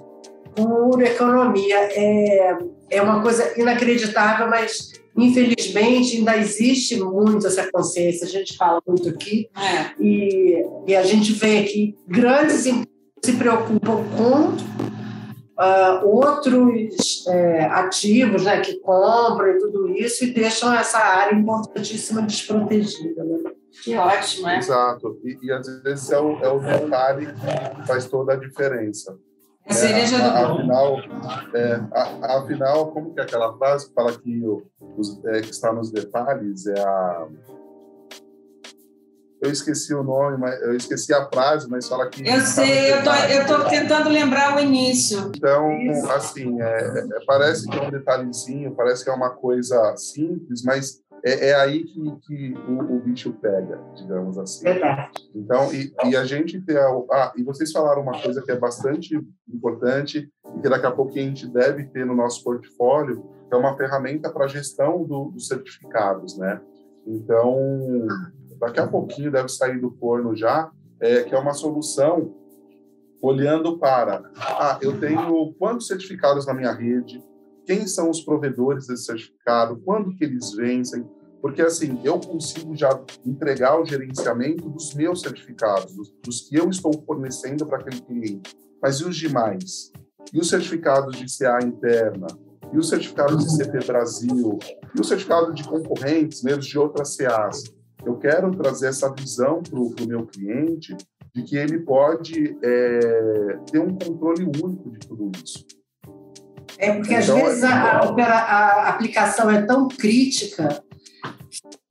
por 0.54 1.02
economia. 1.02 1.78
É, 1.94 2.58
é 2.90 3.02
uma 3.02 3.22
coisa 3.22 3.54
inacreditável, 3.58 4.50
mas 4.50 4.92
infelizmente 5.18 6.18
ainda 6.18 6.38
existe 6.38 6.99
muito 6.99 7.47
essa 7.47 7.70
consciência, 7.72 8.26
a 8.26 8.30
gente 8.30 8.55
fala 8.55 8.82
muito 8.88 9.09
aqui, 9.09 9.49
é. 9.55 9.91
e, 9.99 10.63
e 10.88 10.95
a 10.95 11.03
gente 11.03 11.34
vê 11.34 11.63
que 11.63 11.95
grandes 12.07 12.65
empresas 12.65 12.88
se 13.24 13.34
preocupam 13.34 14.03
com 14.15 14.55
uh, 15.57 16.07
outros 16.07 17.26
é, 17.28 17.65
ativos 17.65 18.43
né, 18.43 18.61
que 18.61 18.80
compram 18.80 19.49
e 19.49 19.59
tudo 19.59 19.89
isso 19.89 20.24
e 20.24 20.32
deixam 20.32 20.74
essa 20.74 20.99
área 20.99 21.36
importantíssima 21.36 22.22
desprotegida. 22.22 23.24
Né? 23.24 23.51
Que 23.84 23.95
ótimo, 23.95 24.47
é? 24.47 24.57
Exato. 24.57 25.20
E, 25.24 25.38
e 25.45 25.51
às 25.51 25.68
vezes 25.84 26.11
é 26.11 26.20
o, 26.20 26.38
é 26.39 26.49
o 26.49 26.59
detalhe 26.59 27.28
que 27.28 27.88
faz 27.88 28.05
toda 28.05 28.34
a 28.34 28.36
diferença. 28.36 29.18
A 29.70 29.74
cereja 29.74 30.15
é, 30.15 30.20
do 30.20 30.53
afinal, 30.53 30.99
é, 31.53 31.82
a, 31.91 32.38
afinal, 32.38 32.91
como 32.91 33.13
que 33.13 33.20
é 33.20 33.24
aquela 33.24 33.57
frase 33.57 33.88
que 33.88 33.93
fala 33.93 34.18
que, 34.18 34.45
o, 34.45 34.65
os, 34.97 35.24
é, 35.26 35.41
que 35.41 35.51
está 35.51 35.74
nos 35.74 35.91
detalhes 35.91 36.65
é 36.68 36.80
a 36.80 37.28
eu 39.39 39.51
esqueci 39.51 39.93
o 39.93 40.03
nome, 40.03 40.38
mas 40.38 40.59
eu 40.61 40.76
esqueci 40.76 41.13
a 41.13 41.28
frase, 41.28 41.70
mas 41.70 41.88
fala 41.88 42.09
que. 42.09 42.28
Eu 42.28 42.41
sei, 42.41 42.91
eu 42.91 43.03
tô, 43.03 43.11
eu 43.11 43.45
tô 43.45 43.70
tentando 43.70 44.09
lembrar 44.09 44.57
o 44.57 44.59
início. 44.59 45.32
Então, 45.36 45.70
assim, 46.15 46.59
é, 46.59 46.65
é, 46.65 47.26
parece 47.26 47.68
que 47.68 47.78
é 47.78 47.82
um 47.82 47.91
detalhezinho, 47.91 48.74
parece 48.76 49.03
que 49.03 49.09
é 49.09 49.13
uma 49.13 49.30
coisa 49.30 49.95
simples, 49.95 50.63
mas 50.63 51.01
é, 51.24 51.49
é 51.49 51.55
aí 51.55 51.84
que, 51.84 52.15
que 52.22 52.53
o, 52.68 52.95
o, 52.95 52.99
bicho 52.99 53.34
pega, 53.34 53.80
digamos 53.95 54.38
assim. 54.38 54.65
Então, 55.36 55.74
e, 55.74 55.93
e 56.05 56.15
a 56.15 56.24
gente 56.26 56.61
tem. 56.61 56.78
A, 56.78 56.89
ah, 57.11 57.34
e 57.36 57.43
vocês 57.43 57.72
falaram 57.72 58.01
uma 58.01 58.22
coisa 58.22 58.41
que 58.41 58.51
é 58.51 58.55
bastante 58.55 59.20
importante 59.47 60.32
e 60.55 60.61
que 60.61 60.70
daqui 60.70 60.86
a 60.86 60.91
pouco 60.91 61.11
a 61.11 61.22
gente 61.22 61.47
deve 61.47 61.86
ter 61.86 62.05
no 62.05 62.15
nosso 62.15 62.43
portfólio, 62.43 63.24
que 63.47 63.53
é 63.53 63.57
uma 63.57 63.76
ferramenta 63.76 64.32
para 64.32 64.47
gestão 64.47 65.03
do, 65.03 65.32
dos 65.32 65.47
certificados, 65.47 66.38
né? 66.38 66.61
Então, 67.05 68.07
daqui 68.59 68.80
a 68.80 68.88
pouquinho 68.88 69.32
deve 69.32 69.49
sair 69.49 69.80
do 69.80 69.91
forno 69.91 70.36
já, 70.36 70.70
é, 70.99 71.24
que 71.24 71.34
é 71.34 71.39
uma 71.39 71.53
solução 71.53 72.34
olhando 73.22 73.78
para, 73.78 74.30
ah, 74.38 74.78
eu 74.82 74.99
tenho 74.99 75.53
quantos 75.53 75.88
certificados 75.88 76.45
na 76.45 76.53
minha 76.53 76.72
rede, 76.72 77.22
quem 77.68 77.86
são 77.86 78.09
os 78.09 78.22
provedores 78.22 78.88
desse 78.88 79.03
certificado, 79.03 79.80
quando 79.86 80.15
que 80.15 80.24
eles 80.24 80.53
vencem, 80.53 81.07
porque 81.39 81.61
assim, 81.61 81.99
eu 82.03 82.20
consigo 82.20 82.76
já 82.76 82.99
entregar 83.24 83.80
o 83.80 83.86
gerenciamento 83.86 84.68
dos 84.70 84.95
meus 84.95 85.22
certificados, 85.22 85.93
dos, 86.24 86.41
que 86.41 86.55
eu 86.55 86.70
estou 86.70 86.91
fornecendo 87.05 87.68
para 87.68 87.80
aquele 87.80 88.01
cliente, 88.01 88.57
mas 88.82 88.95
e 88.95 89.05
os 89.05 89.15
demais? 89.15 89.91
E 90.34 90.39
os 90.39 90.49
certificados 90.49 91.15
de 91.15 91.26
CA 91.38 91.59
interna? 91.63 92.28
E 92.74 92.78
os 92.78 92.89
certificados 92.89 93.45
de 93.45 93.55
CP 93.55 93.86
Brasil? 93.86 94.57
E 94.95 94.99
os 94.99 95.07
certificados 95.07 95.53
de 95.53 95.63
concorrentes, 95.68 96.41
mesmo 96.41 96.63
de 96.63 96.80
outras 96.80 97.15
CAs? 97.15 97.63
eu 98.07 98.18
quero 98.18 98.51
trazer 98.51 98.88
essa 98.88 99.13
visão 99.13 99.61
para 99.61 99.80
o 99.80 99.93
meu 100.07 100.26
cliente 100.26 100.95
de 101.34 101.43
que 101.43 101.57
ele 101.57 101.80
pode 101.80 102.57
é, 102.63 103.57
ter 103.70 103.80
um 103.80 103.97
controle 103.97 104.43
único 104.43 104.89
de 104.91 104.99
tudo 104.99 105.32
isso. 105.43 105.65
É 106.78 106.91
porque 106.91 107.13
então, 107.13 107.36
às 107.36 107.43
vezes 107.43 107.63
a, 107.63 107.73
a, 107.73 108.25
a, 108.25 108.89
aplicação 108.89 109.49
é 109.49 109.61
tão 109.63 109.88
crítica 109.88 110.84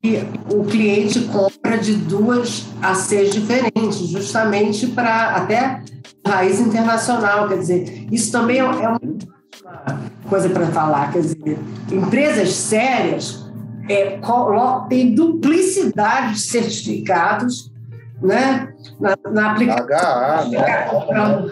que 0.01 0.19
o 0.53 0.63
cliente 0.63 1.21
compra 1.25 1.77
de 1.77 1.93
duas 1.95 2.65
ACs 2.81 3.31
diferentes, 3.31 3.97
justamente 4.07 4.87
para 4.87 5.35
até 5.35 5.81
raiz 6.25 6.59
internacional. 6.59 7.47
Quer 7.49 7.57
dizer, 7.57 8.07
isso 8.11 8.31
também 8.31 8.59
é, 8.59 8.61
é 8.61 8.87
uma 8.87 9.01
coisa 10.29 10.49
para 10.49 10.67
falar. 10.67 11.11
Quer 11.11 11.21
dizer, 11.21 11.59
empresas 11.91 12.53
sérias 12.53 13.45
é, 13.89 14.19
tem 14.87 15.13
duplicidade 15.13 16.35
de 16.35 16.41
certificados 16.41 17.71
né, 18.21 18.73
na, 18.99 19.17
na 19.29 19.51
aplicação. 19.51 19.87
HA, 19.87 20.45
né? 20.49 21.51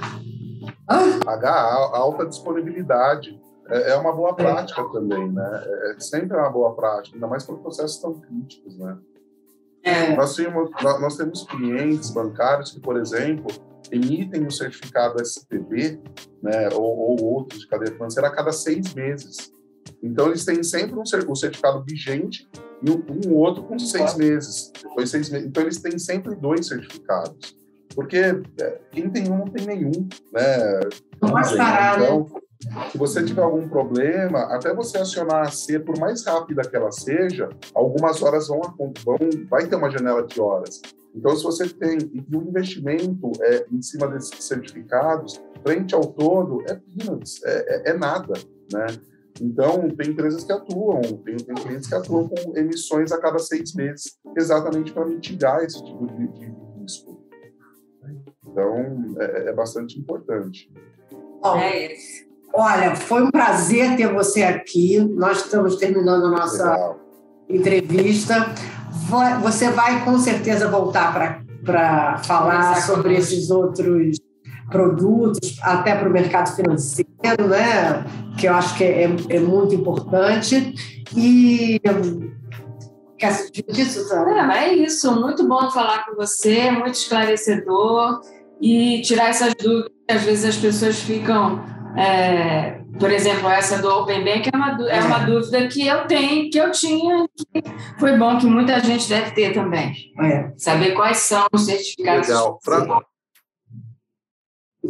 HA, 0.87 1.89
alta 1.93 2.25
disponibilidade. 2.25 3.39
É, 3.67 3.91
é 3.91 3.95
uma 3.95 4.13
boa 4.13 4.35
prática 4.35 4.83
também, 4.91 5.31
né? 5.31 5.63
É, 5.65 5.91
é 5.91 5.99
sempre 5.99 6.37
uma 6.37 6.49
boa 6.49 6.75
prática, 6.75 7.15
ainda 7.15 7.27
mais 7.27 7.43
para 7.43 7.55
processos 7.55 7.97
tão 7.97 8.19
críticos, 8.19 8.77
né? 8.77 8.97
É. 9.83 10.15
Nós, 10.15 10.35
temos, 10.35 10.71
nós 10.81 11.15
temos 11.15 11.43
clientes 11.43 12.09
bancários 12.09 12.71
que, 12.71 12.79
por 12.79 12.97
exemplo, 12.97 13.45
emitem 13.91 14.45
o 14.45 14.51
certificado 14.51 15.23
STB, 15.23 16.01
né, 16.41 16.69
ou, 16.73 16.83
ou 16.83 17.23
outros 17.23 17.61
de 17.61 17.67
cadeia 17.67 17.91
financeira 17.91 18.27
a 18.27 18.31
cada 18.31 18.51
seis 18.51 18.95
meses. 18.95 19.51
Então, 20.01 20.27
eles 20.27 20.43
têm 20.43 20.63
sempre 20.63 20.99
um 20.99 21.05
certificado 21.05 21.83
vigente 21.83 22.49
e 22.81 22.89
um 22.89 23.35
outro 23.35 23.63
com 23.63 23.77
seis 23.77 24.15
meses. 24.15 24.71
Depois, 24.81 25.09
seis 25.09 25.29
meses. 25.29 25.47
Então, 25.47 25.63
eles 25.63 25.79
têm 25.79 25.97
sempre 25.99 26.35
dois 26.35 26.67
certificados. 26.67 27.55
Porque 27.95 28.17
é, 28.17 28.79
quem 28.91 29.09
tem 29.09 29.31
um 29.31 29.37
não 29.37 29.47
tem 29.47 29.65
nenhum, 29.65 30.07
né? 30.33 30.79
Não 31.21 31.31
vai 31.31 31.57
parar, 31.57 32.01
então, 32.01 32.27
né? 32.31 32.89
se 32.91 32.97
você 32.97 33.23
tiver 33.23 33.41
algum 33.41 33.67
problema, 33.67 34.41
até 34.53 34.73
você 34.73 34.97
acionar 34.97 35.47
a 35.47 35.51
C, 35.51 35.79
por 35.79 35.97
mais 35.97 36.25
rápida 36.25 36.61
que 36.61 36.75
ela 36.75 36.91
seja, 36.91 37.49
algumas 37.73 38.21
horas 38.21 38.47
vão, 38.47 38.61
vão 39.03 39.17
vai 39.49 39.67
ter 39.67 39.75
uma 39.75 39.89
janela 39.89 40.25
de 40.25 40.39
horas. 40.39 40.81
Então, 41.15 41.35
se 41.35 41.43
você 41.43 41.69
tem 41.69 41.97
e 42.13 42.35
o 42.35 42.41
investimento 42.41 43.31
é, 43.41 43.65
em 43.71 43.81
cima 43.81 44.07
desses 44.07 44.43
certificados, 44.43 45.41
frente 45.63 45.95
ao 45.95 46.05
todo, 46.05 46.61
é 46.67 46.75
peanuts, 46.75 47.41
é, 47.45 47.89
é, 47.89 47.91
é 47.91 47.93
nada, 47.93 48.33
né? 48.71 48.85
Então, 49.41 49.89
tem 49.89 50.11
empresas 50.11 50.43
que 50.43 50.51
atuam, 50.51 51.01
tem, 51.01 51.35
tem 51.35 51.55
clientes 51.55 51.87
que 51.87 51.95
atuam 51.95 52.29
com 52.29 52.57
emissões 52.57 53.11
a 53.11 53.19
cada 53.19 53.39
seis 53.39 53.73
meses, 53.73 54.17
exatamente 54.37 54.93
para 54.93 55.05
mitigar 55.05 55.63
esse 55.63 55.83
tipo 55.83 56.07
de, 56.07 56.27
de. 56.27 56.64
Então, 58.55 59.15
é, 59.19 59.49
é 59.49 59.53
bastante 59.53 59.99
importante. 59.99 60.71
Bom, 61.41 61.57
é 61.57 61.93
olha, 62.53 62.95
foi 62.95 63.21
um 63.21 63.29
prazer 63.29 63.97
ter 63.97 64.13
você 64.13 64.43
aqui. 64.43 64.97
Nós 64.97 65.39
estamos 65.39 65.75
terminando 65.75 66.27
a 66.27 66.29
nossa 66.29 66.71
Legal. 66.71 66.99
entrevista. 67.49 68.55
Você 69.41 69.69
vai 69.71 70.05
com 70.05 70.17
certeza 70.17 70.69
voltar 70.69 71.43
para 71.65 72.17
falar 72.19 72.81
sobre 72.81 73.15
esses 73.17 73.51
outros 73.51 74.17
produtos, 74.71 75.59
até 75.61 75.93
para 75.93 76.07
o 76.07 76.11
mercado 76.11 76.55
financeiro, 76.55 77.47
né? 77.49 78.05
que 78.39 78.47
eu 78.47 78.53
acho 78.53 78.77
que 78.77 78.85
é, 78.85 79.03
é 79.29 79.39
muito 79.39 79.75
importante. 79.75 80.73
E 81.15 81.79
quer 83.17 83.33
disso, 83.67 84.07
Sandra? 84.07 84.53
É, 84.53 84.69
é 84.69 84.73
isso. 84.75 85.13
Muito 85.19 85.45
bom 85.45 85.69
falar 85.71 86.05
com 86.05 86.15
você, 86.15 86.71
muito 86.71 86.95
esclarecedor 86.95 88.21
e 88.61 89.01
tirar 89.01 89.29
essas 89.29 89.53
dúvidas. 89.55 89.91
Às 90.09 90.23
vezes 90.23 90.45
as 90.45 90.57
pessoas 90.57 90.99
ficam 90.99 91.63
é, 91.97 92.81
por 92.99 93.11
exemplo, 93.11 93.49
essa 93.49 93.81
do 93.81 93.89
Open 93.89 94.23
Bank 94.23 94.49
é 94.51 94.55
uma, 94.55 94.89
é 94.89 95.01
uma 95.01 95.23
é. 95.23 95.25
dúvida 95.25 95.67
que 95.67 95.85
eu 95.85 96.07
tenho, 96.07 96.49
que 96.49 96.57
eu 96.57 96.71
tinha, 96.71 97.27
que 97.27 97.63
foi 97.99 98.17
bom 98.17 98.37
que 98.37 98.45
muita 98.45 98.79
gente 98.79 99.07
deve 99.07 99.31
ter 99.31 99.53
também. 99.53 99.93
É. 100.19 100.53
Saber 100.57 100.93
quais 100.93 101.17
são 101.17 101.45
os 101.53 101.65
certificados. 101.65 102.27
Legal. 102.27 102.59
Pra... 102.63 103.01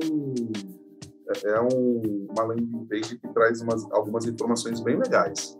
é 1.44 1.60
um, 1.60 2.26
uma 2.30 2.44
landing 2.44 2.86
page 2.86 3.18
que 3.18 3.28
traz 3.28 3.60
umas, 3.62 3.90
algumas 3.92 4.26
informações 4.26 4.80
bem 4.80 4.98
legais. 4.98 5.56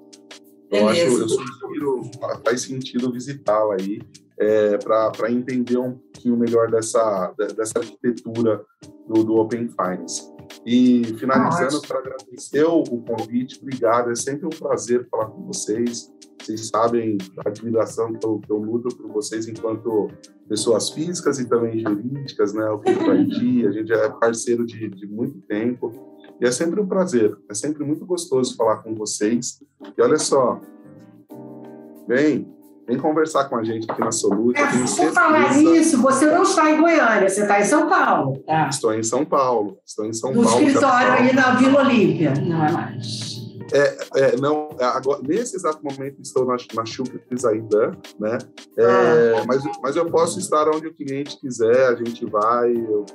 Eu 0.72 0.88
acho, 0.88 1.00
eu 1.00 1.28
sugiro, 1.28 2.02
faz 2.44 2.62
sentido 2.62 3.12
visitá-la 3.12 3.74
aí 3.74 4.00
é, 4.38 4.78
para 4.78 5.30
entender 5.30 5.76
um 5.76 5.92
pouquinho 5.92 6.36
melhor 6.36 6.70
dessa, 6.70 7.32
dessa 7.54 7.78
arquitetura 7.78 8.64
do, 9.06 9.22
do 9.22 9.34
Open 9.36 9.68
Finance. 9.68 10.32
E 10.66 11.04
finalizando, 11.18 11.80
para 11.82 11.98
agradecer 11.98 12.64
o 12.64 12.82
convite, 12.82 13.58
obrigado. 13.60 14.10
É 14.10 14.14
sempre 14.14 14.46
um 14.46 14.50
prazer 14.50 15.06
falar 15.10 15.26
com 15.26 15.46
vocês. 15.46 16.10
Vocês 16.40 16.68
sabem 16.68 17.18
a 17.44 17.48
admiração 17.48 18.12
que 18.12 18.26
eu, 18.26 18.40
que 18.40 18.50
eu 18.50 18.60
nutro 18.60 18.94
por 18.96 19.08
vocês 19.12 19.46
enquanto 19.46 20.08
pessoas 20.48 20.90
físicas 20.90 21.38
e 21.38 21.48
também 21.48 21.78
jurídicas, 21.78 22.52
né? 22.52 22.68
O 22.68 22.78
Crypto 22.78 23.10
a 23.10 23.16
gente 23.72 23.92
é 23.92 24.08
parceiro 24.08 24.66
de, 24.66 24.88
de 24.88 25.06
muito 25.06 25.40
tempo. 25.42 26.11
E 26.42 26.44
é 26.44 26.50
sempre 26.50 26.80
um 26.80 26.86
prazer, 26.88 27.38
é 27.48 27.54
sempre 27.54 27.84
muito 27.84 28.04
gostoso 28.04 28.56
falar 28.56 28.78
com 28.78 28.92
vocês. 28.96 29.62
E 29.96 30.02
olha 30.02 30.18
só, 30.18 30.58
vem, 32.08 32.52
vem 32.84 32.98
conversar 32.98 33.44
com 33.44 33.54
a 33.54 33.62
gente 33.62 33.88
aqui 33.88 34.00
na 34.00 34.10
Solute. 34.10 34.60
É, 34.60 34.66
por 34.66 35.12
falar 35.12 35.54
nisso, 35.54 36.02
você 36.02 36.26
não 36.26 36.42
está 36.42 36.68
em 36.68 36.80
Goiânia, 36.80 37.28
você 37.28 37.42
está 37.42 37.60
em 37.60 37.64
São 37.64 37.88
Paulo. 37.88 38.42
Tá? 38.44 38.68
Estou 38.68 38.92
em 38.92 39.04
São 39.04 39.24
Paulo. 39.24 39.78
Estou 39.86 40.04
em 40.04 40.12
São 40.12 40.32
no 40.32 40.42
Paulo. 40.42 40.60
No 40.60 40.66
escritório 40.66 41.12
aí 41.12 41.32
na 41.32 41.54
Vila 41.54 41.78
Olímpia. 41.78 42.34
Não 42.34 42.66
é 42.66 42.72
mais. 42.72 43.31
É, 43.72 43.96
é, 44.16 44.36
não, 44.36 44.68
é, 44.78 44.84
agora, 44.84 45.20
nesse 45.22 45.56
exato 45.56 45.82
momento 45.82 46.20
estou 46.20 46.44
na, 46.44 46.56
na 46.74 46.84
Chupes 46.84 47.44
ainda, 47.44 47.96
né? 48.20 48.38
É, 48.76 48.84
ah. 49.38 49.44
mas, 49.46 49.62
mas 49.82 49.96
eu 49.96 50.06
posso 50.10 50.38
estar 50.38 50.68
onde 50.68 50.88
o 50.88 50.94
cliente 50.94 51.40
quiser, 51.40 51.88
a 51.88 51.94
gente 51.94 52.26
vai. 52.26 52.72
Eu, 52.72 53.06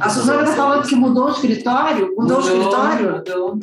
a 0.00 0.10
Suzana 0.10 0.42
está 0.42 0.56
falando 0.56 0.86
que 0.86 0.94
mudou 0.94 1.26
o 1.26 1.30
escritório? 1.30 2.14
Mudou, 2.16 2.22
mudou 2.22 2.36
o 2.36 2.40
escritório? 2.40 3.12
Mudou. 3.12 3.60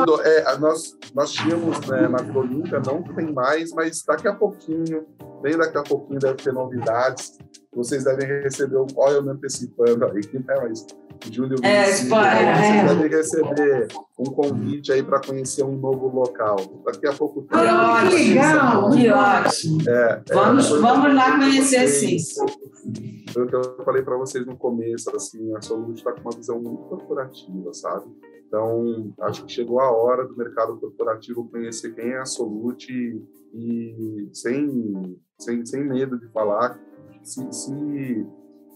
Mudou. 0.00 0.22
É, 0.22 0.58
nós, 0.58 0.96
nós 1.14 1.32
tínhamos 1.32 1.78
né, 1.86 2.08
na 2.08 2.22
Colômbia, 2.22 2.80
não 2.84 3.02
tem 3.02 3.32
mais, 3.32 3.70
mas 3.72 4.02
daqui 4.02 4.28
a 4.28 4.34
pouquinho, 4.34 5.06
bem 5.42 5.56
daqui 5.58 5.76
a 5.76 5.82
pouquinho 5.82 6.18
deve 6.18 6.36
ter 6.36 6.52
novidades. 6.52 7.38
Vocês 7.74 8.04
devem 8.04 8.26
receber, 8.42 8.76
olha 8.96 9.14
eu 9.14 9.22
me 9.22 9.30
antecipando 9.30 10.06
aí, 10.06 10.20
né? 10.32 10.54
Mas 10.62 10.86
Júlio 11.30 11.56
é, 11.62 11.84
Vicente, 11.84 12.14
é, 12.14 12.86
você 12.86 12.94
deve 12.94 13.16
receber 13.16 13.88
um 14.18 14.24
convite 14.24 14.92
aí 14.92 15.02
para 15.02 15.20
conhecer 15.20 15.64
um 15.64 15.76
novo 15.76 16.08
local. 16.08 16.56
Daqui 16.84 17.06
a 17.06 17.12
pouco 17.12 17.42
tempo. 17.42 17.54
Ah, 17.54 18.04
que 18.08 18.16
legal! 18.16 18.90
Que 18.90 19.10
ótimo! 19.10 19.88
É, 19.88 20.22
é 20.28 20.34
vamos, 20.34 20.70
é, 20.70 20.78
vamos 20.78 21.14
lá 21.14 21.38
conhecer 21.38 21.88
sim. 21.88 22.16
Foi 23.32 23.44
o 23.44 23.46
que 23.46 23.56
eu 23.56 23.84
falei 23.84 24.02
para 24.02 24.16
vocês 24.16 24.46
no 24.46 24.56
começo, 24.56 25.14
assim, 25.14 25.54
a 25.56 25.60
Solute 25.60 25.98
está 25.98 26.12
com 26.12 26.20
uma 26.20 26.36
visão 26.36 26.60
muito 26.60 26.82
corporativa, 26.84 27.72
sabe? 27.72 28.06
Então, 28.46 29.12
acho 29.22 29.44
que 29.44 29.52
chegou 29.52 29.80
a 29.80 29.90
hora 29.90 30.24
do 30.24 30.36
mercado 30.36 30.76
corporativo 30.78 31.48
conhecer 31.50 31.94
quem 31.94 32.10
é 32.10 32.18
a 32.18 32.26
Solute 32.26 32.92
e, 32.92 33.18
e 33.52 34.28
sem, 34.32 35.18
sem, 35.38 35.66
sem 35.66 35.84
medo 35.84 36.18
de 36.18 36.28
falar, 36.28 36.78
se, 37.22 37.52
se 37.52 38.26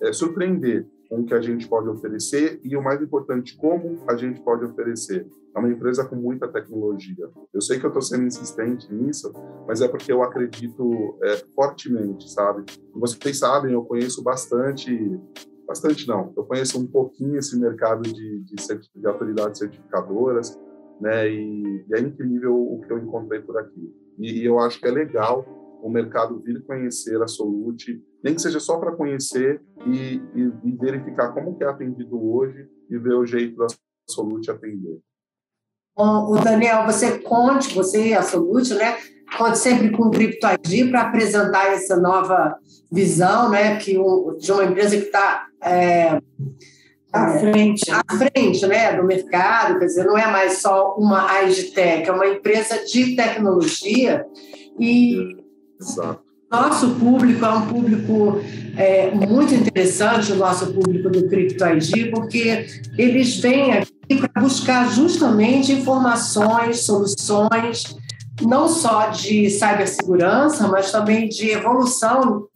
é, 0.03 0.13
surpreender 0.13 0.89
com 1.09 1.21
o 1.21 1.25
que 1.25 1.35
a 1.35 1.41
gente 1.41 1.67
pode 1.67 1.89
oferecer 1.89 2.61
e 2.63 2.77
o 2.77 2.83
mais 2.83 3.01
importante, 3.01 3.57
como 3.57 4.05
a 4.09 4.17
gente 4.17 4.41
pode 4.43 4.65
oferecer. 4.65 5.27
É 5.55 5.59
uma 5.59 5.71
empresa 5.71 6.05
com 6.05 6.15
muita 6.15 6.47
tecnologia. 6.47 7.29
Eu 7.53 7.61
sei 7.61 7.79
que 7.79 7.87
eu 7.87 7.89
estou 7.89 8.03
sendo 8.03 8.25
insistente 8.25 8.93
nisso, 8.93 9.33
mas 9.67 9.81
é 9.81 9.89
porque 9.89 10.13
eu 10.13 10.23
acredito 10.23 11.19
é, 11.23 11.37
fortemente, 11.55 12.31
sabe? 12.31 12.65
Vocês 12.95 13.39
sabem, 13.39 13.73
eu 13.73 13.83
conheço 13.85 14.23
bastante, 14.23 15.19
bastante 15.67 16.07
não, 16.07 16.33
eu 16.37 16.45
conheço 16.45 16.79
um 16.79 16.87
pouquinho 16.87 17.39
esse 17.39 17.59
mercado 17.59 18.03
de, 18.03 18.41
de, 18.41 18.55
de 18.95 19.07
autoridades 19.07 19.59
certificadoras, 19.59 20.59
né? 21.01 21.29
E, 21.31 21.85
e, 21.89 21.95
é 21.95 22.01
incrível 22.01 22.55
o 22.55 22.81
que 22.83 22.93
eu 22.93 22.99
encontrei 22.99 23.41
por 23.41 23.57
aqui. 23.57 23.93
E, 24.19 24.43
e 24.43 24.45
eu 24.45 24.59
acho 24.59 24.79
que 24.79 24.87
é 24.87 24.91
legal 24.91 25.58
o 25.83 25.91
mercado 25.91 26.41
vir 26.41 26.65
conhecer 26.65 27.21
a 27.23 27.29
Solute, 27.29 28.03
nem 28.23 28.35
que 28.35 28.43
seja 28.43 28.61
só 28.61 28.79
para 28.79 28.93
conhecer 28.93 29.61
e, 29.87 30.21
e, 30.35 30.53
e, 30.65 30.77
verificar 30.77 31.33
como 31.33 31.57
que 31.57 31.65
é 31.65 31.69
atendido 31.69 32.21
hoje 32.33 32.67
e 32.91 32.99
ver 32.99 33.15
o 33.15 33.27
jeito 33.27 33.57
da 33.57 33.67
Solute 34.09 34.51
atender. 34.51 34.99
Bom, 35.97 36.33
o 36.33 36.39
Daniel, 36.39 36.85
você 36.87 37.19
conte, 37.19 37.75
você 37.75 38.09
e 38.09 38.15
a 38.15 38.23
Solute, 38.23 38.75
né? 38.75 38.97
Conte 39.37 39.59
sempre 39.59 39.91
com 39.91 40.05
o 40.05 40.11
Crypto 40.11 40.47
ID 40.47 40.91
para 40.91 41.03
apresentar 41.03 41.73
essa 41.73 41.97
nova 41.97 42.57
visão, 42.91 43.51
né? 43.51 43.77
Que 43.79 43.99
um, 43.99 44.37
de 44.37 44.51
uma 44.53 44.65
empresa 44.65 44.97
que 44.97 45.05
está 45.05 45.47
é, 45.63 46.21
à 47.13 47.39
frente, 47.39 47.91
à 47.91 48.17
frente, 48.17 48.67
né, 48.67 48.97
do 48.97 49.05
mercado, 49.05 49.79
quer 49.79 49.87
dizer, 49.87 50.05
não 50.05 50.17
é 50.17 50.27
mais 50.27 50.61
só 50.61 50.95
uma 50.97 51.31
AIGTEC, 51.31 52.09
é 52.09 52.13
uma 52.13 52.27
empresa 52.27 52.85
de 52.85 53.17
tecnologia 53.17 54.27
e 54.79 55.37
Exato. 55.81 56.29
Nosso 56.51 56.91
público 56.95 57.45
é 57.45 57.51
um 57.51 57.67
público 57.67 58.41
é, 58.77 59.11
muito 59.11 59.53
interessante, 59.53 60.33
o 60.33 60.37
nosso 60.37 60.73
público 60.73 61.11
do 61.11 61.29
Crypto 61.29 61.63
ID, 61.63 62.11
porque 62.11 62.67
eles 62.97 63.37
vêm 63.37 63.73
aqui 63.73 64.17
para 64.17 64.41
buscar 64.41 64.91
justamente 64.91 65.73
informações, 65.73 66.81
soluções, 66.81 67.95
não 68.41 68.67
só 68.67 69.09
de 69.09 69.51
cibersegurança, 69.51 70.67
mas 70.69 70.91
também 70.91 71.29
de 71.29 71.51
evolução 71.51 72.47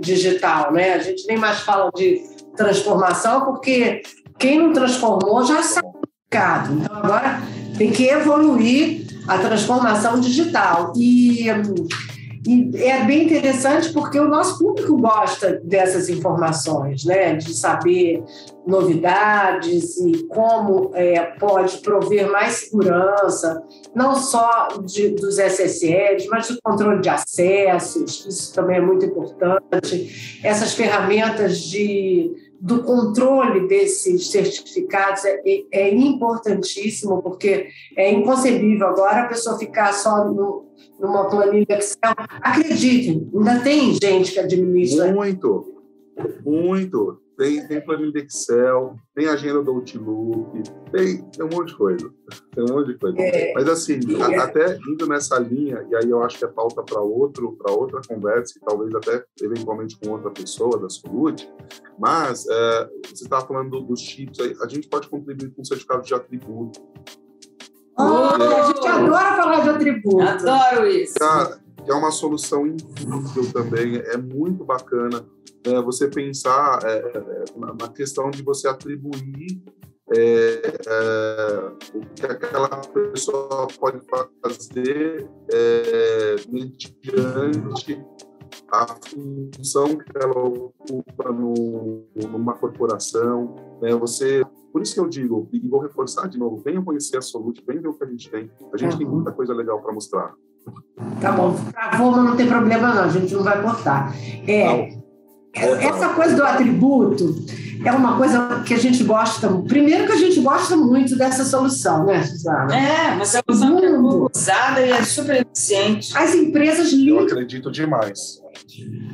digital. 0.00 0.72
Né? 0.72 0.94
A 0.94 0.98
gente 0.98 1.24
nem 1.28 1.38
mais 1.38 1.60
fala 1.60 1.88
de 1.94 2.20
transformação, 2.56 3.44
porque 3.44 4.02
quem 4.40 4.58
não 4.58 4.72
transformou 4.72 5.44
já 5.44 5.62
sabe 5.62 5.86
do 5.86 6.08
mercado. 6.32 6.74
Então, 6.74 6.96
agora 6.96 7.42
tem 7.78 7.92
que 7.92 8.08
evoluir 8.08 9.06
a 9.28 9.38
transformação 9.38 10.18
digital. 10.18 10.92
E 10.96 11.46
E 12.46 12.70
é 12.82 13.04
bem 13.04 13.26
interessante 13.26 13.92
porque 13.92 14.18
o 14.18 14.28
nosso 14.28 14.58
público 14.58 14.96
gosta 14.96 15.60
dessas 15.62 16.08
informações, 16.08 17.04
né? 17.04 17.34
de 17.34 17.52
saber 17.54 18.22
novidades 18.66 19.98
e 19.98 20.24
como 20.24 20.90
é, 20.94 21.20
pode 21.38 21.78
prover 21.78 22.30
mais 22.30 22.54
segurança, 22.54 23.62
não 23.94 24.14
só 24.14 24.68
de, 24.84 25.10
dos 25.10 25.38
SSLs, 25.38 26.28
mas 26.28 26.48
do 26.48 26.58
controle 26.62 27.00
de 27.00 27.08
acessos, 27.08 28.26
isso 28.26 28.54
também 28.54 28.78
é 28.78 28.80
muito 28.80 29.04
importante. 29.04 30.40
Essas 30.42 30.72
ferramentas 30.72 31.58
de 31.58 32.49
do 32.60 32.82
controle 32.82 33.66
desses 33.66 34.30
certificados 34.30 35.24
é, 35.24 35.40
é, 35.72 35.94
importantíssimo, 35.94 37.22
porque 37.22 37.68
é 37.96 38.12
inconcebível 38.12 38.88
agora 38.88 39.22
a 39.22 39.28
pessoa 39.28 39.58
ficar 39.58 39.94
só 39.94 40.26
no, 40.26 40.66
numa 41.00 41.30
planilha 41.30 41.78
Excel. 41.78 42.14
Acreditem, 42.42 43.30
ainda 43.34 43.60
tem 43.60 43.94
gente 43.94 44.32
que 44.32 44.40
administra. 44.40 45.10
Muito, 45.10 45.74
muito. 46.44 47.18
Tem, 47.40 47.66
tem 47.66 47.80
planilha 47.80 48.18
Excel, 48.18 48.96
tem 49.14 49.26
agenda 49.26 49.62
do 49.62 49.70
Outlook, 49.70 50.62
tem, 50.92 51.22
tem 51.22 51.46
um 51.46 51.48
monte 51.48 51.68
de 51.68 51.74
coisa. 51.74 52.12
Tem 52.54 52.64
um 52.64 52.74
monte 52.74 52.88
de 52.88 52.98
coisa. 52.98 53.18
É, 53.18 53.54
Mas 53.54 53.66
assim, 53.66 53.98
é. 54.14 54.36
a, 54.36 54.44
até 54.44 54.76
indo 54.86 55.06
nessa 55.06 55.38
linha, 55.38 55.82
e 55.90 55.96
aí 55.96 56.10
eu 56.10 56.22
acho 56.22 56.38
que 56.38 56.44
é 56.44 56.48
pauta 56.48 56.82
para 56.82 57.00
outro, 57.00 57.52
para 57.52 57.72
outra 57.72 58.02
conversa, 58.06 58.58
e 58.58 58.60
talvez 58.60 58.94
até 58.94 59.24
eventualmente 59.40 59.98
com 59.98 60.10
outra 60.10 60.30
pessoa 60.30 60.78
da 60.78 60.90
Solute, 60.90 61.50
mas 61.98 62.46
é, 62.46 62.90
você 63.08 63.24
estava 63.24 63.46
falando 63.46 63.80
dos 63.80 64.00
chips, 64.00 64.38
a 64.60 64.68
gente 64.68 64.86
pode 64.90 65.08
contribuir 65.08 65.50
com 65.52 65.64
certificado 65.64 66.02
de 66.02 66.12
atributo. 66.12 66.78
Oh, 67.98 68.02
a 68.02 68.66
gente 68.66 68.86
adora 68.86 69.36
falar 69.36 69.60
de 69.60 69.68
atributo. 69.70 70.20
Adoro 70.20 70.86
isso. 70.86 71.14
Cara, 71.14 71.58
é 71.86 71.94
uma 71.94 72.10
solução 72.10 72.66
incrível 72.66 73.52
também, 73.52 73.96
é 73.96 74.16
muito 74.16 74.64
bacana 74.64 75.24
é, 75.64 75.80
você 75.82 76.08
pensar 76.08 76.80
é, 76.84 76.96
é, 76.98 77.44
na 77.78 77.88
questão 77.88 78.30
de 78.30 78.42
você 78.42 78.68
atribuir 78.68 79.62
é, 80.12 80.62
é, 80.86 81.72
o 81.94 82.00
que 82.14 82.26
aquela 82.26 82.68
pessoa 82.68 83.68
pode 83.78 84.00
fazer 84.42 85.28
é, 85.52 86.36
mediante 86.48 88.04
a 88.72 88.86
função 88.86 89.96
que 89.96 90.12
ela 90.16 90.38
ocupa 90.38 91.30
no, 91.30 92.04
numa 92.14 92.54
corporação. 92.54 93.54
Né? 93.80 93.94
Você, 93.96 94.44
por 94.72 94.82
isso 94.82 94.94
que 94.94 95.00
eu 95.00 95.08
digo, 95.08 95.48
e 95.52 95.60
vou 95.68 95.80
reforçar 95.80 96.28
de 96.28 96.38
novo, 96.38 96.62
venham 96.64 96.84
conhecer 96.84 97.18
a 97.18 97.22
Solute, 97.22 97.62
venham 97.66 97.82
ver 97.82 97.88
o 97.88 97.94
que 97.94 98.04
a 98.04 98.08
gente 98.08 98.30
tem. 98.30 98.50
A 98.72 98.76
gente 98.76 98.92
uhum. 98.92 98.98
tem 98.98 99.06
muita 99.06 99.32
coisa 99.32 99.54
legal 99.54 99.80
para 99.80 99.92
mostrar. 99.92 100.34
Tá 101.20 101.32
bom, 101.32 101.56
travou, 101.72 102.12
mas 102.12 102.24
não 102.24 102.36
tem 102.36 102.46
problema 102.46 102.94
não, 102.94 103.04
a 103.04 103.08
gente 103.08 103.32
não 103.34 103.42
vai 103.42 103.60
cortar. 103.62 104.14
É, 104.46 104.98
essa 105.54 106.10
coisa 106.10 106.36
do 106.36 106.44
atributo 106.44 107.34
é 107.84 107.92
uma 107.92 108.16
coisa 108.16 108.62
que 108.66 108.74
a 108.74 108.78
gente 108.78 109.02
gosta. 109.02 109.48
Primeiro 109.66 110.06
que 110.06 110.12
a 110.12 110.16
gente 110.16 110.40
gosta 110.40 110.76
muito 110.76 111.16
dessa 111.16 111.44
solução, 111.44 112.04
né, 112.04 112.22
Suzana? 112.22 112.74
É, 112.74 113.14
uma 113.14 113.24
solução 113.24 113.78
é 113.78 113.98
usada 113.98 114.80
e 114.84 114.90
é 114.90 115.02
super 115.02 115.40
eficiente. 115.40 116.16
As 116.16 116.34
empresas 116.34 116.92
ligam. 116.92 117.20
Eu 117.20 117.24
acredito 117.24 117.70
demais. 117.70 118.40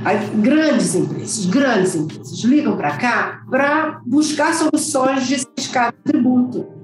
As 0.05 0.29
grandes 0.41 0.95
empresas, 0.95 1.47
grandes 1.47 1.95
empresas 1.95 2.45
ligam 2.45 2.77
para 2.77 2.97
cá 2.97 3.41
para 3.51 4.01
buscar 4.05 4.53
soluções 4.53 5.27
de 5.27 5.39
certificado 5.39 5.97
de 5.97 6.13
tributo 6.13 6.76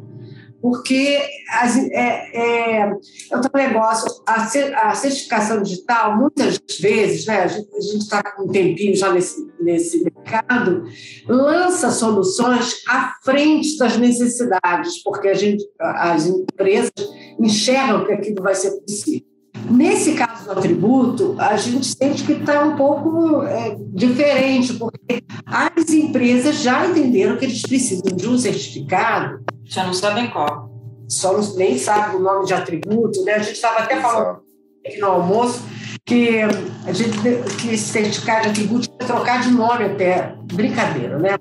porque 0.62 1.20
as, 1.50 1.76
é, 1.76 2.30
é, 2.32 2.80
é 2.82 3.36
um 3.36 3.40
negócio, 3.52 4.22
a, 4.24 4.44
a, 4.44 4.94
certificação 4.94 5.60
digital, 5.60 6.16
muitas 6.16 6.60
vezes, 6.80 7.26
né, 7.26 7.42
a 7.42 7.48
gente 7.48 7.98
está 7.98 8.22
com 8.22 8.44
um 8.44 8.48
tempinho 8.48 8.94
já 8.94 9.12
nesse, 9.12 9.44
nesse 9.60 10.04
mercado, 10.04 10.84
lança 11.26 11.90
soluções 11.90 12.80
à 12.88 13.12
frente 13.24 13.76
das 13.76 13.96
necessidades, 13.96 15.02
porque 15.02 15.26
a 15.26 15.34
gente, 15.34 15.64
as 15.80 16.26
empresas 16.26 16.92
enxergam 17.40 18.06
que 18.06 18.12
aquilo 18.12 18.40
vai 18.40 18.54
ser 18.54 18.70
possível. 18.82 19.26
Nesse 19.68 20.14
caso 20.14 20.44
do 20.44 20.52
atributo, 20.52 21.36
a 21.38 21.56
gente 21.56 21.86
sente 21.86 22.24
que 22.24 22.32
está 22.32 22.64
um 22.64 22.76
pouco 22.76 23.42
é, 23.42 23.76
diferente, 23.92 24.74
porque 24.74 25.22
as 25.44 25.90
empresas 25.90 26.62
já 26.62 26.86
entenderam 26.86 27.36
que 27.36 27.44
eles 27.44 27.62
precisam 27.62 28.16
de 28.16 28.28
um 28.28 28.38
certificado 28.38 29.42
já 29.72 29.86
não 29.86 29.94
sabem 29.94 30.28
qual. 30.28 30.70
Só 31.08 31.32
não, 31.32 31.54
nem 31.54 31.78
sabe 31.78 32.16
o 32.16 32.20
nome 32.20 32.46
de 32.46 32.52
atributo, 32.52 33.24
né? 33.24 33.34
A 33.34 33.38
gente 33.38 33.54
estava 33.54 33.80
até 33.80 34.00
falando 34.00 34.40
aqui 34.86 34.98
no 34.98 35.06
almoço 35.06 35.62
que 36.04 36.40
a 36.86 36.92
gente 36.92 37.16
que 37.58 37.70
esse 37.70 37.84
certificado 37.84 38.42
de 38.42 38.48
atributo 38.50 38.88
ia 39.00 39.06
trocar 39.06 39.40
de 39.40 39.50
nome 39.50 39.84
até. 39.84 40.34
Brincadeira, 40.52 41.18
né? 41.18 41.36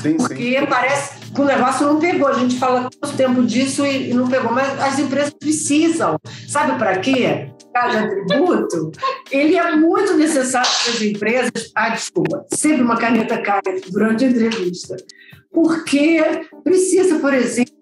Sim, 0.00 0.16
Porque 0.16 0.58
sim. 0.58 0.66
parece 0.66 1.18
que 1.32 1.40
o 1.40 1.44
negócio 1.44 1.86
não 1.86 1.98
pegou. 1.98 2.28
A 2.28 2.34
gente 2.34 2.58
fala 2.58 2.88
tanto 3.00 3.16
tempo 3.16 3.42
disso 3.42 3.84
e, 3.84 4.10
e 4.10 4.14
não 4.14 4.28
pegou. 4.28 4.52
Mas 4.52 4.80
as 4.80 4.98
empresas 4.98 5.34
precisam. 5.38 6.16
Sabe 6.48 6.78
para 6.78 6.98
quê? 6.98 7.50
de 7.90 7.96
atributo, 7.98 8.90
ele 9.30 9.54
é 9.54 9.76
muito 9.76 10.14
necessário 10.14 10.70
para 10.82 10.92
as 10.94 11.02
empresas. 11.02 11.72
Ah, 11.74 11.90
desculpa, 11.90 12.46
sempre 12.54 12.80
uma 12.80 12.96
caneta 12.96 13.36
cai 13.36 13.60
durante 13.90 14.24
a 14.24 14.28
entrevista 14.28 14.96
porque 15.56 16.20
precisa, 16.62 17.18
por 17.18 17.32
exemplo, 17.32 17.74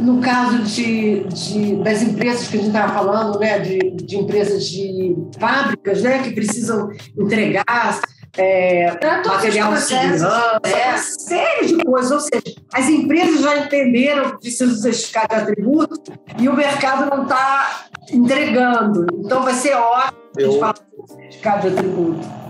no 0.00 0.22
caso 0.22 0.62
de, 0.62 1.24
de, 1.24 1.76
das 1.82 2.00
empresas 2.00 2.48
que 2.48 2.56
a 2.56 2.60
gente 2.60 2.68
estava 2.68 2.94
falando, 2.94 3.38
né, 3.38 3.58
de, 3.58 3.78
de, 3.90 4.16
empresas 4.16 4.64
de 4.64 5.14
fábricas 5.38 6.00
né, 6.00 6.22
que 6.22 6.30
precisam 6.30 6.88
entregar 7.18 8.00
é, 8.38 8.90
material 9.26 9.74
de 9.74 9.80
segurança, 9.82 10.60
é. 10.64 10.88
uma 10.88 10.96
série 10.96 11.66
de 11.66 11.84
coisas. 11.84 12.10
Ou 12.10 12.20
seja, 12.20 12.56
as 12.72 12.88
empresas 12.88 13.42
já 13.42 13.58
entenderam 13.58 14.30
que 14.30 14.38
precisam 14.38 14.74
certificar 14.76 15.28
de 15.28 15.34
atributo 15.34 16.00
e 16.38 16.48
o 16.48 16.56
mercado 16.56 17.14
não 17.14 17.24
está 17.24 17.84
entregando. 18.10 19.06
Então 19.18 19.42
vai 19.42 19.52
ser 19.52 19.74
ótimo 19.74 20.20
a 20.38 20.40
gente 20.40 20.58
falar 20.58 20.72
de 20.72 21.12
certificado 21.12 21.68
de 21.68 21.76
atributo 21.76 22.49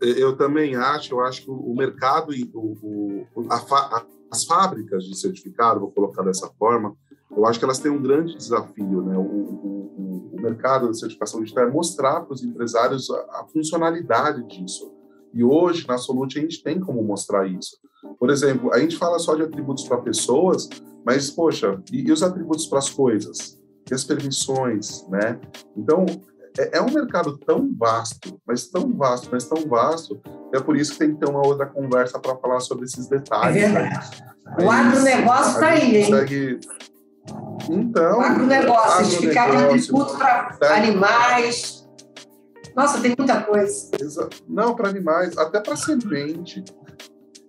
eu 0.00 0.36
também 0.36 0.74
acho, 0.76 1.14
eu 1.14 1.20
acho 1.20 1.42
que 1.42 1.50
o 1.50 1.74
mercado 1.74 2.34
e 2.34 2.50
o, 2.54 3.26
o 3.34 3.46
a, 3.50 4.04
as 4.30 4.44
fábricas 4.44 5.04
de 5.04 5.18
certificado, 5.18 5.80
vou 5.80 5.90
colocar 5.90 6.22
dessa 6.22 6.48
forma, 6.58 6.94
eu 7.30 7.46
acho 7.46 7.58
que 7.58 7.64
elas 7.64 7.78
têm 7.78 7.90
um 7.90 8.02
grande 8.02 8.36
desafio, 8.36 9.02
né? 9.02 9.16
O, 9.16 9.22
o, 9.22 10.30
o 10.32 10.40
mercado 10.40 10.90
de 10.90 10.98
certificação 10.98 11.40
digital 11.40 11.64
é 11.64 11.70
mostrar 11.70 12.20
para 12.22 12.34
os 12.34 12.42
empresários 12.42 13.10
a, 13.10 13.40
a, 13.40 13.46
funcionalidade 13.52 14.46
disso. 14.46 14.92
E 15.34 15.44
hoje, 15.44 15.86
na 15.86 15.98
Solute, 15.98 16.38
a 16.38 16.42
gente 16.42 16.62
tem 16.62 16.80
como 16.80 17.02
mostrar 17.02 17.46
isso. 17.46 17.76
Por 18.18 18.30
exemplo, 18.30 18.72
a 18.72 18.78
gente 18.78 18.96
fala 18.96 19.18
só 19.18 19.34
de 19.34 19.42
atributos 19.42 19.84
para 19.84 19.98
pessoas, 19.98 20.68
mas, 21.04 21.30
poxa, 21.30 21.80
e, 21.92 22.08
e 22.08 22.12
os 22.12 22.22
atributos 22.22 22.66
para 22.66 22.78
as 22.78 22.88
coisas? 22.88 23.58
E 23.90 23.94
as 23.94 24.04
permissões, 24.04 25.06
né? 25.08 25.40
Então, 25.76 26.06
é, 26.58 26.78
é, 26.78 26.82
um 26.82 26.90
mercado 26.90 27.38
tão 27.38 27.72
vasto, 27.78 28.40
mas 28.44 28.66
tão 28.66 28.92
vasto, 28.92 29.28
mas 29.30 29.44
tão 29.44 29.64
vasto, 29.66 30.20
é 30.52 30.60
por 30.60 30.76
isso 30.76 30.92
que 30.92 30.98
tem 30.98 31.14
que 31.14 31.20
ter 31.20 31.28
uma 31.30 31.46
outra 31.46 31.66
conversa 31.66 32.18
para 32.18 32.36
falar 32.36 32.58
sobre 32.60 32.84
esses 32.84 33.06
detalhes. 33.06 33.62
É 33.62 33.68
verdade. 33.68 34.20
Né? 34.20 34.64
O 34.64 34.70
agronegócio 34.70 35.52
está 35.52 35.68
aí, 35.68 35.96
hein? 35.96 36.10
Consegue... 36.10 36.60
Então. 37.70 38.18
O 38.18 38.20
agronegócio, 38.20 39.20
ficar 39.20 39.50
de 39.50 39.56
atributo 39.56 40.16
para 40.16 40.52
tá... 40.54 40.74
animais. 40.74 41.88
Nossa, 42.74 43.00
tem 43.00 43.14
muita 43.16 43.42
coisa. 43.42 43.90
Não, 44.48 44.74
para 44.74 44.88
animais, 44.88 45.36
até 45.38 45.60
para 45.60 45.76
semente. 45.76 46.64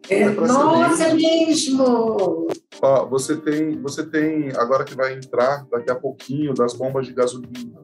É, 0.10 0.28
nossa, 0.28 1.07
é 1.07 1.14
mesmo! 1.14 2.47
Ó, 2.82 3.05
você 3.05 3.38
tem, 3.38 3.80
você 3.80 4.03
tem, 4.03 4.49
agora 4.55 4.84
que 4.84 4.95
vai 4.95 5.14
entrar 5.14 5.66
daqui 5.70 5.91
a 5.91 5.95
pouquinho, 5.95 6.53
das 6.53 6.74
bombas 6.74 7.05
de 7.05 7.14
gasolina. 7.14 7.80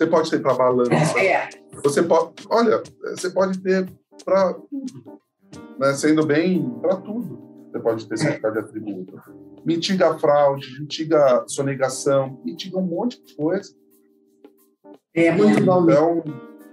Você 0.00 0.06
pode 0.06 0.30
ter 0.30 0.40
para 0.40 0.54
balança. 0.54 1.20
É. 1.20 1.50
Você 1.84 2.02
pode, 2.02 2.32
olha, 2.48 2.82
você 3.02 3.28
pode 3.28 3.58
ter 3.58 3.86
para 4.24 4.54
tudo. 4.54 5.20
Né? 5.78 5.92
Sendo 5.92 6.24
bem, 6.24 6.70
para 6.80 6.96
tudo. 6.96 7.38
Você 7.70 7.78
pode 7.80 8.08
ter 8.08 8.16
certificado 8.16 8.54
de 8.54 8.60
atributo. 8.60 9.20
Mitiga 9.62 10.08
a 10.08 10.18
fraude, 10.18 10.80
mitiga 10.80 11.22
a 11.22 11.44
sonegação, 11.46 12.40
mitiga 12.42 12.78
um 12.78 12.82
monte 12.82 13.22
de 13.22 13.36
coisa. 13.36 13.74
É 15.14 15.30
muito 15.32 15.62
bom 15.64 15.82
então, 15.82 16.24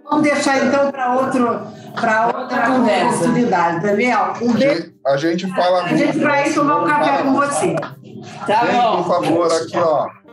Vamos 0.09 0.23
deixar 0.23 0.65
então 0.65 0.89
para 0.89 1.19
outro 1.19 1.67
para 1.99 2.27
outra 2.27 2.67
conversa. 2.67 3.15
oportunidade, 3.17 3.83
Daniel. 3.83 4.33
Um 4.41 4.53
beijo. 4.53 4.93
A 5.05 5.17
gente 5.17 5.53
fala. 5.53 5.83
A 5.83 5.87
gente 5.89 6.17
vai 6.19 6.53
tomar 6.53 6.81
um 6.81 6.87
café 6.87 7.23
com 7.23 7.33
você. 7.33 7.75
Tá 7.75 8.65
bom. 8.71 9.03
Por 9.03 9.21
favor, 9.21 9.51
aqui 9.51 9.77
ó. 9.77 10.26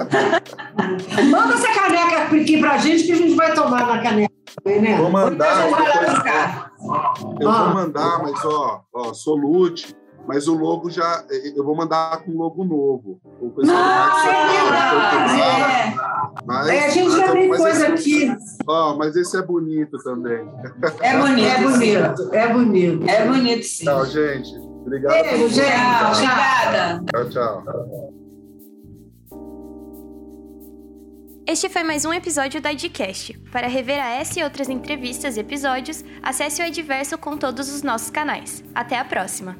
Manda 1.30 1.54
essa 1.54 1.72
caneca 1.72 2.22
aqui 2.22 2.58
pra 2.58 2.78
gente 2.78 3.04
que 3.04 3.12
a 3.12 3.16
gente 3.16 3.34
vai 3.34 3.54
tomar 3.54 3.86
na 3.86 4.02
caneca. 4.02 4.32
Né? 4.64 4.96
Vou 4.96 5.10
mandar. 5.10 6.70
Eu 7.40 7.52
vou 7.52 7.74
mandar, 7.74 8.22
mas 8.22 8.44
ó, 8.44 8.82
ó, 8.92 9.14
Solute, 9.14 9.96
mas 10.26 10.48
o 10.48 10.54
logo 10.54 10.90
já. 10.90 11.24
Eu 11.54 11.64
vou 11.64 11.74
mandar 11.74 12.22
com 12.24 12.32
logo 12.32 12.64
novo. 12.64 13.20
O 13.40 13.50
pessoal 13.50 13.78
ah, 13.78 14.22
é, 14.26 14.30
mas, 16.44 16.68
é, 16.68 16.86
a 16.86 16.90
gente 16.90 17.16
já 17.16 17.32
tem 17.32 17.48
coisa 17.48 17.70
esse, 17.70 17.86
aqui. 17.86 18.36
Ó, 18.66 18.96
mas 18.96 19.16
esse 19.16 19.36
é 19.36 19.42
bonito 19.42 19.98
também. 19.98 20.48
É 21.00 21.18
bonito, 21.18 21.46
é 21.46 21.62
bonito, 21.62 22.30
é 22.34 22.48
bonito. 22.52 23.08
É 23.08 23.26
bonito, 23.26 23.64
sim. 23.64 23.84
Tchau, 23.84 24.04
gente. 24.06 24.50
Obrigado. 24.82 25.12
Beijo, 25.12 25.48
gente. 25.48 25.66
Tchau, 25.66 26.12
obrigada. 26.12 27.02
Tchau, 27.10 27.28
tchau. 27.28 27.64
Este 31.50 31.68
foi 31.68 31.82
mais 31.82 32.04
um 32.04 32.12
episódio 32.12 32.60
do 32.60 32.68
IDcast. 32.68 33.36
Para 33.50 33.66
rever 33.66 34.00
a 34.00 34.08
essa 34.08 34.38
e 34.38 34.44
outras 34.44 34.68
entrevistas 34.68 35.36
e 35.36 35.40
episódios, 35.40 36.04
acesse 36.22 36.62
o 36.62 36.64
Edverso 36.64 37.18
com 37.18 37.36
todos 37.36 37.68
os 37.68 37.82
nossos 37.82 38.08
canais. 38.08 38.62
Até 38.72 38.96
a 38.96 39.04
próxima! 39.04 39.56